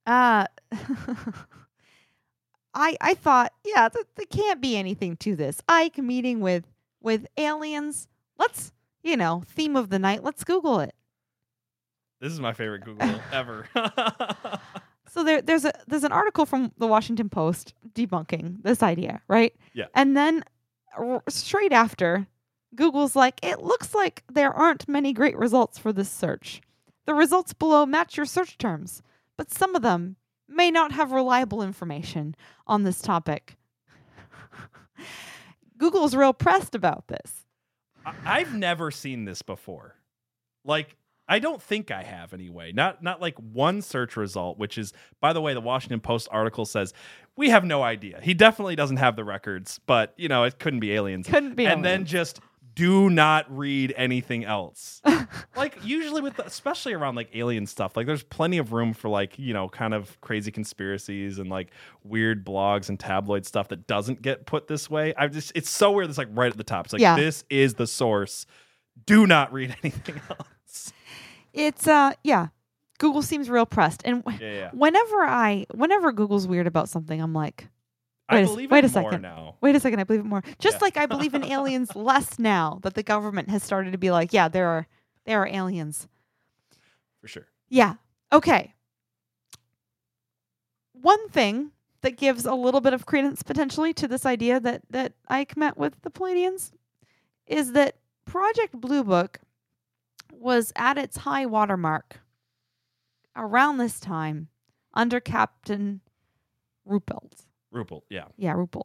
[0.07, 0.47] uh
[2.77, 5.61] I I thought, yeah, th- there can't be anything to this.
[5.69, 6.65] Ike meeting with
[7.01, 8.07] with aliens.
[8.39, 8.73] Let's,
[9.03, 10.23] you know, theme of the night.
[10.23, 10.95] Let's Google it.
[12.21, 13.69] This is my favorite Google ever.
[15.09, 19.55] So there there's a there's an article from the Washington Post debunking this idea, right?
[19.73, 19.87] Yeah.
[19.95, 20.45] And then
[20.99, 22.27] r- straight after,
[22.75, 26.61] Google's like, it looks like there aren't many great results for this search.
[27.07, 29.01] The results below match your search terms,
[29.39, 30.17] but some of them
[30.49, 32.35] may not have reliable information
[32.67, 33.57] on this topic.
[35.79, 37.47] Google's real pressed about this.
[38.25, 39.97] I've never seen this before.
[40.65, 40.97] Like,
[41.29, 42.73] I don't think I have anyway.
[42.73, 46.65] Not not like one search result, which is by the way, the Washington Post article
[46.65, 46.95] says
[47.37, 48.21] we have no idea.
[48.23, 51.27] He definitely doesn't have the records, but you know, it couldn't be aliens.
[51.27, 52.41] Couldn't be And then just
[52.77, 55.01] do not read anything else.
[55.57, 59.09] like usually with the, especially around like alien stuff, like there's plenty of room for
[59.09, 61.71] like, you know, kind of crazy conspiracies and like
[62.05, 65.13] weird blogs and tabloid stuff that doesn't get put this way.
[65.17, 66.85] I just it's so weird it's like right at the top.
[66.85, 67.17] It's like Yeah.
[67.17, 68.47] this is the source.
[69.07, 70.93] Do not read anything else.
[71.53, 72.49] It's uh yeah.
[72.99, 74.03] Google seems real pressed.
[74.05, 74.71] And w- Yeah, yeah.
[74.73, 77.69] whenever I whenever Google's weird about something, I'm like,
[78.29, 79.23] I Wait a s- believe wait it a more second.
[79.23, 79.55] now.
[79.61, 80.43] wait a second, I believe it more.
[80.59, 80.81] Just Yeah.
[80.83, 84.33] like I believe in aliens less now that the government has started to be like,
[84.33, 84.87] yeah, there are
[85.25, 86.09] there are aliens.
[87.21, 87.47] For sure.
[87.69, 87.95] Yeah.
[88.33, 88.75] Okay.
[90.93, 91.71] One thing
[92.03, 95.77] that gives a little bit of credence potentially to this idea that that Ike met
[95.77, 96.73] with the Pleiadians
[97.47, 99.41] is that Project Blue Book
[100.33, 102.21] was at its high watermark
[103.37, 104.49] around this time
[104.95, 106.01] under Captain
[106.89, 107.46] Ruppelt.
[107.77, 108.25] Ruppelt, yeah.
[108.37, 108.85] Yeah, Ruppelt.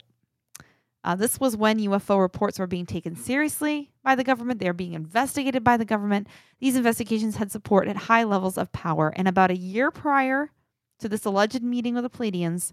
[1.04, 4.60] Uh, this was when UFO reports were being taken seriously by the government.
[4.60, 6.28] They were being investigated by the government.
[6.60, 9.12] These investigations had support at high levels of power.
[9.16, 10.52] And about a year prior
[11.00, 12.72] to this alleged meeting with the Pleiadians,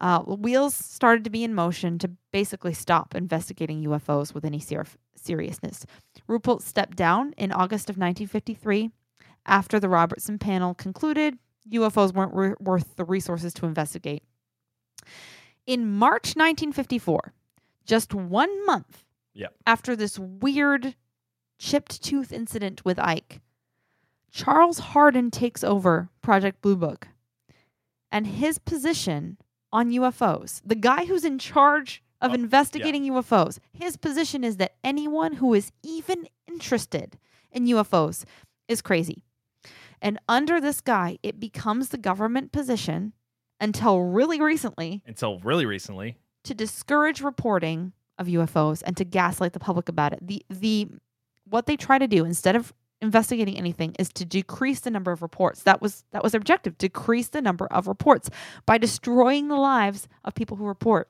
[0.00, 4.86] uh, wheels started to be in motion to basically stop investigating UFOs with any ser-
[5.14, 5.86] seriousness.
[6.28, 8.90] Ruppelt stepped down in August of 1953
[9.46, 11.38] after the Robertson panel concluded
[11.70, 14.24] UFOs weren't wor- worth the resources to investigate.
[15.66, 17.32] In March 1954,
[17.84, 19.54] just one month Yep.
[19.66, 20.94] after this weird
[21.58, 23.40] chipped tooth incident with Ike,
[24.30, 27.08] Charles Hardin takes over Project Blue Book.
[28.10, 29.38] And his position
[29.72, 34.74] on UFOs, the guy who's in charge of Oh, investigating UFOs, his position is that
[34.84, 37.18] anyone who is even interested
[37.50, 38.24] in UFOs
[38.68, 39.24] is crazy.
[40.00, 43.12] And under this guy, it becomes the government position
[43.62, 46.18] until really recently Until really recently.
[46.44, 50.18] to discourage reporting of UFOs and to gaslight the public about it.
[50.26, 50.88] The the
[51.48, 55.22] what they try to do instead of investigating anything is to decrease the number of
[55.22, 55.62] reports.
[55.62, 58.28] That was that was their objective, decrease the number of reports
[58.66, 61.08] by destroying the lives of people who report.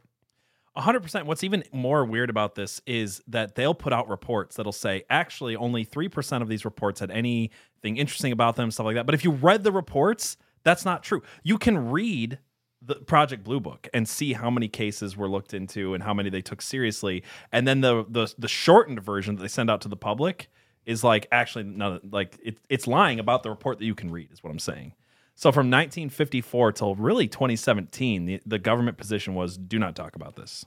[0.74, 1.26] A hundred percent.
[1.26, 5.54] What's even more weird about this is that they'll put out reports that'll say actually
[5.54, 9.04] only three percent of these reports had anything interesting about them, stuff like that.
[9.04, 11.22] But if you read the reports, that's not true.
[11.42, 12.38] You can read
[12.84, 16.30] the Project Blue Book and see how many cases were looked into and how many
[16.30, 17.22] they took seriously.
[17.52, 20.50] And then the the the shortened version that they send out to the public
[20.84, 24.32] is like actually no like it, it's lying about the report that you can read
[24.32, 24.94] is what I'm saying.
[25.34, 30.36] So from 1954 till really 2017, the, the government position was do not talk about
[30.36, 30.66] this.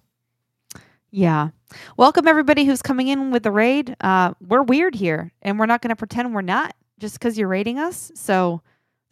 [1.11, 1.49] Yeah.
[1.97, 3.95] Welcome everybody who's coming in with the raid.
[4.01, 7.47] Uh, we're weird here, and we're not going to pretend we're not just because you're
[7.47, 8.11] raiding us.
[8.15, 8.61] So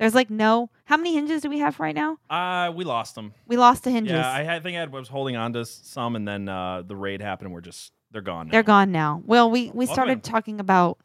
[0.04, 0.70] there's like no.
[0.84, 2.18] How many hinges do we have right now?
[2.30, 3.34] Uh, we lost them.
[3.48, 4.12] We lost the hinges.
[4.12, 7.22] Yeah, I, I think I was holding on to some, and then uh, the raid
[7.22, 7.48] happened.
[7.48, 8.48] and We're just they're gone.
[8.48, 8.52] Now.
[8.52, 9.22] They're gone now.
[9.26, 9.94] Well, we we Welcome.
[9.94, 10.98] started talking about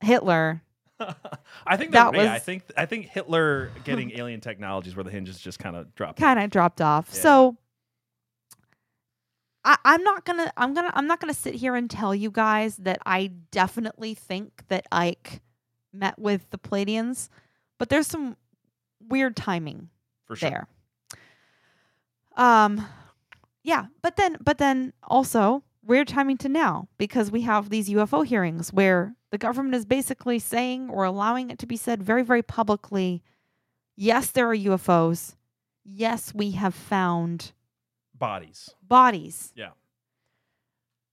[0.00, 0.62] Hitler.
[1.66, 5.38] I think That yeah, I think I think Hitler getting alien technologies where the hinges
[5.38, 6.18] just kind of dropped.
[6.18, 6.24] Off.
[6.24, 7.08] Kind of dropped off.
[7.12, 7.20] Yeah.
[7.20, 7.56] So
[9.64, 12.78] I, I'm not gonna I'm gonna I'm not gonna sit here and tell you guys
[12.78, 15.40] that I definitely think that Ike
[15.92, 17.28] met with the Pleiadians,
[17.80, 18.36] but there's some
[19.08, 19.88] weird timing
[20.26, 20.50] for sure.
[20.50, 20.68] there.
[22.36, 22.86] Um
[23.64, 28.24] yeah, but then but then also weird timing to now because we have these UFO
[28.24, 32.42] hearings where the government is basically saying or allowing it to be said very very
[32.42, 33.22] publicly
[33.96, 35.34] yes there are UFOs.
[35.82, 37.52] Yes, we have found
[38.14, 38.68] Bodies.
[38.86, 39.52] bodies.
[39.56, 39.70] Yeah.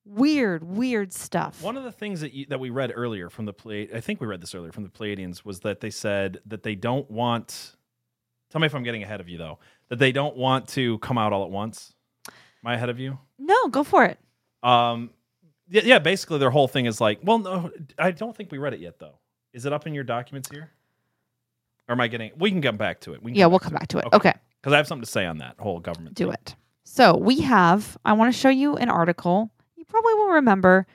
[0.10, 1.62] Weird weird stuff.
[1.62, 4.22] One of the things that you, that we read earlier from the Pleiad, I think
[4.22, 7.76] we read this earlier from the Pleiadians, was that they said that they don't want.
[8.50, 9.60] Tell me if I'm getting ahead of you though.
[9.90, 11.94] That they don't want to come out all at once.
[12.28, 12.34] Am
[12.72, 13.18] I ahead of you?
[13.38, 14.20] no, go for it.
[14.64, 15.12] Um,
[15.70, 16.00] yeah, yeah.
[16.00, 19.00] Basically, their whole thing is like, well, no, I don't think we read it yet,
[19.00, 19.20] though.
[19.54, 20.72] Is it up in your documents here?
[21.88, 22.32] Or am I getting?
[22.38, 23.24] We can come back to it.
[23.24, 24.06] We Yeah, we'll come back to it.
[24.14, 24.34] Okay.
[24.62, 26.16] Because I have something to say on that whole government.
[26.16, 26.34] do thing.
[26.34, 26.56] it.
[26.84, 29.52] So we have, I want to show you an article
[29.88, 30.85] probably will remember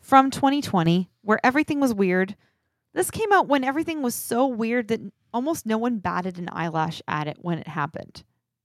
[0.00, 2.36] from 2020 where everything was weird.
[2.94, 5.00] This came out when everything was so weird that
[5.32, 8.22] almost no one batted an eyelash at it when it happened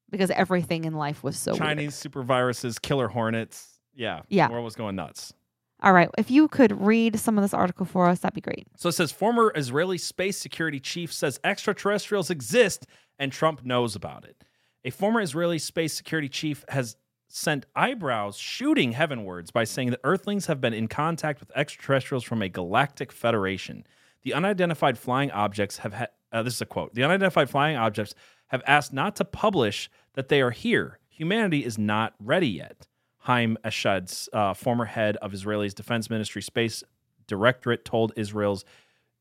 [0.09, 1.63] because everything in life was so weird.
[1.63, 3.79] Chinese super viruses, killer hornets.
[3.95, 4.47] Yeah, Yeah.
[4.47, 5.33] the world was going nuts.
[5.81, 6.09] All right.
[6.17, 8.67] If you could read some of this article for us, that'd be great.
[8.77, 12.87] So it says former Israeli space security chief says extraterrestrials exist
[13.19, 14.43] and Trump knows about it.
[14.83, 16.95] A former Israeli space security chief has
[17.27, 22.41] sent eyebrows shooting heavenwards by saying that Earthlings have been in contact with extraterrestrials from
[22.41, 23.85] a galactic federation.
[24.23, 28.13] The unidentified flying objects have uh, this is a quote, the unidentified flying objects
[28.47, 30.99] have asked not to publish that they are here.
[31.09, 32.87] Humanity is not ready yet.
[33.19, 36.83] Haim Eshed, uh, former head of Israel's Defense Ministry Space
[37.27, 38.63] Directorate, told Israel's,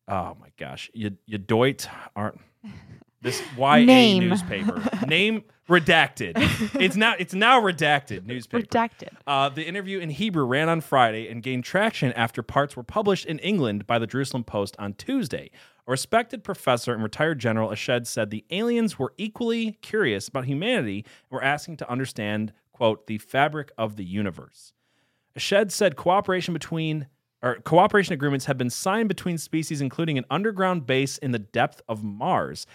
[0.06, 2.40] oh my gosh, Yadoit aren't
[3.26, 4.28] this YA Name.
[4.28, 6.34] newspaper name redacted.
[6.80, 8.64] It's now it's now redacted newspaper.
[8.64, 9.08] Redacted.
[9.26, 13.26] Uh, the interview in Hebrew ran on Friday and gained traction after parts were published
[13.26, 15.50] in England by the Jerusalem Post on Tuesday.
[15.88, 20.98] A respected professor and retired general Eshed said the aliens were equally curious about humanity
[20.98, 24.72] and were asking to understand, quote, the fabric of the universe.
[25.36, 27.08] Eshed said cooperation between
[27.42, 31.82] or cooperation agreements have been signed between species, including an underground base in the depth
[31.88, 32.66] of Mars,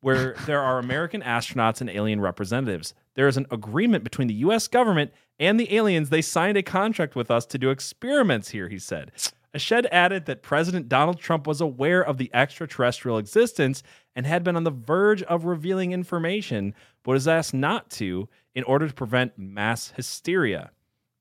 [0.00, 2.94] where there are American astronauts and alien representatives.
[3.14, 4.66] There is an agreement between the U.S.
[4.68, 6.10] government and the aliens.
[6.10, 9.12] They signed a contract with us to do experiments here, he said.
[9.54, 13.82] Eshed added that President Donald Trump was aware of the extraterrestrial existence
[14.14, 18.64] and had been on the verge of revealing information, but was asked not to in
[18.64, 20.70] order to prevent mass hysteria.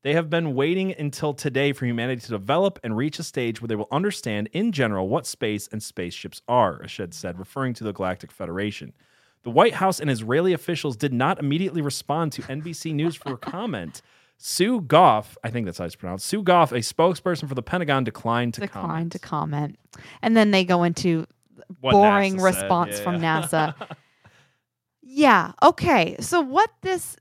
[0.01, 3.67] They have been waiting until today for humanity to develop and reach a stage where
[3.67, 7.91] they will understand in general what space and spaceships are, Eshed said, referring to the
[7.91, 8.93] Galactic Federation.
[9.43, 13.37] The White House and Israeli officials did not immediately respond to NBC News for a
[13.37, 14.01] comment.
[14.37, 16.25] Sue Gough, I think that's how it's pronounced.
[16.25, 19.11] Sue Gough, a spokesperson for the Pentagon, declined to Declined comment.
[19.11, 19.79] to comment.
[20.21, 21.25] And then they go into
[21.81, 23.41] What boring NASA response Yeah, from yeah.
[23.41, 23.73] NASA.
[25.01, 25.51] yeah.
[25.61, 26.15] Okay.
[26.21, 27.17] So what this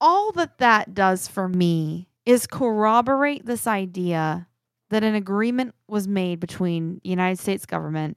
[0.00, 4.46] all that that does for me is corroborate this idea
[4.90, 8.16] that an agreement was made between the United States government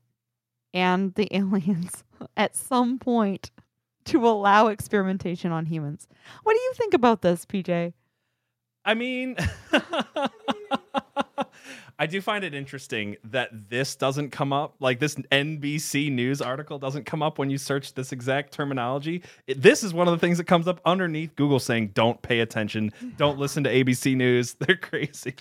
[0.74, 2.04] and the aliens
[2.36, 3.52] at some point
[4.06, 6.08] to allow experimentation on humans.
[6.44, 7.94] What do you think about this, PJ?
[8.86, 9.38] I mean,
[12.00, 14.76] I do find it interesting that this doesn't come up.
[14.80, 19.22] Like this NBC News article doesn't come up when you search this exact terminology.
[19.48, 22.40] It- this is one of the things that comes up underneath Google saying, "Don't pay
[22.40, 22.92] attention.
[23.18, 24.54] Don't listen to ABC News.
[24.60, 25.36] They're crazy."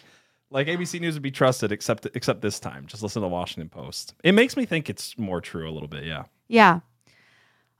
[0.50, 2.86] Like ABC News would be trusted, except except this time.
[2.86, 4.14] Just listen to Washington Post.
[4.22, 6.04] It makes me think it's more true a little bit.
[6.04, 6.24] Yeah.
[6.48, 6.80] Yeah.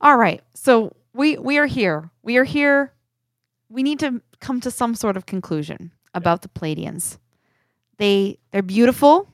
[0.01, 0.43] All right.
[0.55, 2.11] So we we are here.
[2.23, 2.93] We are here.
[3.69, 7.19] We need to come to some sort of conclusion about the Pleiadians.
[8.03, 9.29] They they're beautiful.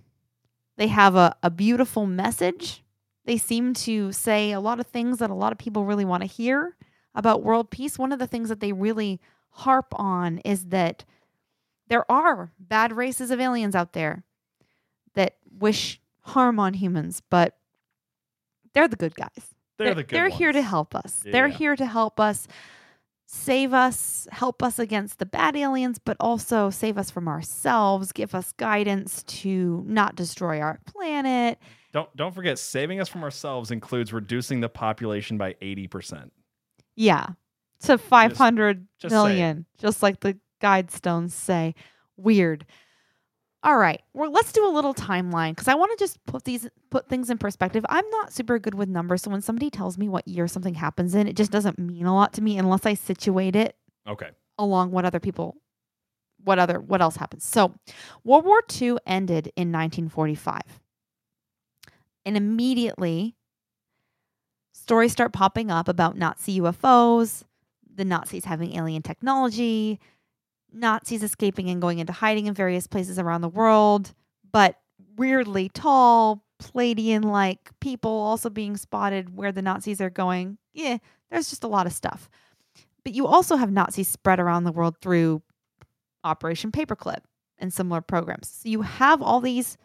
[0.76, 2.84] They have a, a beautiful message.
[3.24, 6.22] They seem to say a lot of things that a lot of people really want
[6.22, 6.76] to hear
[7.14, 7.98] about world peace.
[7.98, 11.06] One of the things that they really harp on is that
[11.86, 14.24] there are bad races of aliens out there
[15.14, 17.56] that wish harm on humans, but
[18.74, 19.54] they're the good guys.
[19.78, 21.22] They're, the good They're here to help us.
[21.24, 22.46] They're here to help us
[23.30, 28.34] save us, help us against the bad aliens, but also save us from ourselves, give
[28.34, 31.58] us guidance to not destroy our planet.
[31.92, 36.32] Don't don't forget, saving us from ourselves includes reducing the population by eighty percent.
[36.96, 37.26] Yeah.
[37.82, 41.74] To five hundred just million, just like the guide stones say.
[42.16, 42.66] Weird.
[43.64, 44.00] All right.
[44.14, 47.28] Well, let's do a little timeline because I want to just put these put things
[47.28, 47.84] in perspective.
[47.88, 51.14] I'm not super good with numbers, so when somebody tells me what year something happens
[51.14, 53.76] in, it just doesn't mean a lot to me unless I situate it
[54.06, 54.30] Okay.
[54.58, 55.56] along what other people
[56.44, 57.74] what other what else happens so
[58.24, 60.62] world war ii ended in 1945
[62.24, 63.34] and immediately
[64.72, 67.42] stories start popping up about nazi ufos
[67.94, 69.98] the nazis having alien technology
[70.72, 74.14] nazis escaping and going into hiding in various places around the world
[74.52, 74.76] but
[75.16, 80.58] weirdly tall pleiadian like people also being spotted where the nazis are going.
[80.72, 80.98] Yeah
[81.30, 82.28] there's just a lot of stuff.
[83.04, 85.42] But you also have Nazis spread around the world through
[86.24, 87.20] Operation Paperclip
[87.58, 88.48] and similar programs.
[88.48, 89.76] So you have all these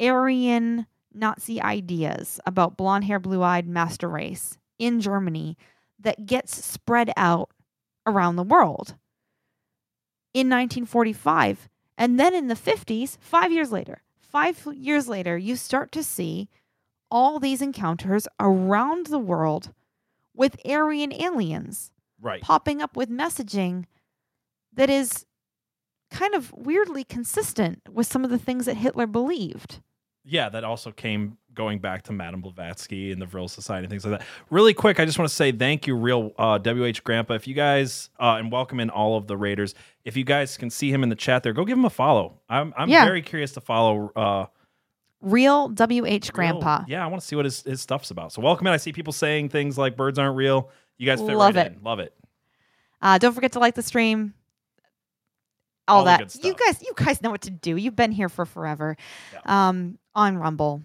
[0.00, 5.56] Aryan Nazi ideas about blonde hair, blue eyed master race in Germany
[5.98, 7.50] that gets spread out
[8.06, 8.94] around the world
[10.38, 11.68] in 1945.
[11.96, 16.48] And then in the 50s, five years later, five years later, you start to see
[17.10, 19.72] all these encounters around the world
[20.34, 21.90] with Aryan aliens
[22.20, 22.42] Right.
[22.42, 23.84] popping up with messaging
[24.72, 25.24] that is
[26.10, 29.80] kind of weirdly consistent with some of the things that Hitler believed.
[30.28, 34.04] Yeah, that also came going back to Madame Blavatsky and the Vril Society and things
[34.04, 34.26] like that.
[34.50, 37.34] Really quick, I just want to say thank you, real uh, WH Grandpa.
[37.34, 39.74] If you guys uh, and welcome in all of the Raiders.
[40.04, 42.40] If you guys can see him in the chat there, go give him a follow.
[42.48, 43.04] I'm I'm Yeah.
[43.04, 44.12] very curious to follow.
[44.14, 44.46] Uh,
[45.20, 46.84] Real WH real- Grandpa.
[46.86, 48.32] yeah, I want to see what his, his stuff's about.
[48.32, 48.72] So welcome in.
[48.72, 50.70] I see people saying things like birds aren't real.
[50.96, 51.72] You guys fit Love right it.
[51.72, 51.82] in.
[51.82, 52.14] Love it.
[53.02, 54.34] Uh, don't forget to like the stream.
[55.88, 56.34] All, All that.
[56.44, 57.76] You guys, you guys know what to do.
[57.76, 58.96] You've been here for forever.
[59.44, 60.82] Um, on Rumble,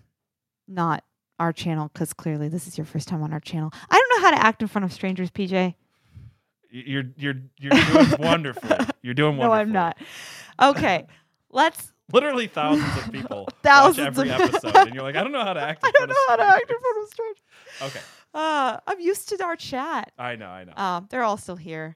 [0.68, 1.04] not
[1.40, 3.72] our channel, because clearly this is your first time on our channel.
[3.90, 5.76] I don't know how to act in front of strangers, PJ.
[6.70, 8.78] You're you're you're doing wonderfully.
[9.04, 9.56] You're doing wonderful.
[9.56, 9.62] No.
[9.62, 9.98] I'm not.
[10.62, 11.06] Okay,
[11.52, 11.92] let's.
[12.12, 15.44] Literally thousands of people Thousands watch every of- episode, and you're like, I don't know
[15.44, 15.84] how to act.
[15.84, 17.42] In I don't front know of how to act in front of strangers.
[17.82, 18.00] Okay,
[18.34, 20.12] Uh, I'm used to our chat.
[20.20, 20.74] I know, I know.
[20.76, 21.96] Um, they're all still here.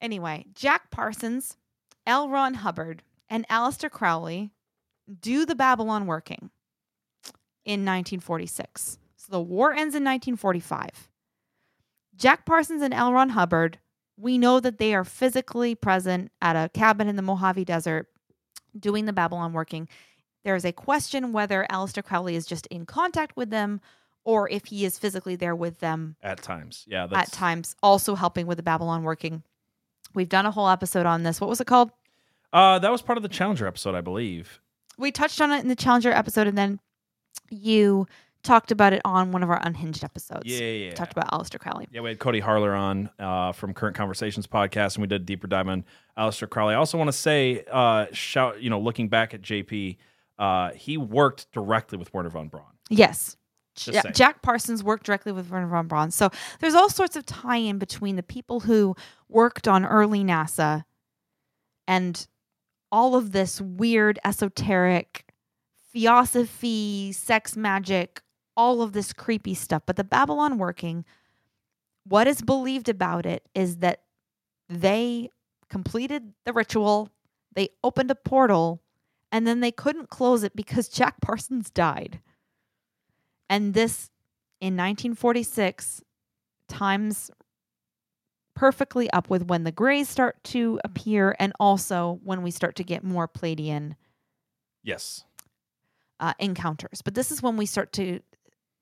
[0.00, 1.56] Anyway, Jack Parsons,
[2.08, 2.30] L.
[2.30, 4.50] Ron Hubbard, and Aleister Crowley
[5.20, 6.50] do the Babylon working
[7.66, 8.98] in 1946.
[9.16, 11.10] So the war ends in 1945.
[12.16, 13.12] Jack Parsons and L.
[13.12, 13.78] Ron Hubbard,
[14.16, 18.08] we know that they are physically present at a cabin in the Mojave Desert
[18.78, 19.86] doing the Babylon working.
[20.44, 23.82] There is a question whether Aleister Crowley is just in contact with them
[24.24, 27.06] or if he is physically there with them At times, yeah.
[27.12, 29.42] at times also helping with the Babylon working.
[30.14, 31.40] We've done a whole episode on this.
[31.40, 31.90] What was it called?
[32.52, 34.60] Uh, that was part of the Challenger episode, I believe.
[34.96, 36.80] We touched on it in the Challenger episode, and then
[37.50, 38.06] you
[38.42, 40.42] talked about it on one of our Unhinged episodes.
[40.46, 40.94] Yeah, yeah, yeah.
[40.94, 41.86] Talked about Aleister Crowley.
[41.90, 45.24] Yeah, we had Cody Harler on uh, from Current Conversations podcast, and we did a
[45.24, 45.84] deeper dive on
[46.16, 46.74] Aleister Crowley.
[46.74, 49.96] I also want to say, uh, shout, you know, looking back at JP,
[50.38, 52.64] uh, he worked directly with Werner von Braun.
[52.88, 53.36] Yes.
[54.12, 56.10] Jack Parsons worked directly with Werner von Braun.
[56.10, 58.96] So there's all sorts of tie in between the people who
[59.28, 60.84] worked on early NASA
[61.86, 62.26] and
[62.90, 65.24] all of this weird, esoteric
[65.92, 68.22] theosophy, sex magic,
[68.56, 69.82] all of this creepy stuff.
[69.86, 71.04] But the Babylon working,
[72.04, 74.02] what is believed about it is that
[74.68, 75.30] they
[75.68, 77.10] completed the ritual,
[77.54, 78.82] they opened a portal,
[79.30, 82.20] and then they couldn't close it because Jack Parsons died.
[83.50, 84.10] And this
[84.60, 86.02] in 1946
[86.68, 87.30] times
[88.58, 92.82] perfectly up with when the grays start to appear and also when we start to
[92.82, 93.94] get more Pleiadian
[94.82, 95.24] Yes.
[96.18, 97.00] uh, encounters.
[97.02, 98.20] But this is when we start to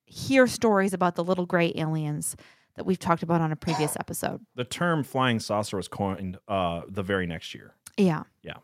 [0.07, 2.37] hear stories about the little gray aliens
[2.77, 4.41] that we've talked about on a previous episode.
[4.55, 7.75] The term flying saucer was coined uh, the very next year.
[7.99, 8.23] Yeah.
[8.43, 8.59] Yeah.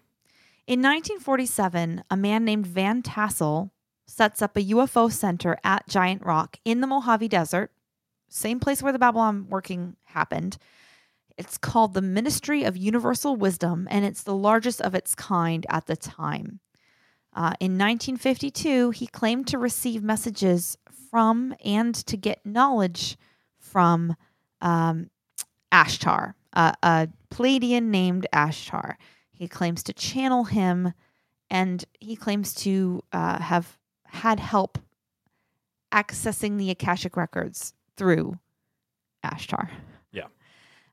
[0.67, 3.71] In 1947, a man named Van Tassel
[4.07, 7.71] sets up a UFO center at Giant Rock in the Mojave Desert,
[8.29, 10.57] same place where the Babylon working happened.
[11.39, 15.87] It's called the Ministry of Universal Wisdom, and it's the largest of its kind at
[15.87, 16.61] the time.
[17.35, 20.77] Uh, in 1952, he claimed to receive messages
[21.11, 23.17] from and to get knowledge
[23.59, 24.17] from
[24.61, 25.09] um,
[25.73, 28.97] Ashtar, a Pleiadian named Ashtar.
[29.31, 30.93] He claims to channel him,
[31.49, 34.79] and he claims to uh, have had help
[35.93, 38.39] accessing the Akashic records through
[39.25, 39.71] Ashtar.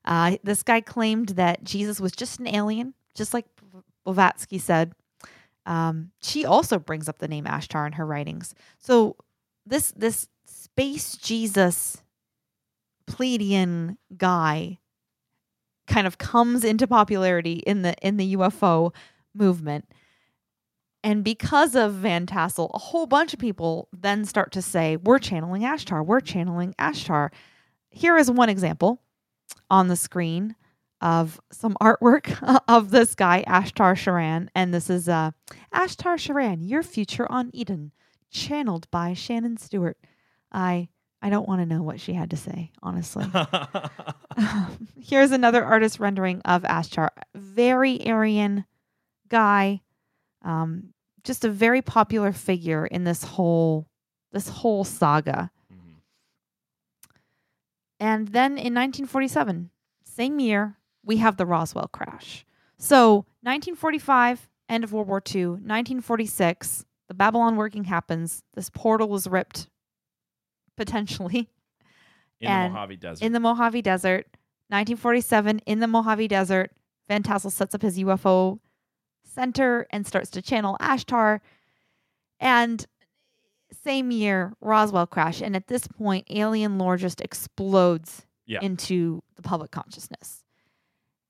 [0.04, 3.46] Uh, this guy claimed that Jesus was just an alien, just like
[4.04, 4.92] Blavatsky said.
[5.66, 8.54] Um, she also brings up the name Ashtar in her writings.
[8.78, 9.16] So
[9.66, 12.02] this this space Jesus
[13.06, 14.78] Pleiadian guy
[15.86, 18.94] kind of comes into popularity in the in the UFO
[19.34, 19.86] movement.
[21.02, 25.18] And because of Van Tassel, a whole bunch of people then start to say, We're
[25.18, 27.30] channeling Ashtar, we're channeling Ashtar.
[27.90, 29.02] Here is one example
[29.70, 30.54] on the screen
[31.00, 34.48] of some artwork of this guy, Ashtar Sheran.
[34.54, 35.30] And this is uh,
[35.74, 37.92] Ashtar Sheran, Your Future on Eden,
[38.30, 39.98] channeled by Shannon Stewart.
[40.52, 40.88] I
[41.22, 43.26] I don't want to know what she had to say, honestly.
[45.00, 47.10] Here's another artist rendering of Ashtar.
[47.34, 48.64] Very Aryan
[49.28, 49.82] guy.
[50.42, 53.86] Um, just a very popular figure in this whole
[54.32, 55.50] this whole saga.
[58.00, 59.70] And then in 1947,
[60.04, 62.44] same year, we have the Roswell crash.
[62.78, 65.46] So 1945, end of World War II.
[65.46, 68.42] 1946, the Babylon working happens.
[68.54, 69.68] This portal is ripped,
[70.76, 71.50] potentially,
[72.40, 73.24] in And the Mojave Desert.
[73.24, 74.26] in the Mojave Desert.
[74.68, 76.72] 1947, in the Mojave Desert,
[77.08, 78.60] Van Tassel sets up his UFO
[79.24, 81.40] center and starts to channel Ashtar.
[82.38, 82.86] And
[83.84, 85.40] same year, Roswell crash.
[85.40, 88.60] And at this point, alien lore just explodes Yeah.
[88.62, 90.44] into the public consciousness.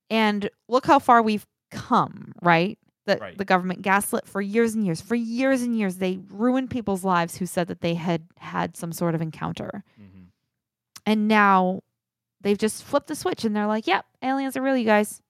[0.08, 2.78] And look how far we've come, right?
[3.06, 3.36] that Right.
[3.38, 5.00] the government gaslit for years and years.
[5.00, 8.92] For years and years, they ruined people's lives who said that they had had some
[8.92, 9.82] sort of encounter.
[10.00, 10.26] Mhm.
[11.06, 11.80] And now
[12.42, 15.22] they've just flipped the switch and they're like, yep, aliens are real, you guys.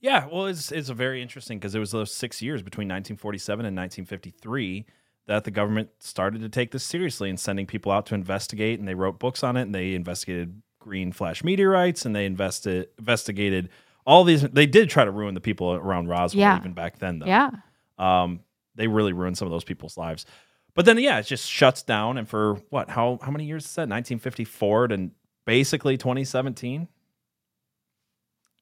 [0.00, 3.64] Yeah, well, it's it's a very interesting because it was those six years between 1947
[3.64, 4.84] and 1953
[5.26, 8.86] that the government started to take this seriously and sending people out to investigate, and
[8.88, 13.68] they wrote books on it, and they investigated green flash meteorites, and they invested investigated
[14.06, 14.42] all these.
[14.42, 16.56] They did try to ruin the people around Roswell Yeah.
[16.58, 17.26] even back then, though.
[17.26, 17.50] Yeah.
[17.98, 18.40] um,
[18.76, 20.26] they really ruined some of those people's lives.
[20.74, 22.90] But then, yeah, it just shuts down, and for what?
[22.90, 23.88] How how many years is that?
[23.88, 25.10] 1954 to
[25.46, 26.86] basically 2017,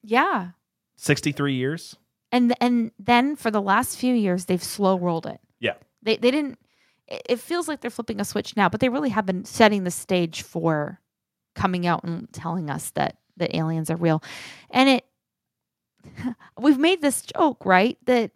[0.03, 0.51] Yeah.
[0.97, 1.97] 63 years.
[2.31, 5.41] And and then for the last few years they've slow rolled it.
[6.05, 6.59] They they didn't
[7.09, 9.85] it it feels like they're flipping a switch now, but they really have been setting
[9.85, 11.01] the stage for
[11.57, 14.23] coming out and telling us that that aliens are real.
[14.71, 15.05] And it
[16.61, 17.99] we've made this joke, right?
[18.07, 18.31] That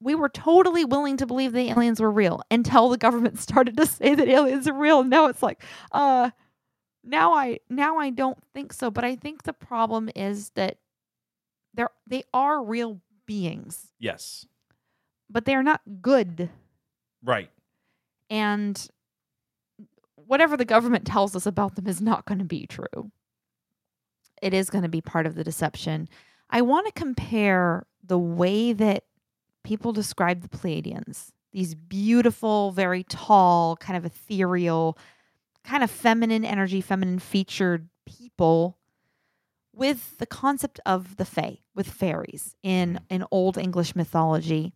[0.00, 3.86] we were totally willing to believe the aliens were real until the government started to
[3.86, 5.04] say that aliens are real.
[5.04, 5.62] Now it's like,
[5.92, 6.30] uh
[7.04, 10.78] now I now I don't think so, but I think the problem is that
[11.74, 14.46] they're they are real beings, Yes.
[15.30, 16.50] but they are not good.
[17.22, 17.50] Right.
[18.30, 18.88] And
[20.14, 23.10] whatever the government tells us about them is not going to be true.
[24.40, 26.08] It is going to be part of the deception.
[26.50, 29.04] I want to compare the way that
[29.62, 34.98] people describe the Pleiadians, these beautiful, very tall, kind of ethereal,
[35.64, 38.78] kind of feminine energy, feminine featured people
[39.72, 43.14] with the concept of the Fae, with fairies in mm.
[43.14, 44.72] in old English mythology.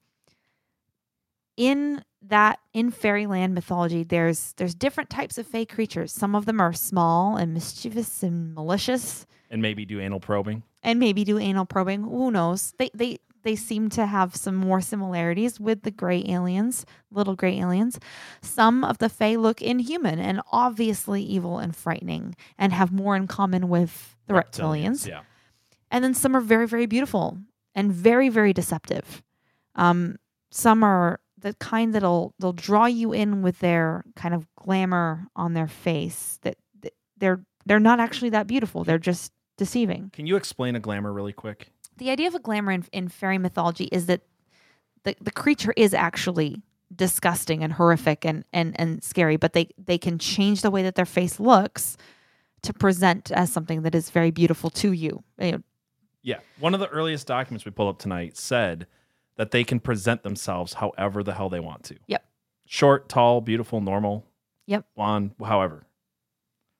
[1.57, 6.13] In that in fairyland mythology, there's there's different types of Fae creatures.
[6.13, 10.63] Some of them are small and mischievous and malicious, And maybe do anal probing.
[10.83, 12.03] and maybe do anal probing.
[12.05, 12.73] Who knows?
[12.79, 17.59] They they they seem to have some more similarities with the gray aliens, little gray
[17.61, 18.01] aliens.
[18.43, 23.29] Some of the Fae look inhuman and obviously evil and frightening, and have more in
[23.29, 25.07] common with the reptilians.
[25.07, 25.21] Yeah.
[25.93, 27.39] And then some are very, very beautiful
[27.73, 29.23] and very, very deceptive.
[29.77, 30.17] Um,
[30.51, 35.55] some are the kind that'll they'll draw you in with their kind of glamour on
[35.55, 36.39] their face.
[36.43, 38.85] That, that they're they're not actually that beautiful.
[38.85, 40.11] They're just deceiving.
[40.13, 41.69] Can you explain a glamour really quick?
[41.99, 44.23] The idea of a glamour in, in fairy mythology is that
[45.05, 46.63] the the creature is actually
[46.95, 50.95] disgusting and horrific and and and scary, but they they can change the way that
[50.95, 51.97] their face looks
[52.63, 55.23] to present as something that is very beautiful to you.
[55.39, 55.63] You know,
[56.23, 56.39] Yeah.
[56.59, 58.87] One of the earliest documents we pulled up tonight said
[59.37, 61.97] that they can present themselves however the hell they want to.
[62.07, 62.25] Yep.
[62.67, 64.27] Short, tall, beautiful, normal.
[64.67, 64.87] Yep.
[64.97, 65.87] Blonde, however.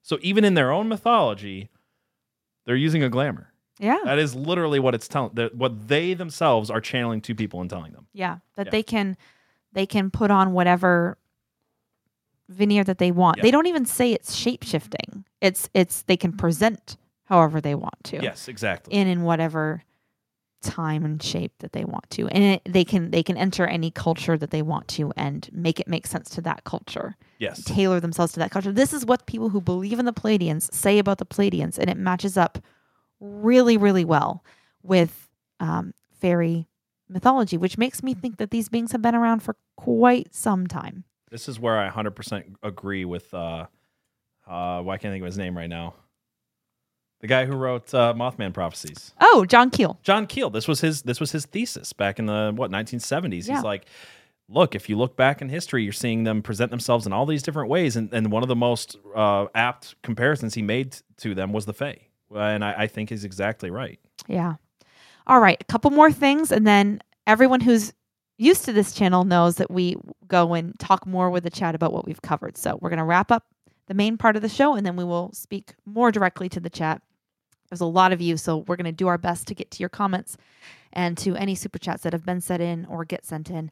[0.01, 1.69] So even in their own mythology,
[2.65, 3.53] they're using a glamour.
[3.79, 3.99] Yeah.
[4.03, 5.31] That is literally what it's telling.
[5.35, 8.07] that- What they themselves are channeling to people and telling them.
[8.13, 8.71] Yeah, that Yeah.
[8.71, 9.17] they can
[9.73, 11.17] they can put on whatever
[12.49, 13.37] veneer that they want.
[13.37, 13.43] Yeah.
[13.43, 15.25] They don't even say it's shape shifting.
[15.41, 16.39] It's it's they can mm-hmm.
[16.39, 18.21] present however they want to.
[18.21, 18.93] Yes, exactly.
[18.93, 19.83] In in whatever
[20.61, 22.27] time and shape that they want to.
[22.27, 25.79] And it, they can they can enter any culture that they want to and make
[25.79, 27.15] it make sense to that culture.
[27.39, 27.63] yes.
[27.63, 28.71] Tailor themselves to that culture.
[28.71, 31.97] This is what people who believe in the Pleiadians say about the Pleiadians and it
[31.97, 32.59] matches up
[33.19, 34.43] really really well
[34.83, 35.29] with
[35.59, 36.67] um, fairy
[37.09, 41.03] mythology, which makes me think that these beings have been around for quite some time.
[41.29, 43.33] This is where I 100% agree with.
[43.33, 43.67] Uh,
[44.47, 45.95] uh, why can't I think of his name right now?
[47.19, 49.13] The guy who wrote uh, Mothman Prophecies.
[49.19, 49.99] Oh, John Keel.
[50.03, 50.49] John Keel.
[50.49, 51.01] This was his.
[51.01, 53.47] This was his thesis back in the what 1970s.
[53.47, 53.55] Yeah.
[53.55, 53.87] He's like,
[54.49, 57.43] look, if you look back in history, you're seeing them present themselves in all these
[57.43, 61.53] different ways, and, and one of the most uh, apt comparisons he made to them
[61.53, 63.99] was the Fae, and I, I think he's exactly right.
[64.27, 64.55] Yeah.
[65.25, 67.93] All right, a couple more things, and then everyone who's
[68.37, 71.91] used to this channel knows that we go and talk more with the chat about
[71.91, 72.55] what we've covered.
[72.55, 73.45] So we're going to wrap up
[73.87, 76.69] the main part of the show, and then we will speak more directly to the
[76.69, 77.01] chat.
[77.69, 79.79] There's a lot of you, so we're going to do our best to get to
[79.79, 80.37] your comments
[80.93, 83.71] and to any super chats that have been sent in or get sent in.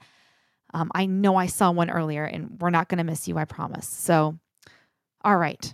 [0.73, 3.45] Um, I know I saw one earlier, and we're not going to miss you, I
[3.45, 3.87] promise.
[3.87, 4.37] So,
[5.23, 5.73] all right,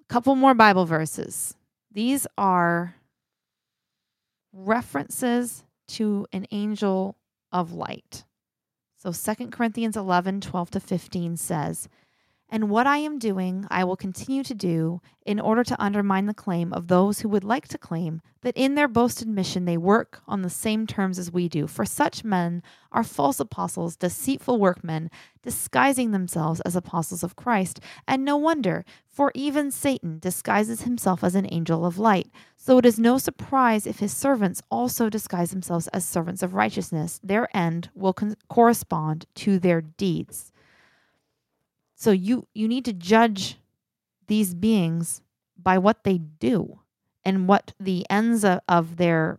[0.00, 1.56] a couple more Bible verses.
[1.92, 2.94] These are
[4.52, 7.16] references to an angel
[7.52, 8.24] of light.
[8.98, 11.88] So 2 Corinthians 11, 12 to 15 says,
[12.52, 16.34] And what I am doing, I will continue to do in order to undermine the
[16.34, 20.20] claim of those who would like to claim that in their boasted mission they work
[20.26, 21.68] on the same terms as we do.
[21.68, 25.10] For such men are false apostles, deceitful workmen,
[25.44, 27.78] disguising themselves as apostles of Christ.
[28.08, 32.28] And no wonder, for even Satan disguises himself as an angel of light.
[32.56, 37.20] So it is no surprise if his servants also disguise themselves as servants of righteousness.
[37.22, 40.50] Their end will con- correspond to their deeds.
[42.00, 43.58] So you you need to judge
[44.26, 45.20] these beings
[45.58, 46.80] by what they do
[47.26, 49.38] and what the ends of, of their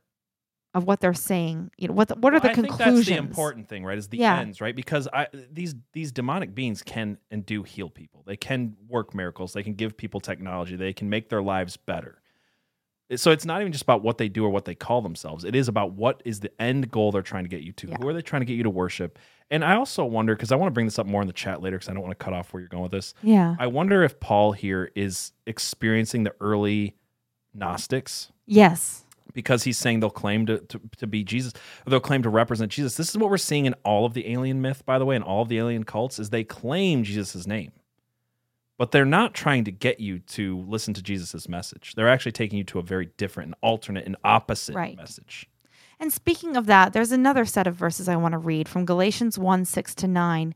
[0.76, 1.72] of what they're saying.
[1.78, 3.08] You know, what the, what are Well, the I think conclusions?
[3.08, 3.98] that's the important thing, right?
[3.98, 4.40] Is the Yeah.
[4.40, 4.76] ends, right?
[4.76, 8.22] Because I these these demonic beings can and do heal people.
[8.28, 9.54] They can work miracles.
[9.54, 10.76] They can give people technology.
[10.76, 12.22] They can make their lives better.
[13.16, 15.46] So it's not even just about what they do or what they call themselves.
[15.46, 17.88] It is about what is the end goal they're trying to get you to.
[17.88, 17.96] Yeah.
[18.00, 19.18] Who are they trying to get you to worship?
[19.52, 21.62] And I also wonder because I want to bring this up more in the chat
[21.62, 23.14] later because I don't want to cut off where you're going with this.
[23.22, 23.56] Yeah.
[23.60, 26.96] I wonder if Paul here is experiencing the early
[27.54, 29.04] Gnostics Yes.
[29.34, 31.52] because he's saying they'll claim to, to, to be Jesus,
[31.86, 32.96] or they'll claim to represent Jesus.
[32.96, 35.24] This is what we're seeing in all of the alien myth, by the way, and
[35.26, 37.74] all of the alien cults, is they claim Jesus' name.
[38.78, 41.94] But they're not trying to get you to listen to Jesus' message.
[41.96, 44.96] They're actually taking you to a very different and alternate and opposite Right.
[44.98, 45.48] message.
[46.02, 49.38] And speaking of that, there's another set of verses I want to read from Galatians
[49.38, 50.56] 1 6 to 9.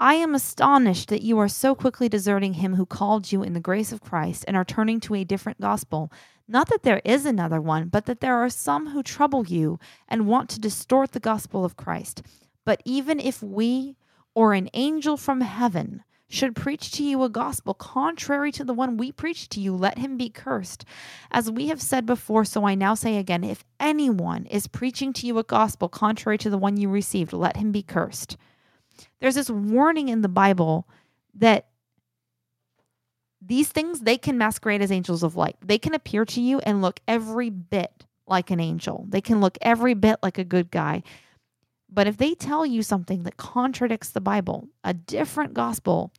[0.00, 3.60] I am astonished that you are so quickly deserting him who called you in the
[3.60, 6.10] grace of Christ and are turning to a different gospel.
[6.48, 9.78] Not that there is another one, but that there are some who trouble you
[10.08, 12.22] and want to distort the gospel of Christ.
[12.64, 13.94] But even if we
[14.34, 18.96] or an angel from heaven should preach to you a gospel contrary to the one
[18.96, 20.84] we preach to you, let him be cursed.
[21.30, 25.26] As we have said before, so I now say again if anyone is preaching to
[25.26, 28.36] you a gospel contrary to the one you received, let him be cursed.
[29.20, 30.86] There's this warning in the Bible
[31.34, 31.68] that
[33.40, 35.56] these things they can masquerade as angels of light.
[35.64, 39.06] They can appear to you and look every bit like an angel.
[39.08, 41.02] They can look every bit like a good guy.
[41.90, 46.12] But if they tell you something that contradicts the Bible, a different gospel,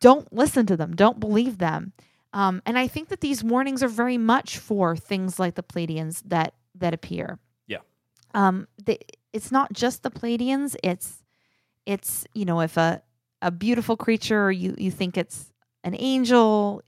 [0.00, 0.94] don't listen to them.
[0.94, 1.92] Don't believe them.
[2.32, 6.22] Um, and I think that these warnings are very much for things like the Pleiadians
[6.26, 7.38] that that appear.
[7.66, 7.78] Yeah.
[8.34, 8.98] Um, they,
[9.32, 10.76] it's not just the Pleiadians.
[10.82, 11.22] It's
[11.86, 13.02] it's you know if a
[13.40, 15.52] a beautiful creature you you think it's
[15.84, 16.82] an angel,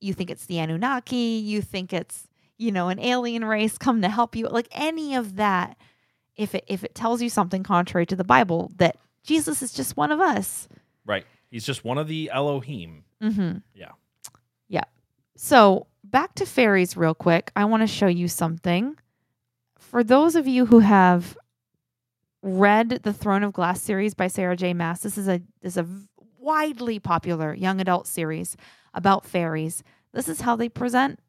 [0.00, 2.28] you think it's the Anunnaki, you think it's
[2.58, 4.46] you know an alien race come to help you.
[4.46, 5.78] Like any of that,
[6.36, 9.96] if it if it tells you something contrary to the Bible that Jesus is just
[9.96, 10.68] one of us.
[11.04, 11.24] Right.
[11.50, 13.04] He's just one of the Elohim.
[13.22, 13.58] Mm-hmm.
[13.74, 13.92] Yeah.
[14.68, 14.84] Yeah.
[15.36, 17.52] So back to fairies real quick.
[17.54, 18.96] I want to show you something.
[19.78, 21.36] For those of you who have
[22.42, 24.74] read the Throne of Glass series by Sarah J.
[24.74, 25.88] Maas, this is a this is a
[26.38, 28.56] widely popular young adult series
[28.94, 29.82] about fairies.
[30.12, 31.20] This is how they present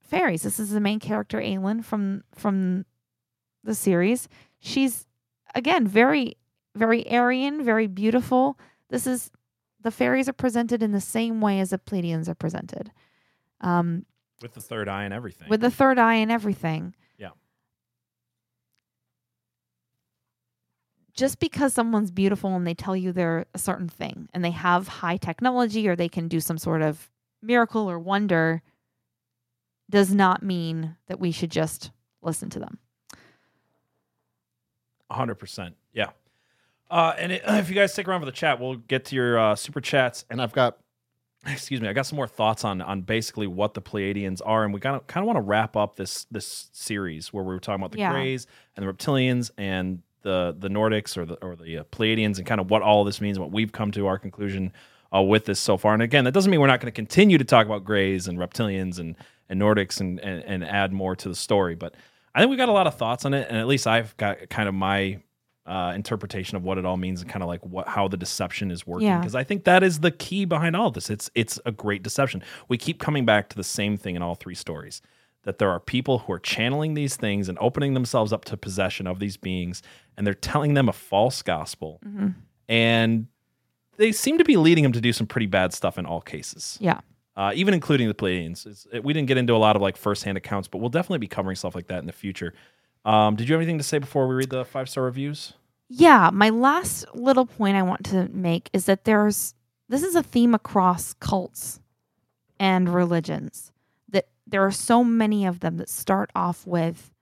[0.00, 0.42] fairies.
[0.42, 2.84] This is the main character, Aelin, from from
[3.64, 4.28] the series.
[4.60, 5.06] She's
[5.54, 6.36] again very
[6.74, 8.58] very Aryan, very beautiful.
[8.88, 9.30] This is
[9.80, 12.92] the fairies are presented in the same way as the Pleiadians are presented,
[13.60, 14.06] um,
[14.40, 15.48] With the third eye and everything.
[15.48, 16.94] with the third eye and everything.
[17.18, 17.30] Yeah.
[21.14, 24.88] Just because someone's beautiful and they tell you they're a certain thing and they have
[24.88, 27.10] high technology or they can do some sort of
[27.42, 28.62] miracle or wonder
[29.90, 31.90] does not mean that we should just
[32.22, 32.78] listen to them.
[35.12, 35.76] Hundred percent.
[35.92, 36.10] Yeah.
[36.90, 39.38] Uh, and it, if you guys stick around for the chat, we'll get to your
[39.38, 40.24] uh, super chats.
[40.30, 40.78] And I've got,
[41.46, 44.72] excuse me, I got some more thoughts on on basically what the Pleiadians are, and
[44.74, 47.60] we kind of kind of want to wrap up this this series where we were
[47.60, 48.12] talking about the Yeah.
[48.12, 52.46] Greys and the Reptilians and the the Nordics or the or the uh, Pleiadians and
[52.46, 54.72] kind of what all this means, what we've come to our conclusion
[55.14, 55.94] uh, with this so far.
[55.94, 58.38] And again, that doesn't mean we're not going to continue to talk about Greys and
[58.38, 59.16] Reptilians and
[59.48, 61.94] and Nordics and, and and add more to the story, but.
[62.34, 64.48] I think we got a lot of thoughts on it, and at least I've got
[64.48, 65.20] kind of my
[65.66, 68.70] uh, interpretation of what it all means and kind of like what how the deception
[68.70, 69.06] is working.
[69.06, 69.18] Yeah.
[69.18, 71.10] Because I think that is the key behind all of this.
[71.10, 72.42] It's it's a great deception.
[72.68, 75.02] We keep coming back to the same thing in all three stories.
[75.44, 79.06] That there are people who are channeling these things and opening themselves up to possession
[79.06, 79.82] of these beings,
[80.16, 82.00] and they're telling them a false gospel,
[82.68, 83.26] and
[83.96, 86.78] they seem to be leading them to do some pretty bad stuff in all cases
[86.80, 87.00] Yeah.
[87.36, 88.66] Uh, even including the Pleiadians.
[88.66, 91.18] It's, it, we didn't get into a lot of like firsthand accounts, but we'll definitely
[91.18, 92.54] be covering stuff like that in the future.
[93.04, 95.54] Um, did you have anything to say before we read the five star reviews?
[95.88, 99.54] Yeah, my last little point I want to make is that there's
[99.88, 101.80] this is a theme across cults
[102.58, 103.72] and religions
[104.08, 107.12] that there are so many of them that start off with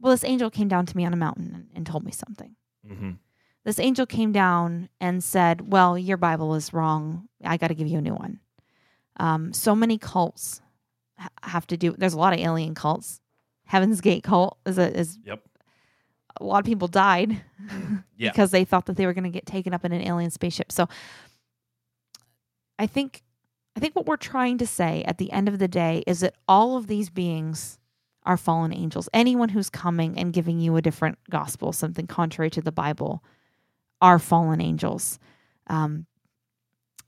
[0.00, 2.56] well this angel came down to me on a mountain and, and told me something.
[2.90, 3.10] Mm-hmm.
[3.64, 7.28] this angel came down and said, Well, your Bible is wrong.
[7.44, 8.40] I got to give you a new one.
[9.18, 10.60] Um, so many cults
[11.42, 13.20] have to do, there's a lot of alien cults.
[13.66, 15.42] Heaven's Gate cult is a, is Yep.
[16.40, 17.42] a lot of people died
[18.16, 18.30] Yeah.
[18.30, 20.72] because they thought that they were going to get taken up in an alien spaceship.
[20.72, 20.88] So
[22.78, 23.22] I think
[23.76, 26.34] I think what we're trying to say at the end of the day is that
[26.48, 27.78] all of these beings
[28.24, 29.08] are fallen angels.
[29.14, 33.22] Anyone who's coming and giving you a different gospel, something contrary to the Bible,
[34.00, 35.18] are fallen angels.
[35.68, 36.06] Um,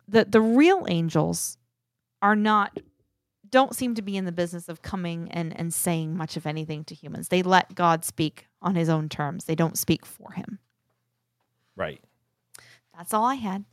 [0.06, 1.56] the the real angels
[2.22, 2.78] are not
[3.50, 6.84] don't seem to be in the business of coming and and saying much of anything
[6.84, 7.28] to humans.
[7.28, 9.44] They let God speak on his own terms.
[9.44, 10.58] They don't speak for him.
[11.76, 12.00] Right.
[12.96, 13.64] That's all I had.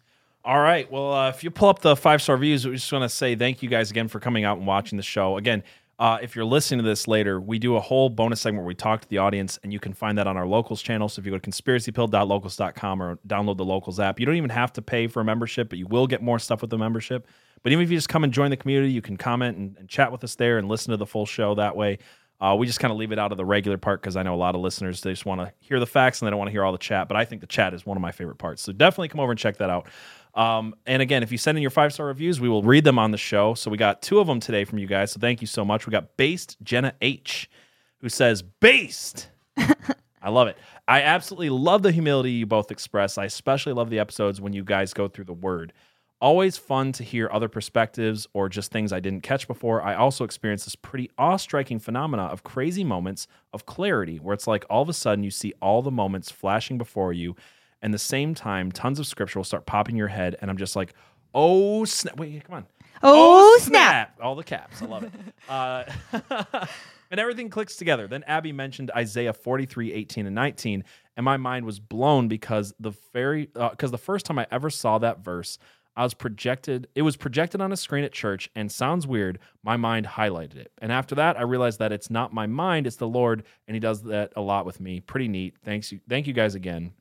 [0.43, 0.89] All right.
[0.91, 3.35] Well, uh, if you pull up the five star reviews, we just want to say
[3.35, 5.37] thank you guys again for coming out and watching the show.
[5.37, 5.63] Again,
[5.99, 8.73] uh, if you're listening to this later, we do a whole bonus segment where we
[8.73, 11.09] talk to the audience, and you can find that on our locals channel.
[11.09, 14.71] So if you go to conspiracypilled.locals.com or download the locals app, you don't even have
[14.73, 17.27] to pay for a membership, but you will get more stuff with the membership.
[17.63, 19.89] But even if you just come and join the community, you can comment and, and
[19.89, 21.99] chat with us there and listen to the full show that way.
[22.41, 24.33] Uh, we just kind of leave it out of the regular part because I know
[24.33, 26.47] a lot of listeners they just want to hear the facts and they don't want
[26.47, 27.09] to hear all the chat.
[27.09, 28.61] But I think the chat is one of my favorite parts.
[28.61, 29.87] So definitely come over and check that out.
[30.35, 32.97] Um, and again, if you send in your five star reviews, we will read them
[32.97, 33.55] on the show.
[33.55, 35.11] So we got two of them today from you guys.
[35.11, 35.85] So thank you so much.
[35.85, 37.49] We got Based Jenna H,
[37.97, 39.29] who says, Based.
[40.21, 40.57] I love it.
[40.87, 43.17] I absolutely love the humility you both express.
[43.17, 45.73] I especially love the episodes when you guys go through the word.
[46.21, 49.81] Always fun to hear other perspectives or just things I didn't catch before.
[49.81, 54.45] I also experienced this pretty awe striking phenomena of crazy moments of clarity where it's
[54.47, 57.37] like all of a sudden you see all the moments flashing before you.
[57.81, 60.35] And the same time, tons of scripture will start popping in your head.
[60.41, 60.93] And I'm just like,
[61.33, 62.17] oh, snap.
[62.19, 62.65] Wait, come on.
[63.01, 64.19] Oh, snap.
[64.21, 64.81] All the caps.
[64.81, 65.11] I love it.
[65.47, 65.83] Uh,
[67.11, 68.07] and everything clicks together.
[68.07, 70.83] Then Abby mentioned Isaiah 43, 18, and 19.
[71.17, 74.99] And my mind was blown because the very because the first time I ever saw
[74.99, 75.57] that verse,
[75.95, 79.75] I was projected, it was projected on a screen at church, and sounds weird, my
[79.75, 80.71] mind highlighted it.
[80.81, 83.79] And after that, I realized that it's not my mind, it's the Lord, and He
[83.79, 85.01] does that a lot with me.
[85.01, 85.55] Pretty neat.
[85.63, 86.93] Thanks you, thank you guys again.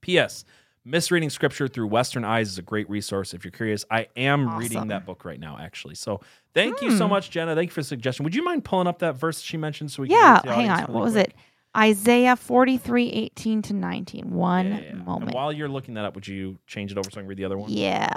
[0.00, 0.44] P.S.
[0.84, 3.84] Misreading scripture through Western eyes is a great resource if you're curious.
[3.90, 5.96] I am reading that book right now, actually.
[5.96, 6.20] So
[6.54, 7.10] thank you so hmm.
[7.10, 7.56] much, Jenna.
[7.56, 8.22] Thank you for the suggestion.
[8.22, 10.54] Would you mind pulling up that verse she mentioned so we can Yeah, to the
[10.54, 10.80] hang on.
[10.82, 11.30] really What was quick?
[11.30, 11.34] it?
[11.76, 14.30] Isaiah 43, 18 to 19.
[14.30, 14.88] One Yeah, yeah, yeah.
[14.90, 15.34] And moment.
[15.34, 17.44] while you're looking that up, would you change it over so I can read the
[17.44, 17.70] other one?
[17.70, 18.08] Yeah.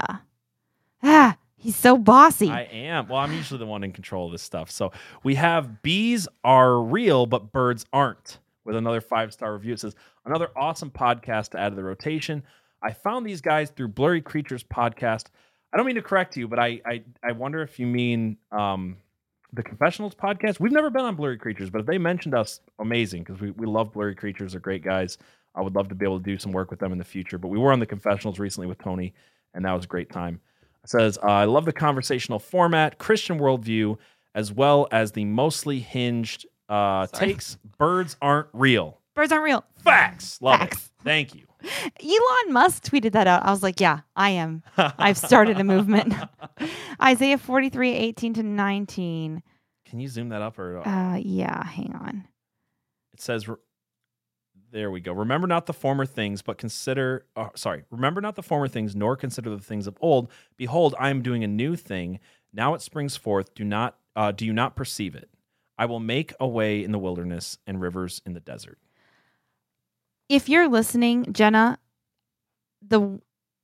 [1.04, 2.50] Ah, he's so bossy.
[2.50, 3.08] I am.
[3.08, 4.72] Well, I'm usually the one in control of this stuff.
[4.72, 4.92] So
[5.24, 8.40] we have bees are real, but birds aren't.
[8.66, 9.96] With another five star review, it says
[10.26, 12.44] another awesome podcast to add to the rotation.
[12.84, 15.26] I found these guys through Blurry Creatures podcast.
[15.74, 18.98] I don't mean to correct you, but I I, I wonder if you mean um,
[19.54, 20.60] the Confessionals podcast.
[20.60, 23.66] We've never been on Blurry Creatures, but if they mentioned us, amazing because we, we
[23.66, 24.52] love Blurry Creatures.
[24.52, 25.18] They're great guys.
[25.56, 27.38] I would love to be able to do some work with them in the future.
[27.38, 29.14] But we were on the Confessionals recently with Tony,
[29.54, 30.40] and that was a great time.
[30.84, 33.98] It says, I love the conversational format, Christian worldview,
[34.36, 37.58] as well as the mostly hinged uh, takes.
[37.78, 38.99] Birds aren't real.
[39.20, 39.66] Birds aren't real.
[39.84, 40.42] Facts.
[40.42, 40.78] Love Facts.
[40.78, 41.04] it.
[41.04, 41.42] Thank you.
[42.02, 43.44] Elon Musk tweeted that out.
[43.46, 44.64] I was like, yeah, I am.
[44.78, 46.14] I've started a movement.
[47.04, 49.44] Isaiah 43, 18 to 19.
[49.86, 52.28] Can you zoom that up or Uh, yeah, hang on.
[53.12, 53.46] it says
[54.72, 58.44] there we go remember not the former things but consider uh, sorry remember not the
[58.44, 62.20] former things nor consider the things of old behold i am doing a new thing
[62.54, 65.28] now it springs forth do not uh, do you not perceive it
[65.80, 68.78] i will make a way in the wilderness and rivers in the desert
[70.30, 71.80] If you're listening, Jenna,
[72.88, 73.20] the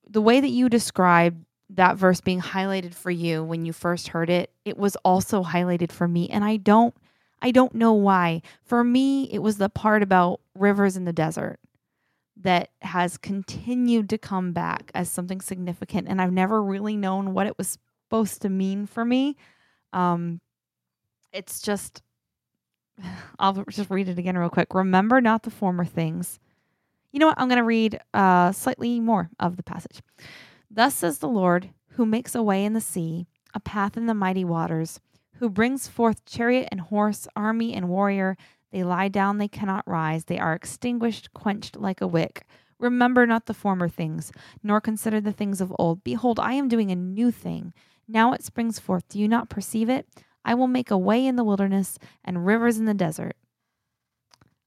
[0.08, 4.30] the way that you described that verse being highlighted for you when you first heard
[4.30, 6.96] it, it was also highlighted for me and I don't
[7.42, 8.42] I don't know why.
[8.64, 11.60] For me, it was the part about rivers in the desert
[12.38, 17.48] that has continued to come back as something significant and I've never really known what
[17.48, 17.78] it was
[18.08, 19.38] supposed to mean for me.
[19.94, 20.42] Um
[21.32, 22.02] it's just
[23.40, 24.74] I'll just read it again real quick.
[24.74, 26.40] Remember not the former things.
[27.16, 27.40] You know what?
[27.40, 30.02] I'm going to read uh, slightly more of the passage.
[30.70, 34.14] Thus says the Lord, who makes a way in the sea, a path in the
[34.14, 35.00] mighty waters,
[35.36, 38.36] who brings forth chariot and horse, army and warrior.
[38.74, 40.26] They lie down, they cannot rise.
[40.26, 42.46] They are extinguished, quenched like a wick.
[42.80, 46.04] Remember not the former things, nor consider the things of old.
[46.04, 47.72] Behold, I am doing a new thing.
[48.10, 49.08] Now it springs forth.
[49.08, 50.06] Do you not perceive it?
[50.44, 53.38] I will make a way in the wilderness and rivers in the desert.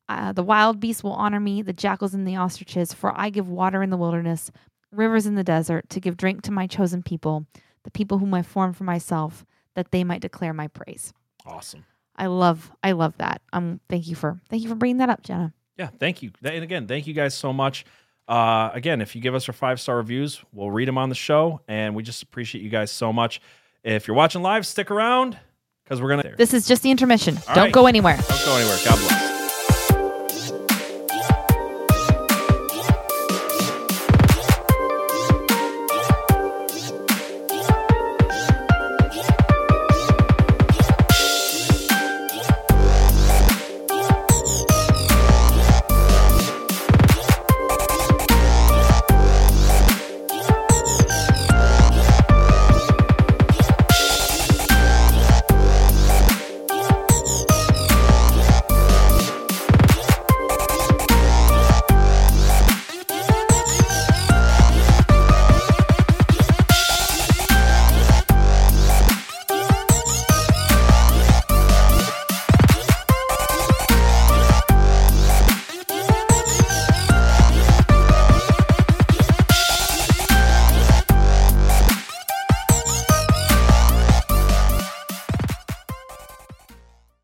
[0.08, 3.48] Uh, the wild beasts will honor me, the jackals and the ostriches, for I give
[3.48, 4.50] water in the wilderness,
[4.90, 7.46] rivers in the desert, to give drink to my chosen people,
[7.84, 9.44] the people whom I formed for myself,
[9.74, 11.12] that they might declare my praise.
[11.46, 11.84] awesome
[12.16, 13.42] I love, I love that.
[13.52, 15.52] Um, thank you for, thank you for bringing that up, Jenna.
[15.76, 17.84] yeah thank you and again thank you guys so much
[18.28, 21.14] Uh, again, if you give us our five star reviews, we'll read them on the
[21.14, 23.40] show, and we just appreciate you guys so much.
[23.82, 25.38] If you're watching live, stick around
[25.84, 26.36] because we're gonna.
[26.36, 27.38] This is just the intermission.
[27.48, 27.72] All Don't right.
[27.72, 28.16] go anywhere.
[28.28, 28.76] Don't go anywhere.
[28.84, 29.27] God bless.